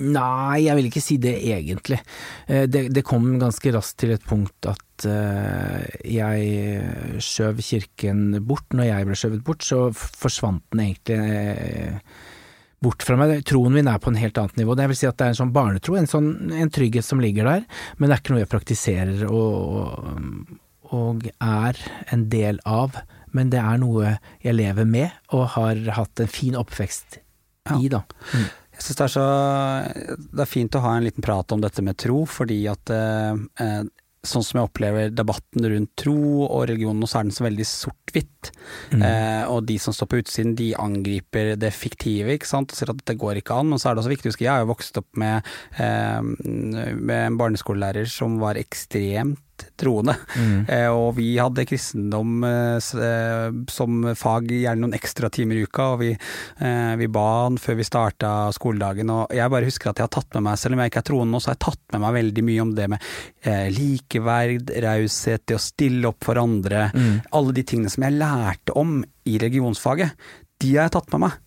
Nei, 0.03 0.65
jeg 0.65 0.75
vil 0.75 0.89
ikke 0.89 1.03
si 1.05 1.17
det 1.23 1.37
egentlig. 1.55 2.01
Eh, 2.51 2.67
Det, 2.67 2.89
det 2.91 3.05
kom 3.07 3.37
ganske 3.39 3.73
raskt 3.77 4.01
til 4.03 4.13
et 4.17 4.27
punkt 4.27 4.67
at 4.67 5.07
eh, 5.07 5.85
jeg 6.17 7.21
skjøv 7.23 7.63
kirken 7.63 8.41
bort. 8.45 8.67
Når 8.75 8.91
jeg 8.91 9.09
ble 9.09 9.19
skjøvet 9.19 9.45
bort, 9.47 9.63
så 9.63 9.87
forsvant 9.95 10.65
den 10.75 10.83
egentlig 10.89 11.21
eh, 11.23 12.17
bort 12.85 13.07
fra 13.07 13.17
meg. 13.21 13.39
Troen 13.49 13.75
min 13.75 13.89
er 13.89 14.03
på 14.03 14.11
en 14.11 14.19
helt 14.21 14.39
annet 14.41 14.59
nivå. 14.61 14.75
Det 14.77 14.91
vil 14.91 14.99
si 14.99 15.09
at 15.09 15.17
det 15.21 15.29
er 15.29 15.35
en 15.35 15.41
sånn 15.45 15.55
barnetro, 15.55 15.97
en, 15.97 16.11
sånn, 16.11 16.29
en 16.53 16.75
trygghet 16.75 17.07
som 17.07 17.23
ligger 17.23 17.49
der, 17.49 17.65
men 17.97 18.11
det 18.11 18.17
er 18.19 18.25
ikke 18.25 18.35
noe 18.35 18.43
jeg 18.43 18.53
praktiserer 18.53 19.25
og, 19.31 19.55
og, 19.79 20.59
og 20.93 21.29
er 21.41 21.79
en 22.13 22.29
del 22.33 22.61
av. 22.69 22.99
Men 23.35 23.51
det 23.51 23.63
er 23.63 23.81
noe 23.83 24.17
jeg 24.45 24.55
lever 24.57 24.87
med 24.87 25.35
og 25.35 25.49
har 25.57 25.81
hatt 25.97 26.23
en 26.23 26.31
fin 26.31 26.55
oppvekst 26.59 27.19
i, 27.73 27.89
da. 27.89 28.05
Jeg 28.75 28.83
synes 28.83 28.99
det 28.99 29.05
er 29.05 29.13
så 29.13 29.27
Det 30.35 30.43
er 30.45 30.51
fint 30.51 30.77
å 30.77 30.83
ha 30.85 30.97
en 30.97 31.07
liten 31.07 31.25
prat 31.25 31.53
om 31.55 31.63
dette 31.63 31.83
med 31.85 31.99
tro, 32.01 32.25
fordi 32.29 32.65
at 32.71 32.93
eh, 32.93 33.45
eh, 33.63 33.85
Sånn 34.25 34.41
som 34.41 34.57
jeg 34.57 34.69
opplever 34.71 35.11
debatten 35.13 35.67
rundt 35.69 35.91
tro 36.01 36.17
og 36.47 36.63
religion 36.71 36.97
nå, 36.97 37.05
så 37.05 37.19
er 37.19 37.27
den 37.27 37.35
så 37.37 37.45
veldig 37.45 37.67
sort-hvitt. 37.69 38.49
Eh, 38.97 39.43
og 39.53 39.67
de 39.69 39.77
som 39.77 39.93
står 39.93 40.09
på 40.09 40.21
utsiden, 40.23 40.55
de 40.57 40.71
angriper 40.81 41.51
det 41.61 41.69
fiktive, 41.77 42.33
ikke 42.33 42.49
sant, 42.49 42.73
og 42.73 42.79
sier 42.79 42.95
at 42.95 43.03
det 43.05 43.19
går 43.21 43.43
ikke 43.43 43.59
an. 43.61 43.69
Men 43.69 43.83
så 43.83 43.91
er 43.91 43.93
det 43.93 44.01
også 44.01 44.15
viktig 44.15 44.31
å 44.31 44.33
huske, 44.33 44.47
jeg 44.47 44.55
har 44.55 44.65
jo 44.65 44.71
vokst 44.73 44.97
opp 45.03 45.21
med, 45.21 45.53
eh, 45.77 46.25
med 46.25 47.19
en 47.19 47.37
barneskolelærer 47.37 48.09
som 48.09 48.39
var 48.41 48.57
ekstremt 48.57 49.44
troende. 49.81 50.15
Eh, 50.69 50.89
og 50.91 51.15
vi 51.17 51.37
hadde 51.39 51.65
kristendom 51.69 52.45
eh, 52.45 52.79
eh, 52.79 53.49
som 53.71 54.15
fag, 54.19 54.51
gjerne 54.51 54.85
noen 54.85 54.97
ekstra 54.97 55.31
timer 55.31 55.61
i 55.61 55.65
uka, 55.67 55.89
og 55.95 56.03
vi, 56.03 56.11
eh, 56.15 56.95
vi 57.01 57.09
ba 57.13 57.27
han 57.45 57.59
før 57.59 57.79
vi 57.81 57.87
starta 57.89 58.33
skoledagen. 58.55 59.11
Og 59.11 59.35
jeg 59.35 59.53
bare 59.55 59.69
husker 59.69 59.91
at 59.91 60.03
jeg 60.03 60.09
har 60.09 60.15
tatt 60.17 60.39
med 60.39 60.47
meg, 60.49 60.59
selv 60.59 60.77
om 60.77 60.85
jeg 60.85 60.93
ikke 60.93 61.03
er 61.05 61.09
troende 61.11 61.35
nå, 61.35 61.43
så 61.43 61.53
har 61.53 61.59
jeg 61.59 61.67
tatt 61.67 61.97
med 61.97 62.05
meg 62.07 62.17
veldig 62.21 62.47
mye 62.51 62.65
om 62.65 62.75
det 62.75 62.89
med 62.95 63.09
eh, 63.45 63.67
likeverd, 63.75 64.75
raushet, 64.85 65.47
det 65.47 65.59
å 65.59 65.63
stille 65.63 66.11
opp 66.11 66.25
for 66.25 66.41
andre. 66.41 66.89
Alle 67.35 67.55
de 67.57 67.67
tingene 67.67 67.93
som 67.93 68.07
jeg 68.07 68.19
lærte 68.19 68.75
om 68.79 69.03
i 69.29 69.39
religionsfaget, 69.41 70.15
de 70.63 70.77
har 70.77 70.87
jeg 70.87 70.95
tatt 70.97 71.11
med 71.15 71.27
meg. 71.27 71.41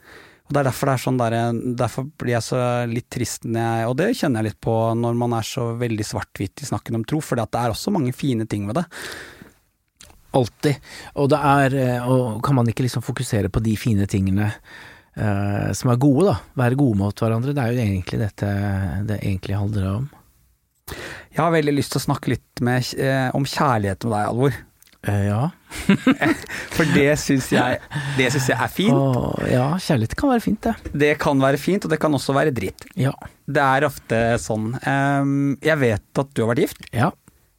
Og 0.47 0.55
det 0.55 0.61
er 0.61 0.67
derfor 0.69 0.87
det 0.87 0.93
er 0.95 1.03
sånn 1.03 1.19
der, 1.19 1.37
derfor 1.79 2.05
blir 2.07 2.37
jeg 2.37 2.45
så 2.45 2.59
litt 2.87 3.09
trist 3.11 3.43
når 3.43 3.59
jeg, 3.59 3.87
og 3.91 3.95
det 3.99 4.11
kjenner 4.15 4.39
jeg 4.39 4.53
litt 4.53 4.61
på 4.63 4.75
når 4.95 5.17
man 5.19 5.35
er 5.35 5.47
så 5.47 5.65
veldig 5.79 6.05
svart-hvitt 6.07 6.63
i 6.63 6.69
snakken 6.69 6.99
om 6.99 7.03
tro, 7.07 7.19
for 7.23 7.39
det 7.39 7.47
er 7.51 7.73
også 7.73 7.91
mange 7.91 8.13
fine 8.15 8.47
ting 8.47 8.63
med 8.67 8.79
det. 8.79 8.85
Alltid. 10.37 10.79
Og 11.19 11.29
det 11.31 11.39
er 11.39 11.75
eh, 11.79 12.07
Og 12.11 12.43
kan 12.45 12.57
man 12.57 12.67
ikke 12.69 12.83
liksom 12.85 13.03
fokusere 13.05 13.49
på 13.49 13.63
de 13.63 13.73
fine 13.79 14.05
tingene 14.11 14.51
uh, 14.51 15.71
som 15.73 15.91
er 15.91 16.01
gode, 16.03 16.27
da. 16.27 16.35
Være 16.59 16.77
gode 16.79 16.99
mot 16.99 17.23
hverandre. 17.23 17.55
Det 17.55 17.63
er 17.63 17.73
jo 17.73 17.85
egentlig 17.85 18.19
dette 18.21 18.51
det 19.07 19.21
egentlig 19.21 19.57
handler 19.57 19.89
om. 19.95 20.09
Jeg 21.33 21.43
har 21.43 21.53
veldig 21.53 21.75
lyst 21.75 21.93
til 21.93 22.01
å 22.01 22.05
snakke 22.07 22.31
litt 22.33 22.61
med, 22.65 22.91
eh, 22.97 23.29
om 23.35 23.45
kjærlighet 23.45 24.05
med 24.05 24.13
deg, 24.13 24.29
Alvor. 24.31 24.59
Eh, 25.07 25.21
ja. 25.29 25.41
For 26.75 26.89
det 26.95 27.07
syns 27.21 27.47
jeg, 27.53 27.79
jeg 28.19 28.31
er 28.57 28.71
fint. 28.71 28.93
Og, 28.95 29.39
ja, 29.51 29.69
kjærlighet 29.79 30.15
kan 30.19 30.31
være 30.33 30.43
fint, 30.43 30.61
det. 30.67 30.93
Det 31.05 31.11
kan 31.21 31.39
være 31.41 31.59
fint, 31.61 31.85
og 31.87 31.93
det 31.93 31.99
kan 32.03 32.13
også 32.17 32.35
være 32.35 32.51
dritt. 32.55 32.87
Ja. 32.99 33.13
Det 33.47 33.63
er 33.63 33.85
ofte 33.87 34.21
sånn. 34.43 34.73
Jeg 35.63 35.79
vet 35.79 36.21
at 36.23 36.31
du 36.35 36.43
har 36.43 36.51
vært 36.53 36.65
gift. 36.67 36.87
ja. 36.95 37.11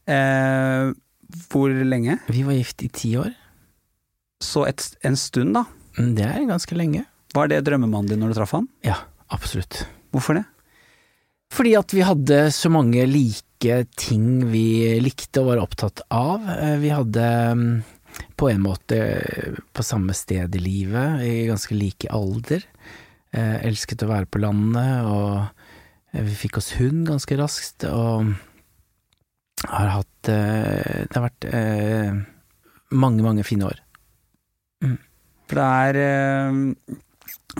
Eh, 0.09 0.91
hvor 1.53 1.69
lenge? 1.69 2.15
Vi 2.33 2.41
var 2.41 2.55
gift 2.57 2.81
i 2.81 2.87
ti 2.89 3.11
år. 3.21 3.29
Så 4.41 4.63
et, 4.65 4.81
en 5.05 5.17
stund, 5.19 5.53
da. 5.53 5.61
Mm, 5.99 6.15
Det 6.17 6.25
er 6.25 6.47
ganske 6.49 6.73
lenge. 6.77 7.03
Var 7.35 7.51
det 7.51 7.59
drømmemannen 7.67 8.09
din 8.09 8.23
når 8.23 8.31
du 8.33 8.37
traff 8.39 8.55
han? 8.57 8.65
Ja, 8.87 8.95
absolutt. 9.29 9.83
Hvorfor 10.09 10.39
det? 10.39 10.45
Fordi 11.53 11.75
at 11.77 11.93
vi 11.93 12.01
hadde 12.05 12.39
så 12.55 12.71
mange 12.73 13.05
like 13.09 13.45
ting 13.59 14.45
vi 14.51 14.99
likte 15.03 15.41
og 15.41 15.49
var 15.51 15.61
opptatt 15.63 16.01
av. 16.09 16.45
Eh, 16.47 16.77
Vi 16.79 16.89
hadde 16.89 17.25
mm, 17.59 17.83
på 18.39 18.49
en 18.49 18.61
måte 18.63 18.99
på 19.73 19.83
samme 19.83 20.13
sted 20.13 20.55
i 20.55 20.59
livet, 20.59 21.21
i 21.21 21.47
ganske 21.47 21.75
like 21.75 22.07
alder. 22.09 22.63
Eh, 23.31 23.65
Elsket 23.67 24.03
å 24.03 24.09
være 24.09 24.29
på 24.31 24.39
landet, 24.39 25.03
og 25.05 25.49
eh, 26.13 26.23
vi 26.23 26.35
fikk 26.35 26.57
oss 26.57 26.73
hund 26.79 27.07
ganske 27.07 27.37
raskt, 27.37 27.83
og 27.83 28.33
har 29.67 29.89
hatt 29.91 30.07
Det 30.23 31.11
har 31.11 31.23
vært 31.25 31.45
mange, 32.95 33.23
mange 33.23 33.43
fine 33.43 33.67
år. 33.67 33.81
For 35.49 35.59
det 35.59 35.65
er 35.65 36.63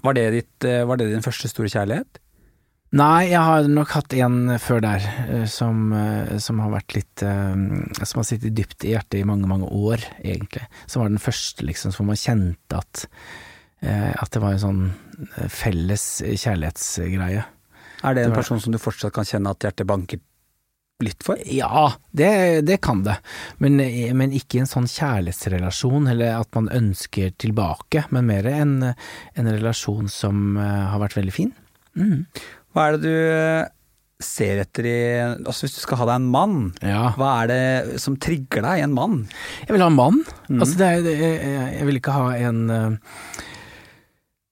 var, 0.05 0.15
det 0.15 0.23
ditt, 0.31 0.67
var 0.87 0.95
det 0.95 1.09
din 1.11 1.25
første 1.25 1.51
store 1.51 1.67
kjærlighet? 1.67 2.21
Nei, 2.89 3.29
jeg 3.29 3.41
har 3.45 3.67
nok 3.69 3.91
hatt 3.93 4.13
en 4.17 4.55
før 4.57 4.81
der, 4.81 5.03
eh, 5.27 5.43
som, 5.45 5.91
eh, 5.93 6.39
som 6.41 6.57
har 6.63 6.71
vært 6.73 6.95
litt 6.97 7.21
eh, 7.21 7.53
Som 8.01 8.21
har 8.21 8.25
sittet 8.25 8.55
dypt 8.57 8.81
i 8.81 8.95
hjertet 8.95 9.19
i 9.19 9.27
mange, 9.29 9.45
mange 9.45 9.69
år, 9.69 10.01
egentlig. 10.23 10.65
Som 10.87 11.03
var 11.03 11.11
den 11.11 11.21
første, 11.21 11.65
liksom, 11.67 11.93
hvor 11.93 12.09
man 12.09 12.17
kjente 12.17 12.81
at 12.81 13.05
At 13.79 14.33
det 14.33 14.41
var 14.43 14.51
en 14.51 14.59
sånn 14.59 14.79
felles 15.47 16.19
kjærlighetsgreie. 16.19 17.45
Er 18.03 18.15
det 18.17 18.25
en 18.25 18.35
person 18.35 18.59
som 18.59 18.73
du 18.73 18.79
fortsatt 18.81 19.13
kan 19.15 19.23
kjenne 19.23 19.53
at 19.53 19.63
hjertet 19.63 19.87
banker 19.87 20.19
litt 20.99 21.23
for? 21.23 21.39
Ja, 21.47 21.93
det, 22.11 22.65
det 22.67 22.81
kan 22.83 23.05
det, 23.05 23.15
men, 23.63 23.79
men 24.19 24.35
ikke 24.35 24.59
en 24.59 24.67
sånn 24.67 24.89
kjærlighetsrelasjon, 24.91 26.11
eller 26.11 26.41
at 26.41 26.51
man 26.59 26.67
ønsker 26.75 27.31
tilbake, 27.39 28.03
men 28.11 28.27
mer 28.27 28.51
en, 28.51 28.75
en 28.91 29.47
relasjon 29.47 30.11
som 30.11 30.59
har 30.59 30.99
vært 30.99 31.15
veldig 31.21 31.37
fin. 31.37 31.55
Mm. 31.95 32.27
Hva 32.75 32.87
er 32.87 32.97
det 32.97 33.01
du 33.03 33.13
eh, 33.13 33.67
ser 34.21 34.59
etter 34.65 34.85
i 34.89 34.97
Altså 35.23 35.65
hvis 35.65 35.77
du 35.77 35.81
skal 35.83 36.01
ha 36.01 36.09
deg 36.11 36.17
en 36.19 36.31
mann, 36.33 36.57
Ja. 36.85 37.13
hva 37.17 37.29
er 37.43 37.47
det 37.53 38.01
som 38.03 38.17
trigger 38.19 38.65
deg 38.65 38.81
i 38.81 38.83
en 38.85 38.93
mann? 38.97 39.21
Jeg 39.65 39.73
vil 39.75 39.81
ha 39.85 39.87
en 39.91 39.95
mann. 39.97 40.19
Mm. 40.49 40.59
Altså, 40.59 40.75
det 40.81 40.89
er, 40.89 41.07
er, 41.13 41.71
jeg 41.79 41.87
vil 41.87 41.99
ikke 42.01 42.17
ha 42.17 42.27
en 42.49 42.59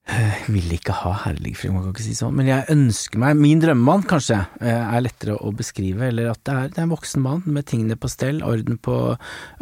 Jeg 0.08 0.45
vil 0.56 0.71
ikke 0.77 0.93
ha 1.01 1.12
herligfri, 1.25 1.67
man 1.73 1.84
kan 1.84 1.91
ikke 1.91 2.06
si 2.06 2.13
sånn, 2.15 2.36
men 2.39 2.47
jeg 2.47 2.63
ønsker 2.71 3.19
meg 3.19 3.36
Min 3.36 3.60
drømmemann, 3.60 4.06
kanskje, 4.08 4.38
er 4.63 5.01
lettere 5.03 5.36
å 5.36 5.51
beskrive, 5.51 6.08
eller 6.08 6.30
at 6.32 6.39
det 6.47 6.53
er, 6.56 6.69
det 6.71 6.80
er 6.80 6.86
en 6.88 6.93
voksen 6.93 7.25
mann 7.25 7.41
med 7.43 7.67
tingene 7.67 7.97
på 7.99 8.08
stell, 8.10 8.39
orden 8.47 8.80
på 8.80 8.95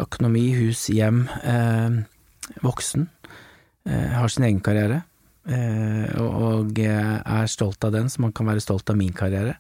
økonomi, 0.05 0.43
hus, 0.59 0.83
hjem, 0.93 1.23
eh, 1.41 1.97
voksen, 2.61 3.07
eh, 3.89 4.13
har 4.19 4.29
sin 4.29 4.45
egen 4.45 4.61
karriere, 4.61 5.01
og, 5.45 6.31
og 6.47 6.79
er 6.81 7.51
stolt 7.51 7.83
av 7.85 7.93
den, 7.93 8.09
så 8.09 8.23
man 8.23 8.33
kan 8.33 8.49
være 8.49 8.63
stolt 8.63 8.89
av 8.89 8.97
min 8.97 9.13
karriere. 9.13 9.57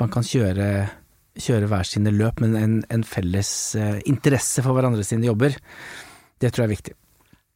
Man 0.00 0.08
kan 0.14 0.24
kjøre 0.24 0.88
kjøre 1.38 1.68
hver 1.70 1.86
sine 1.86 2.12
løp, 2.14 2.40
men 2.42 2.56
en, 2.58 2.78
en 2.92 3.04
felles 3.06 3.50
eh, 3.78 3.98
interesse 4.10 4.64
for 4.64 4.76
hverandre 4.76 5.04
sine 5.06 5.28
jobber. 5.28 5.54
Det 6.38 6.50
tror 6.52 6.64
jeg 6.64 6.68
er 6.68 6.74
viktig. 6.76 6.96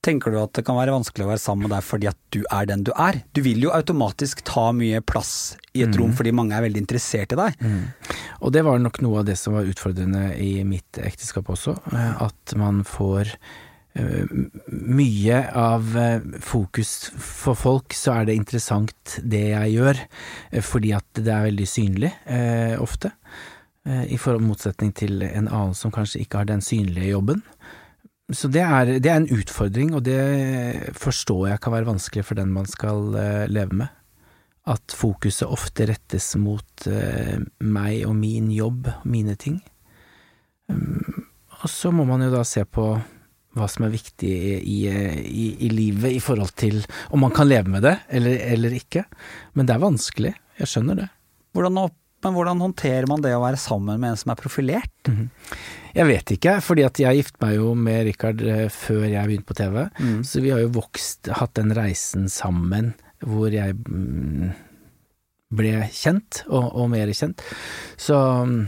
Tenker 0.03 0.35
du 0.35 0.41
at 0.41 0.51
det 0.57 0.65
kan 0.67 0.75
være 0.75 0.95
vanskelig 0.97 1.23
å 1.23 1.31
være 1.31 1.39
sammen 1.39 1.69
med 1.69 1.77
deg 1.77 1.85
fordi 1.87 2.09
at 2.11 2.19
du 2.35 2.41
er 2.43 2.67
den 2.67 2.83
du 2.83 2.91
er? 2.99 3.21
Du 3.39 3.39
vil 3.45 3.63
jo 3.63 3.71
automatisk 3.71 4.41
ta 4.49 4.73
mye 4.75 4.99
plass 5.07 5.55
i 5.79 5.85
et 5.87 5.95
rom 5.95 6.11
fordi 6.19 6.33
mange 6.35 6.57
er 6.57 6.65
veldig 6.65 6.83
interessert 6.83 7.35
i 7.37 7.39
deg. 7.39 7.61
Og 8.43 8.51
det 8.55 8.65
var 8.67 8.83
nok 8.83 8.99
noe 9.07 9.21
av 9.21 9.29
det 9.29 9.37
som 9.39 9.55
var 9.55 9.69
utfordrende 9.71 10.33
i 10.43 10.65
mitt 10.67 10.99
ekteskap 10.99 11.53
også, 11.55 11.77
eh, 11.95 12.25
at 12.27 12.57
man 12.59 12.83
får 12.83 13.31
eh, 13.31 13.39
mye 13.93 15.39
av 15.59 15.97
eh, 16.01 16.21
fokus 16.41 17.11
for 17.13 17.59
folk, 17.59 17.93
så 17.97 18.17
er 18.17 18.29
det 18.29 18.39
interessant 18.39 19.19
det 19.21 19.43
jeg 19.51 19.75
gjør, 19.77 20.01
eh, 20.51 20.65
fordi 20.65 20.95
at 20.97 21.21
det 21.21 21.33
er 21.33 21.49
veldig 21.51 21.69
synlig 21.69 22.13
eh, 22.25 22.75
ofte, 22.81 23.13
eh, 23.85 24.07
i 24.09 24.19
motsetning 24.41 24.95
til 24.97 25.23
en 25.29 25.49
annen 25.49 25.77
som 25.77 25.93
kanskje 25.93 26.25
ikke 26.25 26.43
har 26.43 26.49
den 26.49 26.65
synlige 26.65 27.13
jobben. 27.13 27.43
Så 28.33 28.49
det 28.49 28.63
er, 28.65 28.99
det 29.03 29.11
er 29.11 29.21
en 29.21 29.33
utfordring, 29.35 29.95
og 29.95 30.05
det 30.09 30.93
forstår 30.97 31.51
jeg 31.51 31.61
kan 31.61 31.73
være 31.75 31.91
vanskelig 31.91 32.25
for 32.25 32.39
den 32.39 32.53
man 32.55 32.67
skal 32.67 33.13
eh, 33.19 33.49
leve 33.51 33.77
med 33.83 33.99
at 34.71 34.95
fokuset 34.95 35.51
ofte 35.51 35.89
rettes 35.91 36.37
mot 36.39 36.87
eh, 36.87 37.41
meg 37.67 38.05
og 38.07 38.15
min 38.15 38.51
jobb, 38.55 38.87
mine 39.05 39.35
ting. 39.35 39.59
Um, 40.71 41.27
og 41.63 41.71
så 41.71 41.91
må 41.95 42.07
man 42.07 42.23
jo 42.23 42.31
da 42.31 42.45
se 42.47 42.63
på 42.65 42.87
hva 43.59 43.69
som 43.69 43.87
er 43.87 43.93
viktig 43.93 44.33
i, 44.63 44.79
i, 44.89 45.47
i 45.67 45.73
livet 45.73 46.15
i 46.17 46.21
forhold 46.25 46.55
til 46.59 46.81
om 47.13 47.25
man 47.25 47.35
kan 47.35 47.51
leve 47.51 47.73
med 47.73 47.85
det 47.85 47.97
eller, 48.09 48.39
eller 48.55 48.77
ikke. 48.79 49.05
Men 49.59 49.69
det 49.69 49.77
er 49.77 49.83
vanskelig, 49.83 50.33
jeg 50.61 50.73
skjønner 50.73 51.03
det. 51.03 51.09
Hvordan, 51.53 51.77
men 52.25 52.37
hvordan 52.37 52.65
håndterer 52.65 53.09
man 53.11 53.25
det 53.25 53.35
å 53.37 53.43
være 53.45 53.61
sammen 53.61 54.01
med 54.01 54.15
en 54.15 54.21
som 54.23 54.33
er 54.33 54.41
profilert? 54.41 55.13
Jeg 55.93 56.09
vet 56.09 56.35
ikke, 56.37 56.57
fordi 56.65 56.87
at 56.89 57.01
jeg 57.03 57.21
giftet 57.21 57.41
meg 57.45 57.59
jo 57.59 57.75
med 57.77 58.07
Rikard 58.09 58.41
eh, 58.49 58.67
før 58.73 59.05
jeg 59.05 59.29
begynte 59.29 59.51
på 59.51 59.59
TV, 59.59 59.79
så 60.25 60.41
vi 60.41 60.53
har 60.55 60.63
jo 60.63 60.73
vokst, 60.79 61.29
hatt 61.37 61.53
den 61.59 61.75
reisen 61.77 62.31
sammen 62.33 62.95
hvor 63.23 63.53
jeg 63.53 63.77
mm, 63.77 64.49
ble 65.57 65.75
kjent, 65.93 66.43
og, 66.49 66.71
og 66.73 66.89
mer 66.95 67.13
kjent. 67.15 67.45
Så 68.01 68.17
mm, 68.49 68.63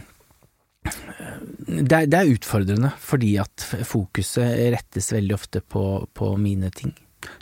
det 0.84 1.92
er, 1.96 2.06
det 2.10 2.18
er 2.18 2.32
utfordrende, 2.34 2.90
fordi 3.00 3.34
at 3.42 3.64
fokuset 3.88 4.58
rettes 4.74 5.08
veldig 5.14 5.34
ofte 5.36 5.60
på, 5.60 5.84
på 6.14 6.32
mine 6.40 6.70
ting. 6.74 6.92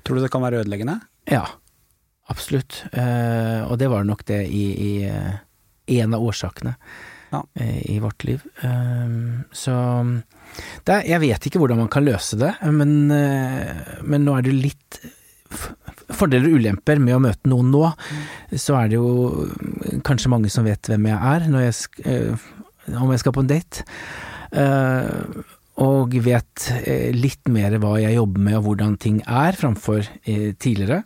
Tror 0.07 0.19
du 0.19 0.23
det 0.25 0.31
kan 0.33 0.45
være 0.45 0.63
ødeleggende? 0.63 0.99
Ja, 1.31 1.45
absolutt. 2.31 2.85
Eh, 2.93 3.63
og 3.67 3.79
det 3.83 3.91
var 3.93 4.07
nok 4.09 4.23
det 4.31 4.45
i, 4.49 4.63
i 4.79 4.93
eh, 5.11 5.41
en 5.99 6.15
av 6.15 6.23
årsakene 6.23 6.77
Ja. 7.33 7.43
eh, 7.59 7.81
i 7.95 7.99
vårt 8.03 8.25
liv. 8.29 8.45
Eh, 8.63 9.17
så 9.53 9.75
det 10.87 10.95
er, 11.01 11.03
jeg 11.15 11.21
vet 11.27 11.49
ikke 11.51 11.63
hvordan 11.63 11.83
man 11.83 11.91
kan 11.93 12.07
løse 12.07 12.39
det, 12.41 12.55
men, 12.71 13.11
eh, 13.11 13.99
men 14.05 14.25
nå 14.27 14.39
er 14.39 14.47
det 14.47 14.55
litt 14.55 15.03
fordeler 16.13 16.49
og 16.49 16.61
ulemper 16.63 17.01
med 17.03 17.17
å 17.17 17.23
møte 17.27 17.51
noen 17.51 17.71
nå. 17.75 17.85
Så 18.57 18.77
er 18.79 18.89
det 18.93 18.99
jo 19.01 19.49
kanskje 20.07 20.31
mange 20.33 20.51
som 20.53 20.65
vet 20.69 20.89
hvem 20.93 21.11
jeg 21.11 21.19
er 21.35 21.49
når 21.53 21.67
jeg 21.67 22.07
eh, 22.09 22.51
om 22.91 23.11
jeg 23.13 23.23
skal 23.23 23.35
på 23.37 23.45
en 23.45 23.51
date. 23.51 23.85
Eh, 24.53 25.43
og 25.83 26.15
vet 26.25 26.67
eh, 26.83 27.11
litt 27.17 27.49
mer 27.53 27.79
hva 27.81 27.97
jeg 28.03 28.19
jobber 28.19 28.47
med 28.49 28.59
og 28.59 28.67
hvordan 28.69 28.97
ting 29.01 29.21
er, 29.25 29.57
framfor 29.59 30.03
eh, 30.05 30.53
tidligere. 30.53 31.03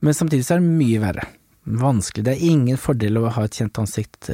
Men 0.00 0.16
samtidig 0.16 0.46
så 0.46 0.56
er 0.56 0.64
det 0.64 0.78
mye 0.80 1.02
verre. 1.02 1.26
Vanskelig. 1.80 2.24
Det 2.26 2.34
er 2.34 2.48
ingen 2.50 2.80
fordel 2.80 3.20
å 3.20 3.28
ha 3.36 3.44
et 3.46 3.60
kjent 3.60 3.78
ansikt. 3.82 4.30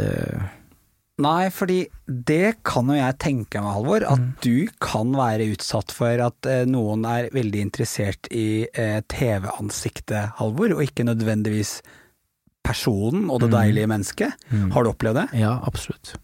Nei, 1.20 1.48
fordi 1.52 1.80
det 2.06 2.60
kan 2.64 2.88
jo 2.92 2.96
jeg 2.96 3.16
tenke 3.20 3.60
meg, 3.60 3.74
Halvor, 3.74 4.06
at 4.06 4.44
du 4.44 4.68
kan 4.80 5.10
være 5.16 5.48
utsatt 5.56 5.92
for 5.96 6.22
at 6.22 6.48
noen 6.70 7.02
er 7.08 7.28
veldig 7.34 7.64
interessert 7.66 8.30
i 8.30 8.68
TV-ansiktet, 9.10 10.36
Halvor, 10.38 10.76
og 10.76 10.84
ikke 10.86 11.08
nødvendigvis 11.08 11.80
personen 12.66 13.26
og 13.26 13.42
det 13.42 13.50
deilige 13.56 13.90
mennesket. 13.90 14.46
Har 14.72 14.86
du 14.86 14.92
opplevd 14.94 15.24
det? 15.24 15.26
Ja, 15.42 15.56
absolutt. 15.66 16.14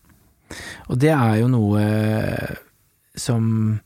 Og 0.91 1.01
det 1.03 1.13
er 1.15 1.41
jo 1.43 1.51
noe 1.53 1.87
som 3.19 3.79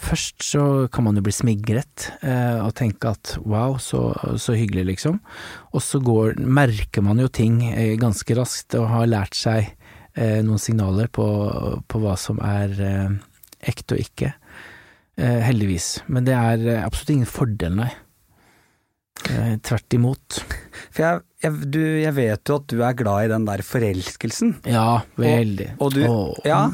Først 0.00 0.40
så 0.40 0.62
kan 0.88 1.04
man 1.04 1.18
jo 1.18 1.22
bli 1.26 1.32
smigret 1.34 2.06
eh, 2.24 2.56
og 2.64 2.72
tenke 2.78 3.10
at 3.12 3.34
wow, 3.44 3.74
så, 3.76 4.14
så 4.40 4.54
hyggelig, 4.56 4.86
liksom. 4.94 5.18
Og 5.76 5.84
så 5.84 6.00
går, 6.00 6.40
merker 6.40 7.04
man 7.04 7.20
jo 7.20 7.28
ting 7.28 7.58
eh, 7.68 7.98
ganske 8.00 8.36
raskt 8.38 8.78
og 8.80 8.88
har 8.88 9.10
lært 9.10 9.36
seg 9.36 9.68
eh, 10.16 10.40
noen 10.40 10.62
signaler 10.62 11.12
på, 11.12 11.26
på 11.84 12.00
hva 12.00 12.16
som 12.16 12.40
er 12.40 12.72
eh, 12.80 13.18
ekte 13.60 13.98
og 13.98 14.06
ikke. 14.06 14.32
Eh, 15.20 15.40
heldigvis. 15.44 15.98
Men 16.08 16.24
det 16.24 16.38
er 16.38 16.64
eh, 16.64 16.84
absolutt 16.86 17.12
ingen 17.18 17.28
fordel, 17.28 17.76
nei. 17.82 17.90
Eh, 19.28 19.58
tvert 19.60 20.00
imot. 20.00 20.40
For 20.90 21.04
jeg, 21.04 21.22
jeg, 21.44 21.70
du, 21.70 21.80
jeg 22.02 22.14
vet 22.16 22.50
jo 22.50 22.58
at 22.58 22.66
du 22.70 22.80
er 22.82 22.96
glad 22.98 23.26
i 23.26 23.32
den 23.32 23.46
der 23.46 23.62
forelskelsen. 23.66 24.56
Ja, 24.68 25.02
veldig. 25.20 25.72
Og 25.78 25.94
du 25.94 26.02
Åh. 26.06 26.40
Ja. 26.48 26.64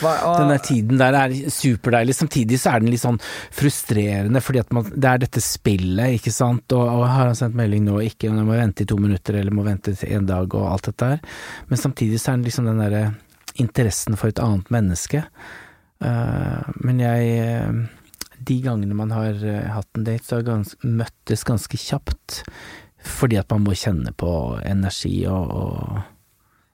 Hva, 0.00 0.12
og, 0.26 0.38
Den 0.40 0.52
der 0.54 0.62
tiden 0.64 1.00
der 1.00 1.16
er 1.18 1.34
superdeilig. 1.52 2.16
Samtidig 2.16 2.58
så 2.62 2.72
er 2.72 2.82
den 2.82 2.92
litt 2.92 3.02
sånn 3.02 3.20
frustrerende, 3.54 4.40
fordi 4.42 4.62
at 4.62 4.72
man, 4.74 4.88
det 4.88 5.10
er 5.10 5.24
dette 5.26 5.42
spillet, 5.44 6.16
ikke 6.18 6.32
sant. 6.34 6.64
Og, 6.72 6.82
og 6.82 7.04
har 7.06 7.28
han 7.28 7.38
sendt 7.38 7.58
melding 7.58 7.84
nå, 7.86 7.98
ikke 8.08 8.30
om 8.32 8.40
jeg 8.40 8.48
må 8.48 8.56
vente 8.58 8.86
i 8.86 8.88
to 8.88 8.98
minutter, 9.00 9.38
eller 9.38 9.54
må 9.54 9.66
vente 9.66 9.94
til 9.98 10.16
en 10.16 10.28
dag, 10.28 10.56
og 10.58 10.70
alt 10.70 10.88
dette 10.90 11.12
her. 11.14 11.36
Men 11.68 11.84
samtidig 11.84 12.22
så 12.22 12.32
er 12.32 12.40
det 12.40 12.50
liksom 12.50 12.70
den 12.70 12.82
derre 12.82 13.04
interessen 13.60 14.16
for 14.16 14.32
et 14.32 14.40
annet 14.42 14.72
menneske. 14.72 15.26
Uh, 16.02 16.62
men 16.82 16.98
jeg 16.98 17.26
eh, 17.38 17.74
De 18.42 18.56
gangene 18.58 18.96
man 18.98 19.12
har 19.14 19.36
eh, 19.46 19.68
hatt 19.70 19.86
en 19.94 20.02
date, 20.02 20.24
så 20.26 20.40
har 20.40 20.48
gans 20.48 20.72
møttes 20.82 21.44
ganske 21.46 21.78
kjapt. 21.78 22.40
Fordi 23.06 23.38
at 23.40 23.50
man 23.50 23.64
må 23.66 23.76
kjenne 23.78 24.12
på 24.16 24.32
energi 24.66 25.22
og, 25.30 25.50
og 25.50 26.02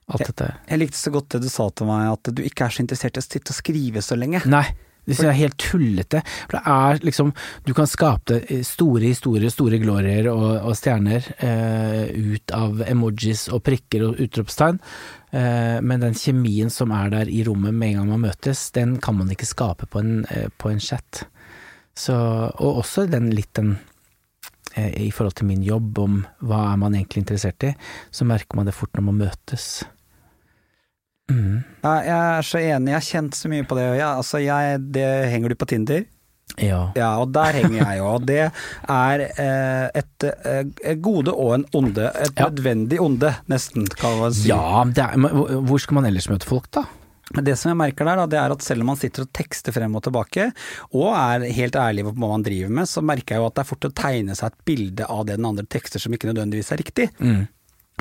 alt 0.09 0.27
dette 0.31 0.51
jeg 0.69 0.81
likte 0.81 0.97
så 0.97 1.13
godt 1.13 1.35
det 1.35 1.43
du 1.45 1.49
sa 1.51 1.69
til 1.69 1.89
meg, 1.89 2.11
at 2.13 2.29
du 2.33 2.43
ikke 2.45 2.65
er 2.65 2.73
så 2.73 2.83
interessert 2.83 3.17
i 3.17 3.21
å 3.21 3.25
sitte 3.25 3.53
og 3.53 3.57
skrive 3.57 4.01
så 4.05 4.17
lenge. 4.17 4.41
Nei, 4.49 4.65
det 5.09 5.15
synes 5.15 5.25
jeg 5.25 5.33
er 5.33 5.39
helt 5.39 5.57
tullete. 5.63 6.21
For 6.45 6.57
det 6.57 6.73
er 6.75 7.03
liksom 7.07 7.31
Du 7.65 7.73
kan 7.77 7.89
skape 7.89 8.39
store 8.67 9.09
historier, 9.09 9.49
store 9.53 9.79
glorier 9.81 10.29
og, 10.31 10.47
og 10.69 10.77
stjerner 10.77 11.25
eh, 11.45 12.13
ut 12.13 12.53
av 12.55 12.83
emojis 12.85 13.47
og 13.53 13.63
prikker 13.65 14.05
og 14.05 14.21
utropstegn, 14.21 14.79
eh, 15.33 15.77
men 15.81 16.05
den 16.05 16.17
kjemien 16.17 16.73
som 16.73 16.93
er 16.95 17.13
der 17.13 17.31
i 17.33 17.41
rommet 17.47 17.73
med 17.73 17.93
en 17.93 18.01
gang 18.01 18.13
man 18.13 18.25
møtes, 18.27 18.69
den 18.75 18.97
kan 19.01 19.17
man 19.17 19.31
ikke 19.33 19.49
skape 19.49 19.89
på 19.89 20.03
en, 20.03 20.25
eh, 20.29 20.49
på 20.57 20.73
en 20.73 20.81
chat. 20.83 21.25
Så, 21.97 22.15
og 22.15 22.83
også 22.83 23.09
den 23.11 23.31
litt 23.33 23.51
den 23.57 23.73
eh, 23.75 23.98
i 24.77 25.09
forhold 25.11 25.37
til 25.39 25.49
min 25.49 25.63
jobb 25.65 25.97
om 26.03 26.19
hva 26.45 26.59
er 26.73 26.81
man 26.81 26.95
egentlig 26.95 27.23
interessert 27.23 27.65
i, 27.65 27.73
så 28.11 28.27
merker 28.29 28.59
man 28.59 28.69
det 28.69 28.75
fort 28.77 28.93
når 28.95 29.07
man 29.09 29.23
møtes. 29.25 29.65
Mm. 31.29 31.61
Ja, 31.83 31.95
jeg 32.05 32.19
er 32.19 32.47
så 32.47 32.61
enig, 32.61 32.91
jeg 32.91 32.97
har 32.97 33.09
kjent 33.09 33.37
så 33.37 33.51
mye 33.51 33.65
på 33.67 33.77
det. 33.77 33.89
Ja, 33.99 34.15
altså 34.17 34.41
jeg, 34.41 34.79
det 34.95 35.09
henger 35.33 35.53
du 35.53 35.59
på 35.59 35.69
Tinder? 35.69 36.05
Ja. 36.57 36.79
Ja, 36.97 37.09
og 37.21 37.29
der 37.33 37.59
henger 37.59 37.77
jeg 37.77 37.99
jo. 37.99 38.07
Og 38.09 38.25
det 38.27 38.39
er 38.41 39.25
eh, 39.29 39.85
et 40.01 40.25
et, 40.25 41.01
gode 41.01 41.31
og 41.31 41.53
en 41.59 41.65
onde. 41.77 42.09
Et 42.25 42.41
nødvendig 42.41 42.99
onde, 43.01 43.33
nesten, 43.51 43.85
kan 43.99 44.17
man 44.19 44.33
si. 44.33 44.49
Ja, 44.49 44.81
er, 44.83 45.59
hvor 45.69 45.77
skal 45.81 45.99
man 45.99 46.09
ellers 46.09 46.29
møte 46.31 46.49
folk, 46.49 46.67
da? 46.75 46.87
Det 47.29 47.53
som 47.59 47.69
jeg 47.69 47.77
merker 47.77 48.07
der, 48.09 48.23
det 48.31 48.39
er 48.41 48.55
at 48.55 48.65
selv 48.65 48.81
om 48.81 48.89
man 48.93 48.97
sitter 48.97 49.27
og 49.27 49.33
tekster 49.37 49.75
frem 49.75 49.93
og 49.99 50.01
tilbake, 50.07 50.49
og 50.97 51.11
er 51.13 51.45
helt 51.53 51.77
ærlig 51.77 52.07
på 52.07 52.15
hva 52.15 52.31
man 52.33 52.45
driver 52.45 52.73
med, 52.79 52.89
så 52.89 53.03
merker 53.05 53.35
jeg 53.35 53.43
jo 53.43 53.49
at 53.51 53.55
det 53.59 53.63
er 53.63 53.69
fort 53.69 53.89
å 53.89 53.95
tegne 54.01 54.37
seg 54.37 54.49
et 54.49 54.65
bilde 54.65 55.05
av 55.05 55.25
det 55.27 55.37
den 55.37 55.49
andre 55.49 55.67
tekster 55.69 56.01
som 56.01 56.15
ikke 56.15 56.31
nødvendigvis 56.31 56.73
er 56.73 56.81
riktig. 56.81 57.09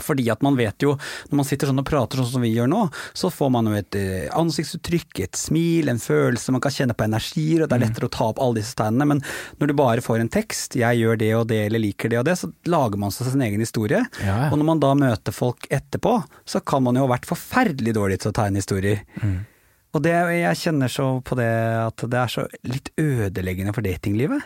Fordi 0.04 0.28
at 0.32 0.44
man 0.44 0.56
vet 0.58 0.84
jo, 0.84 0.94
når 1.30 1.40
man 1.40 1.48
sitter 1.48 1.70
sånn 1.70 1.82
og 1.82 1.88
prater 1.88 2.20
sånn 2.20 2.30
som 2.36 2.44
vi 2.44 2.52
gjør 2.54 2.70
nå, 2.70 2.84
så 3.16 3.30
får 3.32 3.52
man 3.54 3.70
jo 3.70 3.76
et 3.78 3.98
eh, 3.98 4.28
ansiktsuttrykk, 4.38 5.22
et 5.24 5.38
smil, 5.38 5.90
en 5.92 6.02
følelse, 6.02 6.54
man 6.54 6.64
kan 6.64 6.74
kjenne 6.74 6.96
på 6.98 7.06
energier, 7.08 7.64
og 7.64 7.70
det 7.70 7.78
er 7.78 7.84
lettere 7.86 8.08
å 8.08 8.14
ta 8.14 8.30
opp 8.32 8.42
alle 8.44 8.60
disse 8.60 8.76
tegnene. 8.78 9.08
Men 9.14 9.22
når 9.60 9.72
du 9.72 9.76
bare 9.78 10.04
får 10.04 10.22
en 10.22 10.32
tekst, 10.38 10.78
jeg 10.78 11.02
gjør 11.02 11.20
det 11.20 11.32
og 11.38 11.46
det, 11.52 11.60
eller 11.68 11.84
liker 11.84 12.12
det 12.12 12.22
og 12.22 12.26
det, 12.28 12.38
så 12.40 12.50
lager 12.70 13.00
man 13.00 13.14
seg 13.14 13.32
sin 13.32 13.44
egen 13.44 13.62
historie. 13.64 14.04
Ja, 14.22 14.38
ja. 14.46 14.50
Og 14.52 14.58
når 14.60 14.70
man 14.72 14.82
da 14.82 14.94
møter 14.98 15.34
folk 15.34 15.68
etterpå, 15.72 16.18
så 16.48 16.62
kan 16.64 16.84
man 16.86 16.98
jo 16.98 17.06
ha 17.06 17.14
vært 17.14 17.28
forferdelig 17.28 17.94
dårlig 17.96 18.20
til 18.22 18.32
å 18.32 18.36
tegne 18.36 18.62
historier. 18.62 19.04
Og 19.96 20.04
det, 20.04 20.14
jeg 20.36 20.60
kjenner 20.60 20.92
så 20.92 21.08
på 21.24 21.36
det 21.38 21.48
at 21.80 22.04
det 22.12 22.18
er 22.20 22.32
så 22.32 22.44
litt 22.68 22.90
ødeleggende 23.00 23.72
for 23.74 23.86
datinglivet. 23.86 24.44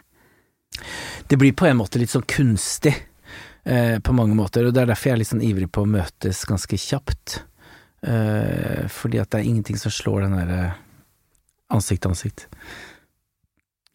Det 1.29 1.37
blir 1.37 1.55
på 1.57 1.67
en 1.69 1.81
måte 1.81 2.01
litt 2.01 2.13
sånn 2.13 2.27
kunstig 2.29 2.95
eh, 3.65 3.99
på 4.03 4.15
mange 4.17 4.37
måter, 4.39 4.67
og 4.67 4.75
det 4.75 4.85
er 4.85 4.93
derfor 4.93 5.11
jeg 5.11 5.17
er 5.17 5.23
litt 5.23 5.33
sånn 5.33 5.45
ivrig 5.45 5.71
på 5.73 5.85
å 5.85 5.91
møtes 5.91 6.45
ganske 6.49 6.79
kjapt. 6.79 7.41
Eh, 8.03 8.89
fordi 8.91 9.21
at 9.23 9.31
det 9.31 9.43
er 9.43 9.51
ingenting 9.51 9.79
som 9.79 9.95
slår 9.95 10.27
den 10.27 10.39
derre 10.41 10.63
ansikt 11.73 12.03
til 12.05 12.15
ansikt. 12.15 12.49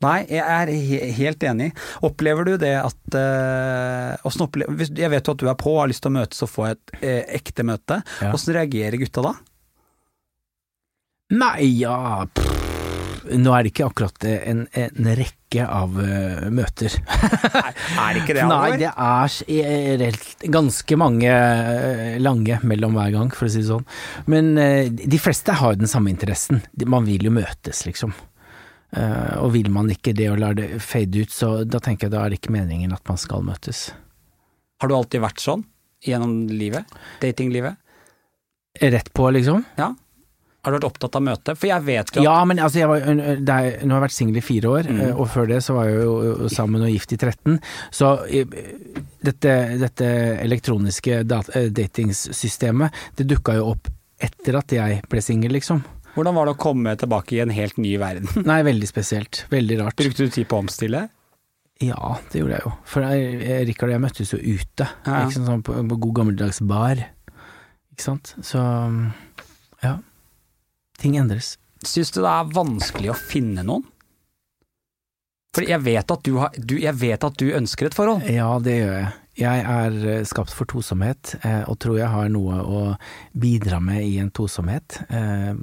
Nei, 0.05 0.19
jeg 0.29 0.43
er 0.45 0.69
he 0.69 0.97
helt 1.17 1.43
enig. 1.49 1.71
Opplever 2.05 2.45
du 2.45 2.53
det 2.61 2.75
at 2.77 3.17
øh, 3.17 4.41
opplever, 4.45 4.75
hvis, 4.77 4.91
Jeg 4.93 5.09
vet 5.09 5.25
jo 5.25 5.33
at 5.33 5.41
du 5.41 5.47
er 5.49 5.57
på 5.57 5.73
og 5.73 5.81
har 5.81 5.89
lyst 5.89 6.05
til 6.05 6.13
å 6.13 6.17
møtes 6.19 6.45
og 6.45 6.51
få 6.53 6.67
et 6.69 6.97
øh, 7.01 7.23
ekte 7.39 7.65
møte. 7.65 8.03
Ja. 8.21 8.29
Hvordan 8.29 8.59
reagerer 8.59 9.01
gutta 9.01 9.25
da? 9.25 9.33
Nei, 11.33 11.81
ja 11.81 12.27
pff, 12.29 12.66
Nå 13.35 13.51
er 13.53 13.65
det 13.65 13.71
ikke 13.73 13.87
akkurat 13.89 14.25
en, 14.27 14.63
en 14.71 15.09
rekke 15.17 15.63
av 15.63 15.95
uh, 15.97 16.47
møter. 16.53 16.93
Er 16.97 18.15
det 18.15 18.21
ikke 18.23 18.35
det, 18.37 18.45
Nei, 18.51 18.77
det 18.79 18.91
er 18.91 19.35
eh, 20.07 20.17
ganske 20.53 20.97
mange 20.99 21.31
eh, 21.31 22.15
lange 22.21 22.59
mellom 22.67 22.97
hver 22.97 23.13
gang, 23.15 23.31
for 23.35 23.47
å 23.47 23.51
si 23.51 23.63
det 23.63 23.69
sånn. 23.69 23.85
Men 24.31 24.53
uh, 24.59 24.87
de 24.87 25.21
fleste 25.21 25.55
har 25.59 25.75
jo 25.75 25.83
den 25.83 25.91
samme 25.91 26.11
interessen. 26.13 26.63
Man 26.87 27.07
vil 27.07 27.29
jo 27.29 27.35
møtes, 27.35 27.85
liksom. 27.87 28.15
Uh, 28.95 29.43
og 29.43 29.51
vil 29.57 29.67
man 29.73 29.91
ikke 29.91 30.15
det 30.15 30.29
og 30.31 30.39
lar 30.39 30.55
det 30.57 30.77
fade 30.83 31.25
ut, 31.25 31.33
så 31.33 31.61
da 31.67 31.81
tenker 31.83 32.07
jeg 32.07 32.15
da 32.15 32.23
er 32.23 32.31
det 32.31 32.41
ikke 32.41 32.55
meningen 32.55 32.95
at 32.95 33.03
man 33.09 33.19
skal 33.19 33.43
møtes. 33.45 33.89
Har 34.79 34.91
du 34.91 34.95
alltid 34.95 35.23
vært 35.23 35.43
sånn 35.43 35.65
gjennom 36.05 36.45
livet? 36.53 36.87
Datinglivet? 37.23 37.79
Rett 38.77 39.09
på, 39.13 39.31
liksom? 39.33 39.63
Ja. 39.79 39.91
Har 40.65 40.73
du 40.73 40.77
vært 40.79 40.87
opptatt 40.89 41.15
av 41.15 41.21
møte? 41.23 41.53
For 41.55 41.67
jeg 41.69 41.83
vet 41.85 42.09
jo 42.15 42.21
at 42.21 42.25
Ja, 42.25 42.37
men 42.49 42.59
altså, 42.59 42.79
jeg 42.81 42.89
var, 42.89 43.03
er, 43.05 43.37
nå 43.47 43.47
har 43.47 44.01
jeg 44.01 44.03
vært 44.07 44.15
singel 44.17 44.39
i 44.41 44.43
fire 44.43 44.71
år, 44.73 44.89
Mm. 44.91 45.03
og 45.15 45.27
før 45.31 45.47
det 45.47 45.61
så 45.63 45.75
var 45.77 45.85
jeg 45.87 46.01
jo 46.03 46.49
sammen 46.51 46.81
og 46.83 46.89
gift 46.91 47.13
i 47.13 47.17
13. 47.21 47.59
Så 47.91 48.09
dette, 49.23 49.53
dette 49.79 50.09
elektroniske 50.43 51.21
dat 51.29 51.51
datingssystemet, 51.71 52.91
det 53.15 53.27
dukka 53.29 53.55
jo 53.59 53.69
opp 53.75 53.87
etter 54.19 54.57
at 54.59 54.73
jeg 54.73 55.01
ble 55.09 55.21
singel, 55.23 55.53
liksom. 55.55 55.83
Hvordan 56.17 56.33
var 56.35 56.49
det 56.49 56.55
å 56.55 56.59
komme 56.59 56.95
tilbake 56.97 57.35
i 57.37 57.41
en 57.43 57.53
helt 57.53 57.77
ny 57.77 57.93
verden? 58.01 58.27
Nei, 58.49 58.59
veldig 58.65 58.87
spesielt. 58.89 59.43
Veldig 59.53 59.77
rart. 59.83 59.95
Brukte 60.01 60.25
du 60.25 60.33
tid 60.33 60.47
på 60.49 60.57
å 60.57 60.63
omstille? 60.65 61.03
Ja, 61.79 62.15
det 62.33 62.39
gjorde 62.41 62.55
jeg 62.57 62.65
jo. 62.65 62.71
For 62.89 63.05
Rikard 63.05 63.91
og 63.91 63.93
jeg 63.93 64.01
møttes 64.01 64.31
jo 64.33 64.39
ute, 64.41 64.87
Ja. 65.05 65.19
ikke 65.27 65.35
sant, 65.37 65.45
sånn 65.51 65.61
på, 65.67 65.75
på 65.93 65.99
god 66.07 66.15
gammeldags 66.23 66.59
bar. 66.65 67.03
Ikke 67.93 68.07
sant. 68.09 68.33
Så 68.41 68.57
ja. 69.85 69.99
Ting 70.97 71.17
endres. 71.19 71.55
Syns 71.85 72.11
du 72.11 72.23
det 72.23 72.31
er 72.31 72.49
vanskelig 72.55 73.13
å 73.13 73.17
finne 73.17 73.65
noen? 73.65 73.85
For 75.55 75.65
jeg 75.65 75.81
vet 75.81 76.11
at 76.13 76.25
du, 76.25 76.35
jeg 76.77 76.93
vet 76.99 77.23
at 77.25 77.37
du 77.39 77.47
ønsker 77.57 77.87
et 77.87 77.95
forhold. 77.97 78.25
Ja, 78.29 78.49
det 78.61 78.75
gjør 78.77 78.93
jeg. 78.99 79.13
Jeg 79.37 79.63
er 79.69 79.95
eh, 80.09 80.25
skapt 80.25 80.53
for 80.53 80.69
tosomhet, 80.69 81.35
eh, 81.45 81.61
og 81.69 81.77
tror 81.81 81.99
jeg 81.99 82.09
har 82.09 82.29
noe 82.33 82.57
å 82.61 82.81
bidra 83.37 83.79
med 83.81 84.01
i 84.05 84.17
en 84.21 84.31
tosomhet. 84.33 84.99
Eh, 85.13 85.53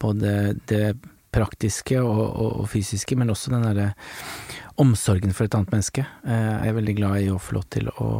både 0.00 0.54
det 0.68 0.94
praktiske 1.32 1.96
og, 2.00 2.20
og, 2.20 2.50
og 2.62 2.68
fysiske, 2.68 3.16
men 3.16 3.32
også 3.32 3.54
den 3.54 3.64
derre 3.64 3.90
omsorgen 4.80 5.32
for 5.36 5.48
et 5.48 5.56
annet 5.56 5.72
menneske. 5.72 6.04
Jeg 6.24 6.68
er 6.68 6.76
veldig 6.76 6.94
glad 6.96 7.22
i 7.22 7.30
å 7.32 7.40
få 7.40 7.56
lov 7.56 7.64
til 7.72 7.88
å 7.92 8.10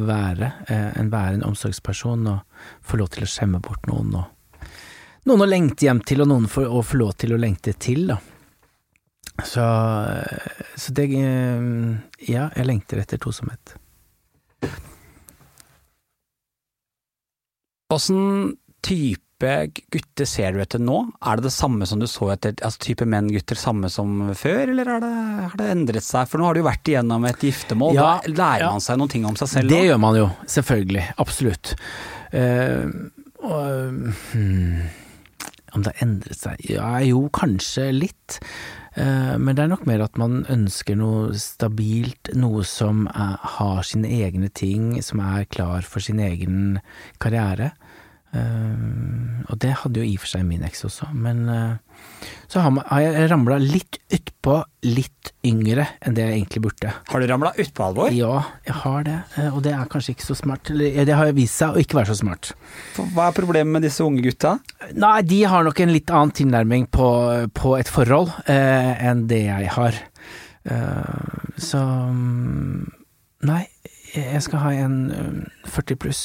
være 0.00 0.48
en, 0.72 1.10
være 1.12 1.36
en 1.36 1.44
omsorgsperson, 1.50 2.28
og 2.32 2.84
få 2.84 3.00
lov 3.00 3.10
til 3.12 3.26
å 3.26 3.28
skjemme 3.28 3.60
bort 3.64 3.84
noen. 3.88 4.14
Og, 4.22 4.39
noen 5.28 5.44
å 5.44 5.48
lengte 5.48 5.86
hjem 5.86 6.00
til, 6.06 6.22
og 6.24 6.30
noen 6.30 6.46
for, 6.50 6.68
å 6.68 6.82
få 6.86 7.00
lov 7.00 7.12
til 7.20 7.34
å 7.36 7.40
lengte 7.40 7.74
til, 7.76 8.06
da. 8.12 8.18
Så, 9.40 9.64
så 10.76 10.92
det 10.92 11.06
eh, 11.16 11.68
Ja, 12.28 12.50
jeg 12.56 12.66
lengter 12.68 13.00
etter 13.00 13.20
tosomhet. 13.22 13.76
Åssen 17.90 18.52
type 18.84 19.50
gutter 19.90 20.28
ser 20.28 20.52
du 20.52 20.60
etter 20.60 20.82
nå? 20.82 20.98
Er 21.24 21.40
det 21.40 21.48
det 21.48 21.54
samme 21.54 21.86
som 21.88 22.00
du 22.02 22.06
så 22.10 22.28
etter, 22.34 22.52
altså 22.60 22.82
type 22.84 23.06
menn-gutter 23.08 23.56
samme 23.58 23.88
som 23.92 24.28
før, 24.36 24.68
eller 24.74 24.90
det, 25.00 25.10
har 25.46 25.56
det 25.56 25.70
endret 25.72 26.04
seg? 26.04 26.28
For 26.28 26.40
nå 26.40 26.50
har 26.50 26.56
du 26.56 26.60
jo 26.60 26.68
vært 26.68 26.90
igjennom 26.92 27.24
et 27.30 27.46
giftermål, 27.48 27.96
Ja, 27.96 28.10
da 28.26 28.34
lærer 28.34 28.66
ja. 28.66 28.72
man 28.76 28.84
seg 28.84 29.00
noen 29.00 29.14
ting 29.16 29.24
om 29.28 29.38
seg 29.40 29.52
selv 29.54 29.72
Det 29.72 29.80
nå. 29.80 29.88
gjør 29.88 30.02
man 30.04 30.20
jo, 30.20 30.28
selvfølgelig. 30.58 31.06
Absolutt. 31.24 31.72
Uh, 32.36 32.84
og, 33.40 34.12
hmm, 34.34 34.84
om 35.74 35.84
det 35.84 35.94
har 35.94 36.06
endret 36.06 36.38
seg? 36.38 36.62
Ja, 36.70 36.98
jo, 37.04 37.26
kanskje 37.34 37.90
litt. 37.94 38.40
Eh, 38.98 39.36
men 39.38 39.54
det 39.54 39.64
er 39.64 39.72
nok 39.72 39.86
mer 39.88 40.02
at 40.04 40.18
man 40.20 40.42
ønsker 40.50 40.98
noe 40.98 41.36
stabilt, 41.38 42.32
noe 42.38 42.64
som 42.66 43.06
er, 43.12 43.36
har 43.56 43.82
sine 43.86 44.10
egne 44.20 44.50
ting, 44.50 44.96
som 45.04 45.22
er 45.22 45.48
klar 45.50 45.86
for 45.86 46.02
sin 46.04 46.22
egen 46.22 46.80
karriere. 47.22 47.72
Eh, 48.34 48.86
og 49.46 49.58
det 49.62 49.76
hadde 49.82 50.02
jo 50.02 50.06
i 50.06 50.16
og 50.18 50.24
for 50.24 50.34
seg 50.34 50.46
min 50.46 50.66
eks 50.66 50.86
også, 50.90 51.10
men 51.14 51.46
eh, 51.50 51.89
så 52.50 52.62
har, 52.64 52.80
jeg 53.00 53.28
ramla 53.30 53.58
litt 53.62 54.00
utpå 54.10 54.56
litt 54.88 55.30
yngre 55.46 55.86
enn 56.02 56.16
det 56.16 56.24
jeg 56.26 56.36
egentlig 56.38 56.62
burde. 56.64 56.92
Har 57.10 57.22
du 57.22 57.28
ramla 57.30 57.52
utpå, 57.54 57.84
Alvor? 57.84 58.12
Ja, 58.14 58.42
jeg 58.66 58.76
har 58.82 59.04
det, 59.06 59.16
eh, 59.36 59.48
og 59.54 59.62
det 59.64 59.74
er 59.76 59.90
kanskje 59.92 60.14
ikke 60.16 60.28
så 60.28 60.36
smart. 60.38 60.72
Eller 60.72 60.90
eh, 60.94 61.06
det 61.08 61.16
har 61.16 61.32
vist 61.36 61.60
seg 61.60 61.76
å 61.76 61.82
ikke 61.82 62.00
være 62.00 62.12
så 62.12 62.18
smart. 62.22 62.52
Hva 62.98 63.28
er 63.28 63.36
problemet 63.36 63.76
med 63.76 63.86
disse 63.86 64.04
unge 64.04 64.24
gutta? 64.24 64.56
Nei, 64.96 65.16
de 65.28 65.42
har 65.52 65.66
nok 65.66 65.80
en 65.84 65.94
litt 65.94 66.12
annen 66.12 66.34
tilnærming 66.36 66.88
på, 66.92 67.08
på 67.56 67.74
et 67.78 67.90
forhold 67.92 68.32
eh, 68.50 68.92
enn 69.10 69.26
det 69.30 69.44
jeg 69.46 69.72
har. 69.76 70.02
Eh, 70.64 71.50
så 71.60 71.80
mm, 71.80 72.96
Nei, 73.48 73.62
jeg 74.12 74.42
skal 74.44 74.60
ha 74.66 74.70
en 74.76 74.96
mm, 75.08 75.44
40 75.70 76.00
pluss. 76.02 76.24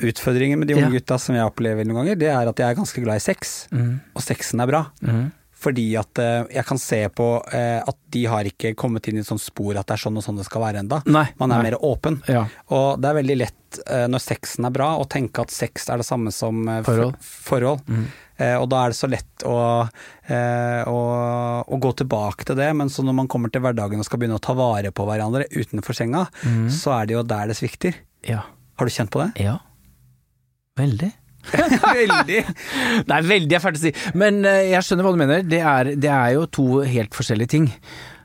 Utfordringen 0.00 0.58
med 0.58 0.68
de 0.68 0.74
unge 0.74 0.88
Ja. 0.88 0.98
gutta 0.98 1.18
som 1.20 1.34
jeg 1.34 1.44
opplever 1.44 1.84
noen 1.84 2.04
ganger, 2.04 2.16
det 2.18 2.28
er 2.32 2.48
at 2.48 2.56
jeg 2.56 2.70
er 2.70 2.74
ganske 2.80 3.02
glad 3.04 3.16
i 3.16 3.20
sex, 3.20 3.68
Mm. 3.72 4.00
og 4.14 4.22
sexen 4.22 4.60
er 4.60 4.66
bra. 4.66 4.86
Mm. 5.02 5.32
Fordi 5.62 5.94
at 5.96 6.18
eh, 6.18 6.44
jeg 6.56 6.64
kan 6.66 6.78
se 6.78 7.08
på 7.14 7.26
eh, 7.54 7.78
at 7.86 7.96
de 8.10 8.24
har 8.26 8.42
ikke 8.42 8.74
kommet 8.74 9.06
inn 9.06 9.16
i 9.16 9.20
et 9.20 9.26
sånt 9.28 9.40
spor 9.40 9.76
at 9.78 9.86
det 9.86 9.94
er 9.94 10.02
sånn 10.10 10.16
og 10.18 10.24
sånn 10.24 10.36
det 10.36 10.44
skal 10.48 10.60
være 10.60 10.80
enda. 10.82 11.02
Nei. 11.06 11.28
Man 11.38 11.52
er 11.52 11.62
nei. 11.62 11.70
mer 11.70 11.78
åpen. 11.78 12.20
Ja. 12.26 12.46
Og 12.74 12.98
det 13.00 13.08
er 13.12 13.14
veldig 13.22 13.36
lett 13.38 13.78
eh, 13.86 14.08
når 14.10 14.18
sexen 14.24 14.64
er 14.66 14.70
bra 14.74 14.96
å 14.98 15.06
tenke 15.08 15.38
at 15.40 15.50
sex 15.54 15.88
er 15.88 15.98
det 15.98 16.06
samme 16.06 16.32
som 16.32 16.64
Forhold. 16.82 17.14
forhold. 17.22 17.80
Mm. 17.86 18.06
Og 18.58 18.68
da 18.70 18.84
er 18.86 18.88
det 18.90 18.96
så 18.98 19.06
lett 19.06 19.44
å, 19.46 19.86
å, 20.90 20.98
å 21.62 21.78
gå 21.78 21.92
tilbake 22.00 22.44
til 22.48 22.56
det, 22.58 22.70
men 22.74 22.88
så 22.90 23.04
når 23.06 23.14
man 23.14 23.28
kommer 23.30 23.52
til 23.52 23.62
hverdagen 23.62 24.00
og 24.02 24.04
skal 24.08 24.18
begynne 24.18 24.38
å 24.40 24.42
ta 24.42 24.54
vare 24.58 24.90
på 24.90 25.06
hverandre 25.06 25.46
utenfor 25.54 25.94
senga, 25.94 26.26
Mm. 26.42 26.66
så 26.74 26.90
er 27.00 27.06
det 27.06 27.14
jo 27.14 27.22
der 27.22 27.46
det 27.52 27.56
svikter. 27.56 27.94
ja. 28.26 28.42
Har 28.78 28.86
du 28.88 28.90
kjent 28.90 29.10
på 29.12 29.20
det? 29.22 29.44
Ja. 29.44 29.58
Veldig. 30.80 31.10
Veldig! 31.98 32.40
Nei, 33.10 33.18
veldig 33.26 33.56
er 33.56 33.60
fælt 33.60 33.80
å 33.80 33.82
si. 33.82 33.90
Men 34.18 34.44
eh, 34.46 34.70
jeg 34.70 34.86
skjønner 34.86 35.04
hva 35.06 35.12
du 35.12 35.20
mener. 35.20 35.42
Det 35.44 35.58
er, 35.60 35.90
det 36.00 36.10
er 36.14 36.34
jo 36.36 36.46
to 36.48 36.66
helt 36.86 37.16
forskjellige 37.18 37.54
ting. 37.58 37.68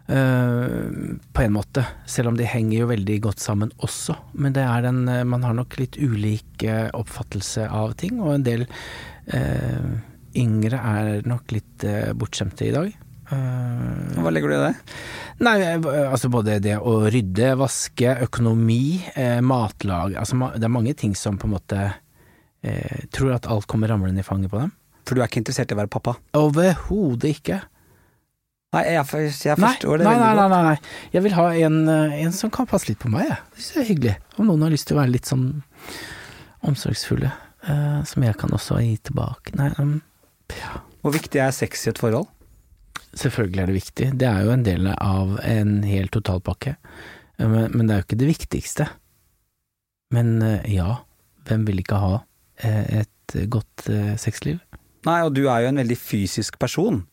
Uh, 0.08 1.18
på 1.36 1.44
en 1.44 1.52
måte. 1.52 1.82
Selv 2.08 2.32
om 2.32 2.38
de 2.40 2.46
henger 2.48 2.78
jo 2.86 2.92
veldig 2.94 3.18
godt 3.26 3.42
sammen 3.44 3.74
også. 3.84 4.16
Men 4.40 4.56
det 4.56 4.64
er 4.64 4.86
den 4.86 5.02
uh, 5.10 5.26
Man 5.28 5.44
har 5.44 5.58
nok 5.58 5.76
litt 5.82 5.98
ulik 6.00 6.64
eh, 6.64 6.88
oppfattelse 6.96 7.66
av 7.68 7.98
ting, 8.00 8.22
og 8.24 8.38
en 8.38 8.46
del 8.46 8.64
eh, 8.64 9.90
yngre 10.40 10.80
er 10.80 11.28
nok 11.28 11.52
litt 11.52 11.84
eh, 11.84 12.14
bortskjemte 12.16 12.70
i 12.70 12.72
dag. 12.78 12.96
Eh, 13.28 14.18
Hva 14.24 14.32
legger 14.32 14.54
du 14.54 14.56
i 14.56 14.64
det? 14.64 14.74
Nei, 15.44 15.58
eh, 15.66 15.88
altså 16.08 16.32
både 16.32 16.62
det 16.64 16.78
å 16.80 17.02
rydde, 17.12 17.52
vaske, 17.60 18.16
økonomi, 18.30 19.02
eh, 19.20 19.42
matlag 19.44 20.16
Altså 20.16 20.40
det 20.56 20.64
er 20.64 20.72
mange 20.72 20.96
ting 20.98 21.16
som 21.20 21.36
på 21.40 21.50
en 21.50 21.58
måte 21.58 21.82
eh, 22.64 23.06
Tror 23.14 23.34
at 23.36 23.48
alt 23.52 23.68
kommer 23.68 23.92
ramlende 23.92 24.24
i 24.24 24.28
fanget 24.28 24.52
på 24.54 24.60
dem. 24.62 24.72
For 25.08 25.16
du 25.16 25.22
er 25.24 25.30
ikke 25.30 25.42
interessert 25.44 25.72
i 25.72 25.76
å 25.76 25.80
være 25.80 25.92
pappa? 25.94 26.18
Overhodet 26.36 27.30
ikke. 27.38 27.62
Nei, 28.76 28.82
jeg, 28.84 29.00
jeg 29.00 29.56
Nei, 29.62 29.70
forstår 29.72 30.02
det 30.02 30.06
nei, 30.10 30.14
veldig 30.18 30.26
nei, 30.28 30.36
nei, 30.36 30.48
nei, 30.52 30.64
nei. 30.76 31.12
Jeg 31.14 31.24
vil 31.24 31.36
ha 31.38 31.46
en, 31.56 31.78
eh, 31.94 32.16
en 32.26 32.34
som 32.36 32.52
kan 32.52 32.68
passe 32.68 32.90
litt 32.90 33.00
på 33.00 33.10
meg, 33.14 33.30
jeg. 33.30 33.38
Det 33.56 33.64
synes 33.64 33.78
jeg 33.78 33.84
er 33.86 33.90
hyggelig. 33.94 34.16
Om 34.36 34.50
noen 34.52 34.66
har 34.68 34.74
lyst 34.74 34.90
til 34.90 34.98
å 34.98 35.02
være 35.02 35.14
litt 35.14 35.30
sånn 35.30 35.46
omsorgsfulle, 36.68 37.32
eh, 37.68 38.00
som 38.10 38.26
jeg 38.28 38.36
kan 38.42 38.52
også 38.58 38.82
gi 38.84 38.98
tilbake. 39.08 39.56
Nei, 39.60 39.70
um, 39.80 40.02
ja. 40.58 40.82
Hvor 41.02 41.16
viktig 41.16 41.40
er 41.40 41.56
sex 41.56 41.86
i 41.88 41.92
et 41.94 42.02
forhold? 42.02 42.28
Selvfølgelig 43.18 43.64
er 43.64 43.72
det 43.72 43.78
viktig. 43.80 44.08
Det 44.20 44.28
er 44.30 44.44
jo 44.46 44.52
en 44.54 44.66
del 44.68 44.90
av 44.94 45.38
en 45.48 45.78
hel 45.88 46.10
totalpakke. 46.14 46.76
Eh, 47.40 47.48
Men, 47.48 47.72
men 47.72 47.88
det 47.88 47.96
er 47.96 48.02
jo 48.02 48.08
ikke 48.10 48.20
det 48.26 48.32
viktigste. 48.34 48.90
Men 50.12 50.42
eh, 50.42 50.68
ja, 50.76 51.00
hvem 51.48 51.64
vil 51.68 51.80
ikke 51.84 52.00
ha 52.04 52.18
et 52.64 53.38
godt 53.52 53.90
eh, 53.92 54.16
sexliv? 54.20 54.60
Nei, 55.08 55.22
og 55.24 55.36
du 55.36 55.46
er 55.48 55.64
jo 55.64 55.72
en 55.72 55.82
veldig 55.84 55.98
fysisk 56.00 56.58
person. 56.60 57.04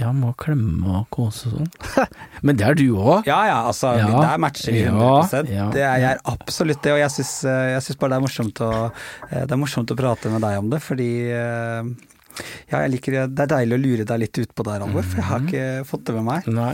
Ja, 0.00 0.08
må 0.16 0.30
klemme 0.40 1.02
og 1.02 1.08
kose 1.12 1.50
og 1.50 1.58
sånn. 1.58 2.06
men 2.46 2.56
det 2.56 2.64
er 2.64 2.78
du 2.78 2.86
òg. 2.96 3.26
Ja 3.28 3.42
ja, 3.44 3.58
altså, 3.68 3.90
Ja, 4.00 4.08
der 4.08 4.40
matcher 4.40 4.72
vi 4.72 4.86
100 4.88 5.50
ja. 5.52 5.66
Det 5.74 5.82
er 5.84 5.98
jeg 6.00 6.22
absolutt 6.32 6.80
det, 6.80 6.94
og 6.94 7.02
jeg 7.02 7.12
syns, 7.18 7.34
eh, 7.44 7.98
bare 8.00 8.14
det 8.14 8.16
er 8.16 8.24
morsomt 8.24 8.62
å 8.64 8.70
eh, 8.88 9.42
Det 9.42 9.52
er 9.52 9.60
morsomt 9.60 9.92
å 9.92 9.98
prate 9.98 10.32
med 10.32 10.40
deg 10.46 10.56
om 10.62 10.72
det, 10.72 10.80
fordi 10.80 11.10
eh, 11.28 11.92
ja, 12.72 12.78
jeg 12.78 12.94
liker 12.94 13.18
det. 13.18 13.26
Det 13.36 13.44
er 13.44 13.52
deilig 13.52 13.76
å 13.76 13.82
lure 13.82 14.08
deg 14.08 14.22
litt 14.22 14.42
utpå 14.46 14.64
der, 14.64 14.86
Alvor, 14.86 15.04
for 15.04 15.20
jeg 15.20 15.28
har 15.28 15.44
ikke 15.44 15.66
fått 15.90 16.06
det 16.08 16.16
med 16.16 16.28
meg. 16.30 16.48
Nei. 16.56 16.72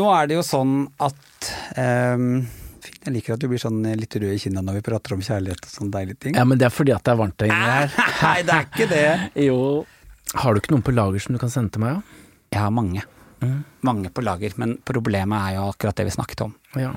Nå 0.00 0.08
er 0.16 0.30
det 0.30 0.38
jo 0.38 0.46
sånn 0.46 0.76
at 1.04 1.50
fint, 1.76 2.61
Jeg 3.02 3.16
liker 3.16 3.34
at 3.34 3.42
du 3.42 3.48
blir 3.50 3.58
sånn 3.58 3.80
litt 3.98 4.14
rød 4.14 4.30
i 4.30 4.38
kinna 4.38 4.62
når 4.62 4.78
vi 4.78 4.84
prater 4.86 5.16
om 5.16 5.22
kjærlighet 5.24 5.64
og 5.66 5.72
sånne 5.72 5.94
deilige 5.96 6.20
ting. 6.22 6.36
Ja, 6.38 6.44
men 6.46 6.60
det 6.60 6.68
er 6.68 6.74
fordi 6.74 6.94
at 6.94 7.02
det 7.02 7.14
er 7.14 7.18
varmt 7.18 7.38
der 7.42 7.50
inne 7.50 7.72
her. 7.72 7.96
Nei, 8.22 8.36
det 8.46 8.58
er 8.58 8.68
ikke 8.68 8.90
det. 8.92 9.06
Jo. 9.48 9.58
Har 10.38 10.54
du 10.54 10.62
ikke 10.62 10.72
noen 10.72 10.84
på 10.86 10.94
lager 10.94 11.20
som 11.24 11.34
du 11.34 11.40
kan 11.42 11.50
sende 11.52 11.74
til 11.74 11.82
meg, 11.82 11.98
da? 11.98 12.28
Jeg 12.54 12.62
har 12.62 12.70
mange. 12.72 13.02
Mm. 13.42 13.56
Mange 13.88 14.12
på 14.14 14.22
lager, 14.22 14.54
men 14.62 14.76
problemet 14.86 15.48
er 15.48 15.56
jo 15.58 15.66
akkurat 15.72 15.98
det 15.98 16.06
vi 16.06 16.14
snakket 16.14 16.44
om. 16.46 16.54
Ja. 16.78 16.92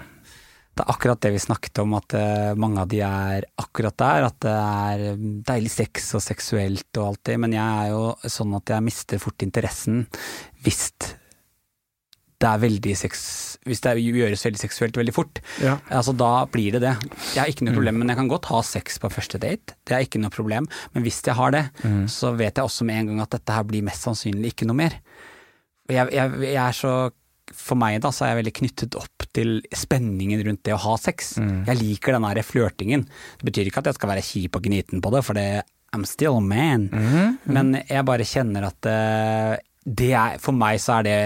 det 0.76 0.84
er 0.84 0.92
akkurat 0.94 1.22
det 1.26 1.32
vi 1.34 1.42
snakket 1.42 1.82
om, 1.82 1.96
at 1.98 2.16
eh, 2.20 2.54
mange 2.60 2.84
av 2.84 2.90
de 2.92 3.02
er 3.08 3.50
akkurat 3.64 3.98
der. 3.98 4.30
At 4.30 4.40
det 4.46 4.54
er 4.54 5.26
deilig 5.50 5.74
sex 5.74 6.14
og 6.20 6.24
seksuelt 6.24 7.02
og 7.02 7.10
alt 7.10 7.24
det, 7.32 7.40
men 7.42 7.56
jeg 7.58 7.66
er 7.66 7.94
jo 7.96 8.32
sånn 8.38 8.54
at 8.60 8.76
jeg 8.76 8.86
mister 8.86 9.24
fort 9.24 9.48
interessen 9.48 10.04
hvis 10.66 10.92
det 12.40 12.48
er 12.50 12.60
veldig 12.60 12.96
sex 13.00 13.20
Hvis 13.66 13.80
det 13.82 13.94
gjøres 14.04 14.44
veldig 14.46 14.60
seksuelt 14.62 14.98
veldig 15.00 15.14
fort. 15.16 15.40
Ja. 15.64 15.78
Altså 15.90 16.14
Da 16.16 16.46
blir 16.52 16.72
det 16.76 16.82
det. 16.84 16.92
Jeg 17.34 17.40
har 17.42 17.48
ikke 17.50 17.64
noe 17.66 17.72
Mm. 17.74 17.78
problem, 17.80 17.98
men 18.00 18.08
jeg 18.10 18.18
kan 18.18 18.28
godt 18.30 18.46
ha 18.52 18.62
sex 18.62 19.00
på 19.00 19.10
første 19.10 19.40
date. 19.40 19.74
Det 19.86 19.96
er 19.96 20.04
ikke 20.06 20.20
noe 20.22 20.30
problem. 20.30 20.68
Men 20.94 21.04
hvis 21.04 21.22
jeg 21.26 21.34
har 21.36 21.52
det, 21.52 21.64
Mm. 21.84 22.06
så 22.08 22.36
vet 22.38 22.54
jeg 22.56 22.64
også 22.66 22.86
med 22.86 23.00
en 23.00 23.08
gang 23.08 23.22
at 23.22 23.30
dette 23.32 23.50
her 23.54 23.64
blir 23.64 23.82
mest 23.82 24.04
sannsynlig 24.04 24.54
ikke 24.54 24.68
noe 24.68 24.76
mer. 24.76 24.94
Jeg, 25.90 26.12
jeg, 26.12 26.32
jeg 26.42 26.56
er 26.62 26.72
så 26.74 27.12
For 27.54 27.76
meg 27.78 28.02
da, 28.02 28.10
så 28.10 28.26
er 28.26 28.34
jeg 28.36 28.44
veldig 28.44 28.54
knyttet 28.58 28.96
opp 28.98 29.26
til 29.32 29.62
spenningen 29.72 30.42
rundt 30.48 30.64
det 30.66 30.74
å 30.74 30.80
ha 30.82 30.96
sex. 30.98 31.36
Mm. 31.38 31.66
Jeg 31.68 31.78
liker 31.78 32.12
den 32.14 32.24
der 32.26 32.42
flørtingen. 32.42 33.04
Det 33.38 33.46
betyr 33.46 33.68
ikke 33.70 33.78
at 33.84 33.86
jeg 33.92 33.96
skal 34.00 34.10
være 34.10 34.24
kjip 34.26 34.56
og 34.58 34.64
gniten 34.66 35.00
på 35.02 35.12
det, 35.14 35.24
for 35.24 35.34
det 35.38 35.64
I'm 35.94 36.06
still 36.06 36.38
a 36.38 36.42
man. 36.42 36.90
Mm. 36.90 37.38
Men 37.46 37.84
jeg 37.88 38.04
bare 38.04 38.26
kjenner 38.26 38.66
at 38.66 38.86
eh, 38.90 39.58
det 39.86 40.12
er 40.18 40.38
For 40.42 40.52
meg 40.58 40.80
så 40.82 41.00
er 41.00 41.04
det 41.04 41.20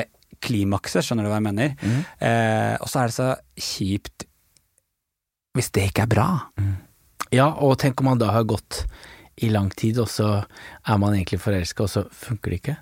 klimakset, 0.44 1.06
skjønner 1.06 1.28
du 1.28 1.32
hva 1.32 1.40
jeg 1.40 1.48
mener? 1.50 1.78
Mm. 1.80 2.02
Eh, 2.30 2.76
og 2.80 2.92
så 2.92 3.02
er 3.02 3.12
det 3.12 3.18
så 3.18 3.30
kjipt 3.70 4.28
hvis 5.58 5.72
det 5.76 5.90
ikke 5.90 6.06
er 6.06 6.12
bra. 6.12 6.28
Ja, 7.36 7.50
og 7.52 7.80
tenk 7.82 8.02
om 8.02 8.12
man 8.12 8.22
da 8.22 8.30
har 8.34 8.46
gått 8.48 8.84
i 9.44 9.50
lang 9.52 9.70
tid, 9.72 10.00
og 10.02 10.10
så 10.12 10.30
er 10.40 11.02
man 11.02 11.16
egentlig 11.16 11.40
forelska, 11.42 11.86
og 11.86 11.92
så 11.92 12.06
funker 12.12 12.54
det 12.54 12.62
ikke. 12.62 12.76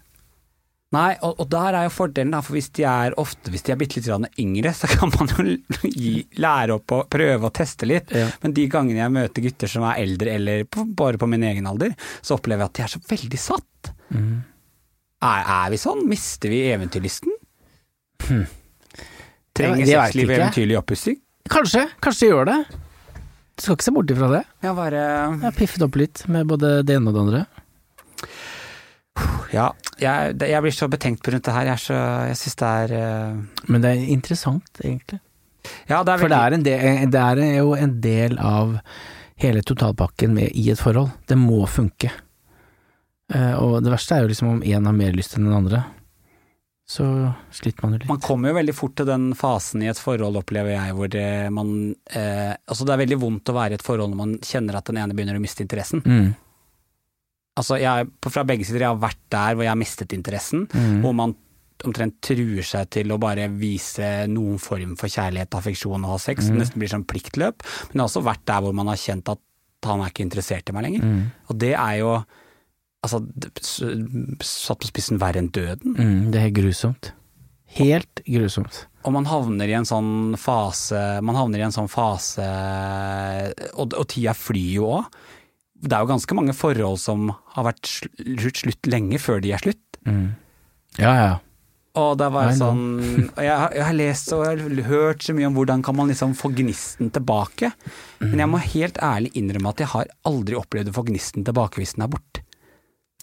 Nei, 0.95 1.17
og, 1.19 1.41
og 1.43 1.49
der 1.51 1.75
er 1.75 1.87
jo 1.87 1.91
fordelen, 1.91 2.31
da, 2.31 2.39
for 2.45 2.55
hvis 2.55 2.69
de 2.77 2.85
er 2.87 3.15
ofte 3.19 3.51
hvis 3.51 3.65
de 3.67 3.73
er 3.73 3.79
bitte 3.79 3.99
litt 3.99 4.39
yngre, 4.39 4.71
så 4.75 4.87
kan 4.87 5.11
man 5.17 5.31
jo 5.33 5.57
gi, 5.91 6.13
lære 6.39 6.77
opp 6.77 6.93
og 6.95 7.09
prøve 7.11 7.49
å 7.49 7.53
teste 7.55 7.89
litt. 7.89 8.13
Ja. 8.15 8.29
Men 8.43 8.55
de 8.55 8.67
gangene 8.71 9.03
jeg 9.03 9.15
møter 9.17 9.47
gutter 9.49 9.71
som 9.71 9.83
er 9.89 9.99
eldre, 10.05 10.37
eller 10.39 10.63
på, 10.63 10.85
bare 10.87 11.19
på 11.19 11.27
min 11.29 11.43
egen 11.49 11.67
alder, 11.67 11.97
så 12.21 12.37
opplever 12.37 12.63
jeg 12.63 12.71
at 12.71 12.77
de 12.79 12.85
er 12.85 12.93
så 12.95 13.03
veldig 13.11 13.41
satt. 13.41 13.91
Mm. 14.15 14.37
Er, 15.27 15.43
er 15.43 15.73
vi 15.73 15.81
sånn? 15.81 16.05
Mister 16.07 16.53
vi 16.53 16.63
eventyrlysten? 16.71 17.35
Hm. 18.25 18.45
Trenger 19.57 19.77
Ja, 19.77 19.85
jeg 19.85 19.87
vet 19.87 20.11
sexliv 20.11 20.27
ikke. 20.29 20.39
eventyrlig 20.41 20.77
oppussing? 20.79 21.21
Kanskje, 21.49 21.85
kanskje 22.03 22.25
de 22.25 22.31
gjør 22.33 22.49
det. 22.49 22.57
Du 23.57 23.63
skal 23.63 23.77
ikke 23.77 23.87
se 23.87 23.93
bort 23.95 24.11
ifra 24.13 24.27
det. 24.35 24.43
Ja, 24.61 24.73
bare 24.77 24.99
Jeg 25.01 25.39
har 25.41 25.55
piffet 25.57 25.85
opp 25.85 25.95
litt 25.97 26.23
med 26.27 26.49
både 26.49 26.83
det 26.85 26.97
ene 26.97 27.09
og 27.09 27.15
det 27.15 27.23
andre. 27.23 27.45
Ja, 29.49 29.71
jeg, 29.97 30.35
jeg 30.43 30.61
blir 30.61 30.75
så 30.75 30.89
betenkt 30.91 31.23
på 31.25 31.33
rundt 31.33 31.47
det 31.47 31.55
her. 31.55 31.71
Jeg, 31.71 31.81
så, 31.87 31.97
jeg 32.29 32.37
syns 32.37 32.59
det 32.59 32.71
er 32.83 32.93
uh... 32.99 33.63
Men 33.71 33.81
det 33.81 33.93
er 33.93 34.11
interessant, 34.13 34.69
egentlig. 34.83 35.21
Ja, 35.89 36.03
det 36.03 36.13
er 36.13 36.21
For 36.21 36.31
det 36.31 36.37
er, 36.37 36.55
en 36.55 36.65
del, 36.67 37.11
det 37.11 37.23
er 37.23 37.41
jo 37.57 37.73
en 37.75 37.95
del 38.03 38.37
av 38.37 38.77
hele 39.41 39.63
totalpakken 39.65 40.35
med, 40.37 40.53
i 40.53 40.69
et 40.73 40.81
forhold. 40.81 41.09
Det 41.27 41.37
må 41.39 41.63
funke. 41.71 42.11
Uh, 43.33 43.55
og 43.57 43.79
det 43.83 43.91
verste 43.91 44.15
er 44.15 44.25
jo 44.25 44.31
liksom 44.31 44.51
om 44.57 44.61
én 44.63 44.85
har 44.85 44.95
mer 44.95 45.17
lyst 45.17 45.35
enn 45.37 45.47
den 45.49 45.57
andre. 45.57 45.85
Så 46.87 47.03
sliter 47.51 47.83
man 47.83 47.93
jo 47.93 47.99
litt. 47.99 48.07
Man 48.07 48.21
kommer 48.23 48.53
jo 48.53 48.55
veldig 48.61 48.73
fort 48.77 48.93
til 48.95 49.09
den 49.09 49.25
fasen 49.35 49.81
i 49.83 49.89
et 49.91 49.99
forhold, 49.99 50.37
opplever 50.39 50.71
jeg, 50.71 50.93
hvor 50.95 51.09
det, 51.11 51.25
man 51.51 51.71
eh, 52.15 52.53
Altså, 52.63 52.85
det 52.87 52.93
er 52.95 53.01
veldig 53.03 53.17
vondt 53.19 53.51
å 53.51 53.55
være 53.57 53.75
i 53.75 53.79
et 53.81 53.83
forhold 53.83 54.13
når 54.13 54.21
man 54.21 54.37
kjenner 54.39 54.77
at 54.79 54.87
den 54.87 55.01
ene 55.01 55.17
begynner 55.17 55.35
å 55.35 55.43
miste 55.43 55.65
interessen. 55.65 55.99
Mm. 56.07 56.29
Altså, 57.57 57.79
jeg, 57.81 58.07
fra 58.29 58.45
begge 58.47 58.67
sider, 58.69 58.85
jeg 58.85 58.93
har 58.93 59.01
vært 59.01 59.19
der 59.33 59.57
hvor 59.57 59.65
jeg 59.65 59.73
har 59.73 59.81
mistet 59.81 60.13
interessen, 60.15 60.67
Mm. 60.71 61.01
hvor 61.03 61.13
man 61.17 61.35
omtrent 61.85 62.15
truer 62.25 62.65
seg 62.65 62.87
til 62.89 63.11
å 63.13 63.19
bare 63.21 63.49
vise 63.53 64.25
noen 64.31 64.57
form 64.57 64.95
for 64.97 65.11
kjærlighet, 65.13 65.53
affeksjon 65.59 66.05
og 66.07 66.15
ha 66.15 66.17
sex. 66.21 66.47
Mm. 66.47 66.53
Det 66.55 66.61
nesten 66.63 66.81
blir 66.81 66.89
sånn 66.93 67.05
pliktløp. 67.05 67.61
Men 67.91 67.99
jeg 67.99 68.01
har 68.01 68.09
også 68.09 68.23
vært 68.25 68.45
der 68.49 68.63
hvor 68.65 68.73
man 68.73 68.87
har 68.89 68.97
kjent 68.97 69.29
at 69.29 69.43
han 69.85 70.01
er 70.01 70.09
ikke 70.09 70.25
interessert 70.25 70.69
i 70.71 70.73
meg 70.73 70.87
lenger. 70.87 71.03
Mm. 71.05 71.19
Og 71.51 71.59
det 71.61 71.73
er 71.75 71.99
jo 71.99 72.13
Altså, 73.07 73.87
satt 74.43 74.83
på 74.83 74.89
spissen 74.91 75.19
verre 75.21 75.39
enn 75.41 75.49
døden. 75.55 75.95
Mm, 75.97 76.31
det 76.33 76.41
er 76.43 76.53
grusomt. 76.55 77.13
Helt 77.77 78.21
grusomt. 78.27 78.83
Og 79.07 79.13
man 79.15 79.25
havner 79.29 79.67
i 79.71 79.75
en 79.77 79.85
sånn 79.87 80.35
fase 80.39 80.99
Man 81.23 81.35
havner 81.37 81.61
i 81.61 81.65
en 81.67 81.71
sånn 81.75 81.87
fase 81.91 82.43
Og, 83.77 83.93
og 83.95 84.05
tida 84.11 84.33
flyr 84.35 84.71
jo 84.79 84.87
òg. 84.97 85.09
Det 85.77 85.93
er 85.93 86.01
jo 86.03 86.09
ganske 86.09 86.35
mange 86.37 86.55
forhold 86.57 86.97
som 86.99 87.27
har 87.53 87.67
vært 87.67 87.85
slutt, 87.85 88.63
slutt 88.63 88.87
lenge 88.89 89.19
før 89.21 89.43
de 89.43 89.51
er 89.53 89.61
slutt. 89.61 89.99
Mm. 90.09 90.31
Ja, 90.97 91.11
ja. 91.13 91.35
Og 92.01 92.15
det 92.17 92.27
var 92.33 92.47
jo 92.49 92.55
sånn 92.57 92.81
jeg, 93.37 93.51
har- 93.53 93.75
jeg 93.77 93.85
har 93.85 93.93
lest 93.97 94.33
og 94.33 94.41
jeg 94.47 94.57
har 94.63 94.89
hørt 94.89 95.21
så 95.27 95.35
mye 95.37 95.47
om 95.51 95.55
hvordan 95.59 95.83
kan 95.85 95.95
man 95.97 96.09
liksom 96.09 96.33
få 96.37 96.49
gnisten 96.57 97.11
tilbake. 97.13 97.71
Men 98.23 98.41
jeg 98.41 98.49
må 98.49 98.59
helt 98.63 98.97
ærlig 99.05 99.31
innrømme 99.37 99.69
at 99.75 99.83
jeg 99.85 99.91
har 99.93 100.11
aldri 100.25 100.57
opplevd 100.57 100.89
å 100.91 100.97
få 100.97 101.05
gnisten 101.11 101.45
tilbake 101.45 101.77
hvis 101.81 101.93
den 101.97 102.07
er 102.07 102.11
borte. 102.15 102.41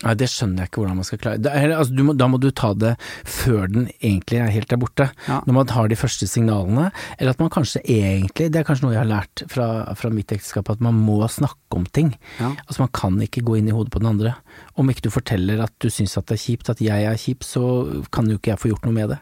Nei, 0.05 0.14
det 0.20 0.28
skjønner 0.30 0.64
jeg 0.64 0.70
ikke 0.70 0.82
hvordan 0.82 0.98
man 1.00 1.07
skal 1.09 1.20
klare. 1.22 1.40
Er, 1.50 1.72
altså, 1.72 1.96
du 1.96 2.02
må, 2.07 2.14
da 2.18 2.28
må 2.30 2.40
du 2.42 2.50
ta 2.52 2.72
det 2.76 2.94
før 3.24 3.70
den 3.72 3.88
egentlig 3.96 4.40
er 4.42 4.52
helt 4.52 4.68
der 4.70 4.80
borte. 4.80 5.09
Ja. 5.28 5.40
Når 5.48 5.57
man 5.57 5.72
har 5.74 5.90
de 5.90 5.98
første 5.98 6.28
signalene, 6.28 6.90
eller 7.18 7.34
at 7.34 7.42
man 7.42 7.52
kanskje 7.55 7.82
egentlig, 7.82 8.50
det 8.52 8.61
er 8.61 8.68
kanskje 8.68 8.86
noe 8.86 8.94
jeg 8.96 9.02
har 9.02 9.11
lært 9.11 9.44
fra, 9.50 9.68
fra 9.98 10.12
mitt 10.12 10.34
ekteskap, 10.34 10.70
at 10.72 10.84
man 10.84 10.98
må 11.00 11.18
snakke 11.32 11.78
om 11.78 11.88
ting. 11.88 12.14
Ja. 12.38 12.52
Altså 12.66 12.84
man 12.84 12.92
kan 12.94 13.18
ikke 13.24 13.44
gå 13.46 13.59
inn 13.59 13.70
i 13.70 13.76
hodet 13.76 13.94
på 13.94 14.02
den 14.02 14.12
andre. 14.12 14.36
Om 14.80 14.92
ikke 14.92 15.09
du 15.09 15.12
forteller 15.14 15.64
at 15.64 15.74
du 15.82 15.90
syns 15.92 16.18
at 16.20 16.28
det 16.28 16.38
er 16.38 16.44
kjipt, 16.44 16.72
at 16.72 16.84
jeg 16.84 17.09
er 17.09 17.20
kjip, 17.20 17.46
så 17.46 17.64
kan 18.14 18.28
jo 18.28 18.38
ikke 18.40 18.52
jeg 18.52 18.62
få 18.62 18.74
gjort 18.74 18.88
noe 18.88 18.96
med 18.96 19.14
det. 19.14 19.20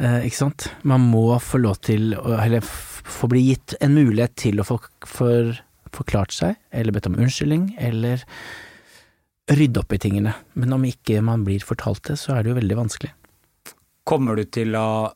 Eh, 0.00 0.26
ikke 0.30 0.38
sant? 0.38 0.70
Man 0.88 1.04
må 1.12 1.26
få 1.44 1.60
lov 1.60 1.82
til, 1.84 2.14
eller 2.16 2.64
få 2.64 3.28
bli 3.30 3.44
gitt 3.50 3.76
en 3.84 3.96
mulighet 3.98 4.36
til 4.40 4.60
å 4.60 4.66
få 4.66 4.78
for, 5.08 5.52
forklart 5.92 6.32
seg, 6.32 6.56
eller 6.72 6.96
bedt 6.96 7.10
om 7.10 7.18
unnskyldning, 7.20 7.74
eller 7.80 8.24
rydde 9.50 9.82
opp 9.82 9.92
i 9.92 9.98
tingene. 9.98 10.34
Men 10.54 10.72
om 10.76 10.84
ikke 10.86 11.20
man 11.26 11.44
blir 11.46 11.64
fortalt 11.66 12.04
det, 12.10 12.18
så 12.20 12.36
er 12.36 12.44
det 12.44 12.52
jo 12.52 12.58
veldig 12.60 12.78
vanskelig. 12.78 13.12
Kommer 14.06 14.38
du 14.38 14.44
til 14.50 14.74
å 14.78 15.10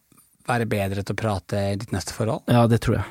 være 0.49 0.67
bedre 0.69 1.03
til 1.03 1.17
å 1.17 1.19
prate 1.19 1.61
i 1.73 1.77
ditt 1.81 1.95
neste 1.95 2.15
forhold? 2.17 2.45
Ja, 2.53 2.67
det 2.71 2.83
tror 2.85 2.99
jeg. 3.01 3.07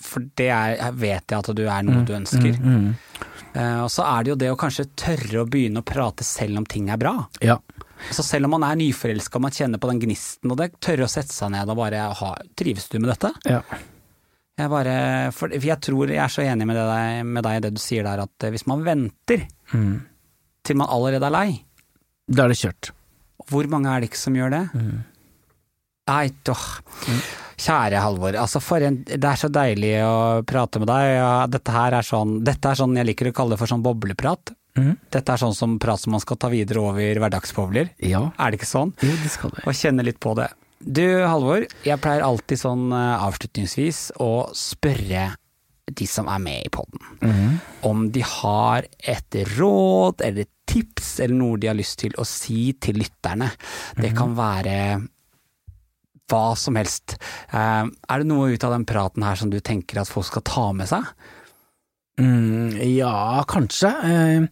For 0.00 0.24
det 0.38 0.48
er, 0.54 0.78
vet 0.96 1.28
jeg 1.28 1.36
at 1.42 1.50
du 1.56 1.64
er 1.66 1.84
noe 1.84 2.04
du 2.08 2.14
ønsker. 2.16 2.56
Mm, 2.56 2.76
mm. 2.76 3.26
Uh, 3.50 3.82
og 3.82 3.90
så 3.90 4.04
er 4.06 4.22
det 4.24 4.30
jo 4.30 4.38
det 4.38 4.50
å 4.52 4.58
kanskje 4.58 4.86
tørre 4.96 5.42
å 5.42 5.48
begynne 5.50 5.82
å 5.82 5.86
prate 5.86 6.24
selv 6.24 6.60
om 6.62 6.66
ting 6.68 6.88
er 6.92 7.00
bra. 7.00 7.16
Ja. 7.44 7.58
Så 8.14 8.22
selv 8.24 8.46
om 8.48 8.54
man 8.54 8.64
er 8.64 8.78
nyforelska 8.80 9.36
og 9.36 9.44
man 9.44 9.52
kjenner 9.52 9.82
på 9.82 9.90
den 9.90 10.00
gnisten, 10.00 10.52
og 10.54 10.56
det 10.60 10.70
tørre 10.80 11.04
å 11.04 11.10
sette 11.10 11.34
seg 11.34 11.50
ned 11.52 11.68
og 11.68 11.76
bare 11.82 12.06
ha 12.16 12.30
Trives 12.56 12.88
du 12.88 13.00
med 13.00 13.10
dette? 13.12 13.32
ja. 13.50 13.64
Jeg 14.60 14.68
bare 14.68 14.94
For 15.32 15.52
jeg 15.56 15.80
tror 15.80 16.10
jeg 16.12 16.20
er 16.20 16.32
så 16.32 16.42
enig 16.44 16.66
med, 16.68 16.76
det, 16.76 17.24
med 17.24 17.44
deg 17.46 17.54
i 17.56 17.60
det 17.64 17.70
du 17.72 17.78
sier 17.80 18.04
der, 18.04 18.20
at 18.26 18.48
hvis 18.52 18.66
man 18.68 18.84
venter 18.84 19.46
Mm. 19.70 20.00
Til 20.66 20.76
man 20.80 20.88
allerede 20.92 21.26
er 21.26 21.34
lei, 21.34 21.50
Da 22.30 22.44
er 22.44 22.48
det 22.52 22.58
kjørt. 22.60 22.90
hvor 23.50 23.66
mange 23.68 23.88
er 23.90 24.00
det 24.00 24.10
ikke 24.10 24.20
som 24.20 24.34
gjør 24.38 24.50
det? 24.54 24.64
Mm. 24.74 25.04
Nei, 26.10 26.26
åh. 26.50 26.64
Kjære 27.60 28.00
Halvor, 28.00 28.34
altså 28.40 28.60
for 28.64 28.80
en, 28.82 29.02
det 29.04 29.20
er 29.24 29.36
så 29.36 29.50
deilig 29.52 29.90
å 30.02 30.42
prate 30.48 30.80
med 30.80 30.88
deg. 30.88 31.50
Dette 31.52 31.74
her 31.74 31.92
er 31.98 32.06
sånn, 32.06 32.38
dette 32.46 32.70
er 32.70 32.78
sånn 32.78 32.96
jeg 32.96 33.06
liker 33.10 33.28
å 33.30 33.34
kalle 33.36 33.54
det 33.54 33.60
for 33.60 33.68
sånn 33.70 33.82
bobleprat. 33.84 34.54
Mm. 34.78 34.94
Dette 35.12 35.34
er 35.34 35.42
sånn 35.42 35.54
som 35.54 35.74
prat 35.82 36.00
som 36.00 36.14
man 36.14 36.22
skal 36.24 36.38
ta 36.40 36.48
videre 36.48 36.80
over 36.80 37.20
hverdagsbobler. 37.20 37.90
Ja. 38.06 38.30
Er 38.38 38.50
det 38.54 38.60
ikke 38.62 38.70
sånn? 38.70 38.94
Jo, 39.04 39.12
det 39.22 39.30
skal 39.34 39.52
det. 39.52 39.66
Og 39.66 39.76
kjenne 39.76 40.06
litt 40.06 40.20
på 40.22 40.32
det. 40.38 40.48
Du 40.80 41.04
Halvor, 41.28 41.66
jeg 41.84 42.00
pleier 42.00 42.24
alltid 42.24 42.62
sånn 42.62 42.86
eh, 42.96 43.26
avslutningsvis 43.28 43.98
å 44.24 44.30
spørre 44.56 45.26
de 45.96 46.06
som 46.06 46.28
er 46.28 46.38
med 46.42 46.66
i 46.66 46.72
podden, 46.72 47.00
Mm. 47.20 47.60
om 47.82 48.10
de 48.10 48.20
har 48.20 48.84
et 49.00 49.36
råd 49.58 50.20
eller 50.24 50.42
et 50.46 50.52
tips 50.70 51.18
eller 51.20 51.34
noe 51.34 51.58
de 51.58 51.66
har 51.66 51.74
lyst 51.78 51.98
til 51.98 52.12
å 52.18 52.24
si 52.26 52.72
til 52.78 52.94
lytterne. 53.02 53.50
Det 53.98 54.14
kan 54.16 54.34
være 54.36 54.76
hva 56.30 56.56
som 56.56 56.76
helst. 56.78 57.16
Eh, 57.52 57.84
er 57.90 58.18
det 58.22 58.26
noe 58.30 58.52
ut 58.54 58.64
av 58.64 58.70
den 58.76 58.84
praten 58.86 59.22
her 59.26 59.34
som 59.36 59.50
du 59.50 59.58
tenker 59.60 60.00
at 60.00 60.08
folk 60.08 60.26
skal 60.26 60.42
ta 60.46 60.72
med 60.72 60.86
seg? 60.88 61.02
Mm, 62.20 62.76
ja, 62.96 63.42
kanskje. 63.48 63.90
Eh, 64.04 64.46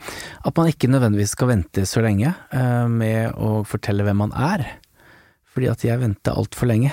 at 0.44 0.56
man 0.56 0.70
ikke 0.72 0.88
nødvendigvis 0.90 1.34
skal 1.36 1.50
vente 1.52 1.84
så 1.86 2.02
lenge 2.02 2.32
eh, 2.50 2.86
med 2.88 3.34
å 3.36 3.62
fortelle 3.68 4.06
hvem 4.06 4.22
man 4.24 4.32
er. 4.32 4.64
Fordi 5.52 5.70
at 5.70 5.84
jeg 5.84 6.00
venta 6.00 6.34
altfor 6.34 6.70
lenge. 6.70 6.92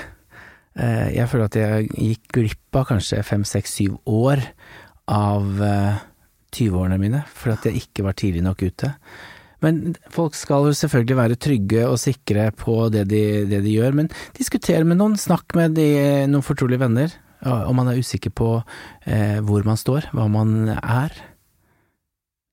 Eh, 0.75 1.13
jeg 1.15 1.29
føler 1.31 1.47
at 1.47 1.59
jeg 1.59 1.87
gikk 1.93 2.33
glipp 2.35 2.79
av 2.81 2.89
kanskje 2.89 3.21
fem, 3.23 3.45
seks, 3.47 3.77
syv 3.79 3.95
år 4.11 4.43
av 5.11 5.63
eh, 5.63 6.03
20-årene 6.55 6.99
mine, 6.99 7.23
fordi 7.35 7.55
at 7.55 7.69
jeg 7.69 7.85
ikke 7.85 8.05
var 8.07 8.17
tidlig 8.19 8.43
nok 8.45 8.65
ute. 8.65 8.91
Men 9.63 9.95
folk 10.13 10.35
skal 10.37 10.67
jo 10.67 10.75
selvfølgelig 10.77 11.17
være 11.17 11.37
trygge 11.41 11.85
og 11.87 11.99
sikre 12.01 12.49
på 12.59 12.89
det 12.93 13.05
de, 13.09 13.21
det 13.49 13.61
de 13.63 13.77
gjør, 13.77 13.95
men 14.01 14.11
diskuter 14.37 14.83
med 14.87 14.99
noen, 14.99 15.15
snakk 15.19 15.55
med 15.57 15.77
de, 15.79 15.87
noen 16.29 16.45
fortrolige 16.45 16.83
venner, 16.83 17.15
om 17.45 17.77
man 17.77 17.91
er 17.91 18.01
usikker 18.01 18.33
på 18.35 18.49
eh, 19.05 19.39
hvor 19.45 19.65
man 19.67 19.79
står, 19.79 20.09
hva 20.15 20.27
man 20.31 20.75
er. 20.75 21.13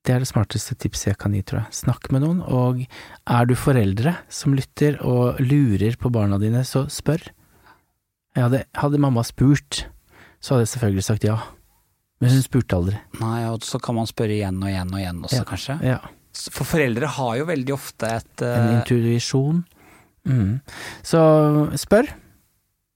Det 0.02 0.14
er 0.14 0.22
det 0.22 0.30
smarteste 0.30 0.76
tipset 0.78 1.12
jeg 1.12 1.20
kan 1.22 1.34
gi, 1.34 1.42
tror 1.46 1.62
jeg. 1.62 1.76
Snakk 1.82 2.08
med 2.14 2.24
noen, 2.24 2.40
og 2.42 2.82
er 2.82 3.46
du 3.48 3.54
foreldre 3.58 4.16
som 4.32 4.56
lytter 4.58 4.98
og 5.06 5.40
lurer 5.42 5.96
på 5.98 6.10
barna 6.12 6.40
dine, 6.42 6.64
så 6.66 6.84
spør. 6.90 7.22
Hadde, 8.36 8.62
hadde 8.78 9.00
mamma 9.02 9.24
spurt 9.26 9.84
så 10.42 10.56
hadde 10.56 10.64
jeg 10.66 10.72
selvfølgelig 10.74 11.04
sagt 11.06 11.26
ja. 11.26 11.36
Men 12.22 12.32
hun 12.34 12.42
spurte 12.44 12.78
aldri. 12.78 12.98
Nei, 13.20 13.38
og 13.50 13.62
så 13.66 13.78
kan 13.82 13.96
man 13.98 14.08
spørre 14.10 14.34
igjen 14.34 14.58
og 14.62 14.70
igjen 14.70 14.90
og 14.90 14.98
igjen 15.00 15.22
også, 15.26 15.38
Ja. 15.38 15.46
kanskje. 15.46 15.76
Ja. 15.86 16.00
For 16.54 16.66
foreldre 16.66 17.06
har 17.06 17.36
jo 17.38 17.46
veldig 17.46 17.74
ofte 17.74 18.08
et 18.08 18.42
En 18.42 18.68
eh, 18.68 18.74
intuisjon. 18.80 19.64
Mm. 20.26 20.60
Så 21.02 21.20
spør. 21.78 22.10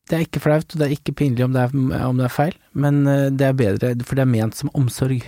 Det 0.06 0.14
er 0.16 0.22
ikke 0.26 0.40
flaut, 0.42 0.70
og 0.70 0.78
det 0.78 0.86
er 0.86 0.94
ikke 0.94 1.14
pinlig 1.18 1.44
om 1.44 1.52
det 1.54 1.62
er, 1.66 2.06
om 2.06 2.16
det 2.16 2.26
er 2.28 2.34
feil, 2.34 2.54
men 2.74 3.06
eh, 3.10 3.30
det 3.30 3.48
er 3.48 3.58
bedre, 3.58 3.94
for 4.06 4.14
det 4.14 4.22
er 4.22 4.30
ment 4.30 4.54
som 4.54 4.70
omsorg. 4.74 5.22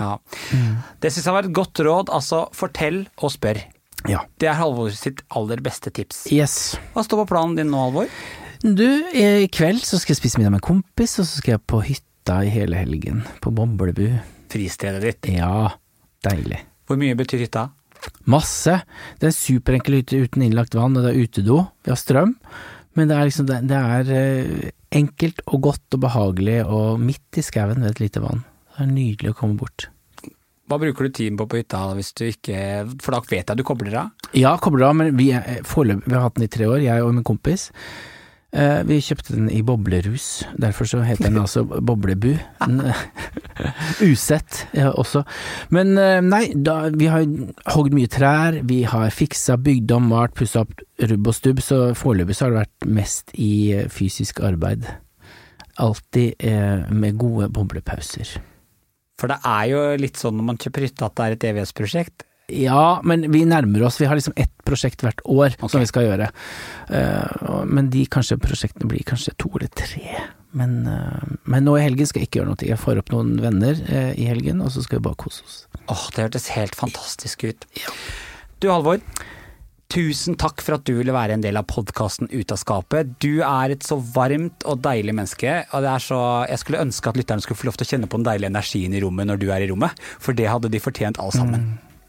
Ja. 0.00 0.18
Mm. 0.54 0.76
Det 1.02 1.10
syns 1.12 1.26
jeg 1.26 1.34
var 1.34 1.46
et 1.46 1.54
godt 1.54 1.78
råd, 1.82 2.10
altså 2.10 2.48
fortell 2.54 3.04
og 3.18 3.34
spør. 3.34 3.58
Ja. 4.10 4.24
Det 4.38 4.48
er 4.50 4.58
Halvor 4.58 4.90
sitt 4.90 5.22
aller 5.30 5.62
beste 5.62 5.90
tips. 5.94 6.24
Yes. 6.34 6.76
Hva 6.94 7.04
står 7.06 7.22
på 7.22 7.34
planen 7.34 7.58
din 7.58 7.70
nå, 7.70 7.78
Halvor? 7.86 8.10
Du, 8.62 8.86
i 9.12 9.48
kveld 9.50 9.82
så 9.82 9.98
skal 9.98 10.14
jeg 10.14 10.20
spise 10.20 10.38
middag 10.38 10.52
med 10.54 10.60
en 10.62 10.66
kompis, 10.68 11.16
og 11.18 11.26
så 11.26 11.40
skal 11.40 11.56
jeg 11.56 11.64
på 11.70 11.80
hytta 11.82 12.36
i 12.46 12.50
hele 12.54 12.78
helgen, 12.78 13.22
på 13.42 13.50
Boblebu. 13.54 14.04
Fristedet 14.52 15.02
ditt. 15.02 15.30
Ja, 15.34 15.72
deilig. 16.26 16.60
Hvor 16.86 16.98
mye 17.00 17.16
betyr 17.18 17.42
hytta? 17.42 17.64
Masse. 18.30 18.76
Det 19.18 19.26
er 19.28 19.32
en 19.32 19.36
superenkel 19.38 19.98
hytte 20.00 20.20
uten 20.26 20.44
innlagt 20.46 20.76
vann, 20.78 20.94
og 20.98 21.04
det 21.06 21.12
er 21.14 21.24
utedo. 21.26 21.58
Vi 21.86 21.90
har 21.94 21.98
strøm. 21.98 22.36
Men 22.98 23.08
det 23.08 23.16
er 23.16 23.26
liksom, 23.30 23.46
det, 23.48 23.58
det 23.70 23.78
er 23.80 24.10
eh, 24.14 24.70
enkelt 25.00 25.40
og 25.48 25.62
godt 25.70 25.96
og 25.96 26.02
behagelig, 26.04 26.58
og 26.66 27.00
midt 27.02 27.40
i 27.40 27.44
skauen 27.46 27.80
ved 27.82 27.94
et 27.96 28.02
lite 28.04 28.22
vann. 28.22 28.44
Det 28.76 28.84
er 28.86 28.90
nydelig 28.92 29.32
å 29.32 29.38
komme 29.38 29.58
bort. 29.58 29.88
Hva 30.70 30.78
bruker 30.80 31.08
du 31.08 31.14
tiden 31.18 31.36
på 31.40 31.48
på 31.50 31.58
hytta 31.58 31.80
hvis 31.98 32.12
du 32.16 32.22
ikke 32.30 32.56
For 33.02 33.12
da 33.12 33.18
vet 33.28 33.50
jeg 33.50 33.58
du 33.58 33.64
kobler 33.66 33.96
av. 34.04 34.28
Ja, 34.38 34.54
kobler 34.62 34.86
av, 34.92 34.94
men 35.00 35.16
vi, 35.18 35.32
er- 35.36 35.64
foreløpig- 35.68 36.06
vi 36.06 36.14
har 36.16 36.22
hatt 36.28 36.38
den 36.38 36.46
i 36.46 36.52
tre 36.52 36.68
år, 36.70 36.78
jeg 36.84 37.02
og 37.04 37.10
min 37.16 37.26
kompis. 37.26 37.66
Eh, 38.52 38.82
vi 38.84 38.98
kjøpte 39.00 39.32
den 39.32 39.46
i 39.48 39.62
boblerus, 39.64 40.42
derfor 40.60 40.84
så 40.84 40.98
heter 41.06 41.30
den 41.30 41.40
altså 41.40 41.62
Boblebu. 41.64 42.34
Usett 44.10 44.66
ja, 44.76 44.90
også. 44.90 45.22
Men 45.72 45.96
eh, 45.96 46.18
nei, 46.20 46.42
da, 46.52 46.90
vi 46.92 47.08
har 47.08 47.24
hogd 47.72 47.96
mye 47.96 48.10
trær, 48.12 48.58
vi 48.68 48.82
har 48.84 49.08
fiksa, 49.14 49.56
bygd 49.56 49.94
om, 49.96 50.10
malt, 50.12 50.36
pussa 50.36 50.66
opp 50.66 50.84
rubb 51.00 51.30
og 51.32 51.38
stubb, 51.38 51.62
så 51.64 51.78
foreløpig 51.96 52.36
så 52.36 52.44
har 52.44 52.52
det 52.52 52.60
vært 52.66 52.90
mest 53.00 53.32
i 53.40 53.52
eh, 53.78 53.88
fysisk 53.88 54.44
arbeid. 54.44 54.84
Alltid 55.80 56.44
eh, 56.44 56.92
med 56.92 57.16
gode 57.22 57.48
boblepauser. 57.56 58.36
For 59.16 59.32
det 59.32 59.40
er 59.48 59.64
jo 59.70 59.80
litt 59.96 60.20
sånn 60.20 60.36
når 60.36 60.50
man 60.50 60.60
kjøper 60.60 60.90
hytte 60.90 61.08
at 61.08 61.16
det 61.16 61.24
er 61.24 61.38
et 61.38 61.48
EVS-prosjekt. 61.54 62.26
Ja, 62.52 63.00
men 63.04 63.24
vi 63.32 63.44
nærmer 63.48 63.86
oss. 63.86 64.00
Vi 64.00 64.06
har 64.10 64.18
liksom 64.18 64.36
ett 64.36 64.52
prosjekt 64.66 65.02
hvert 65.04 65.22
år 65.24 65.54
okay. 65.54 65.70
som 65.72 65.82
vi 65.82 65.88
skal 65.88 66.06
gjøre. 66.06 66.28
Uh, 66.92 67.64
men 67.64 67.90
de 67.92 68.04
kanskje 68.12 68.40
prosjektene 68.42 68.90
blir 68.90 69.04
kanskje 69.08 69.34
to 69.40 69.50
eller 69.56 69.72
tre. 69.72 70.04
Men, 70.52 70.82
uh, 70.84 71.36
men 71.48 71.64
nå 71.64 71.78
i 71.78 71.84
helgen 71.86 72.08
skal 72.08 72.22
jeg 72.22 72.30
ikke 72.30 72.42
gjøre 72.42 72.52
noe. 72.52 72.68
Jeg 72.68 72.80
får 72.80 73.00
opp 73.02 73.12
noen 73.14 73.36
venner 73.42 73.78
uh, 73.88 74.12
i 74.12 74.28
helgen, 74.28 74.60
og 74.64 74.72
så 74.74 74.84
skal 74.84 75.00
vi 75.00 75.06
bare 75.08 75.20
kose 75.24 75.46
oss. 75.46 75.60
Åh, 75.86 76.08
det 76.14 76.26
hørtes 76.26 76.50
helt 76.56 76.76
fantastisk 76.78 77.46
ut. 77.48 77.68
Du 78.62 78.68
Halvor, 78.70 79.00
tusen 79.92 80.36
takk 80.40 80.62
for 80.64 80.76
at 80.76 80.84
du 80.88 80.94
ville 80.98 81.14
være 81.14 81.36
en 81.36 81.44
del 81.44 81.58
av 81.58 81.66
podkasten 81.68 82.30
Ut 82.32 82.52
av 82.54 82.60
skapet. 82.60 83.16
Du 83.20 83.40
er 83.44 83.74
et 83.74 83.84
så 83.84 83.96
varmt 83.96 84.64
og 84.68 84.84
deilig 84.84 85.16
menneske, 85.16 85.62
og 85.72 85.84
det 85.84 85.94
er 85.94 86.04
så 86.04 86.20
Jeg 86.52 86.62
skulle 86.62 86.84
ønske 86.84 87.10
at 87.10 87.18
lytterne 87.18 87.44
skulle 87.44 87.60
få 87.60 87.70
lov 87.70 87.80
til 87.80 87.88
å 87.88 87.94
kjenne 87.94 88.10
på 88.12 88.20
den 88.20 88.28
deilige 88.28 88.52
energien 88.52 88.94
i 88.94 89.02
rommet 89.04 89.32
når 89.32 89.40
du 89.40 89.48
er 89.50 89.64
i 89.64 89.72
rommet, 89.72 90.04
for 90.22 90.36
det 90.36 90.52
hadde 90.52 90.70
de 90.72 90.84
fortjent 90.84 91.20
alle 91.22 91.34
sammen. 91.34 91.72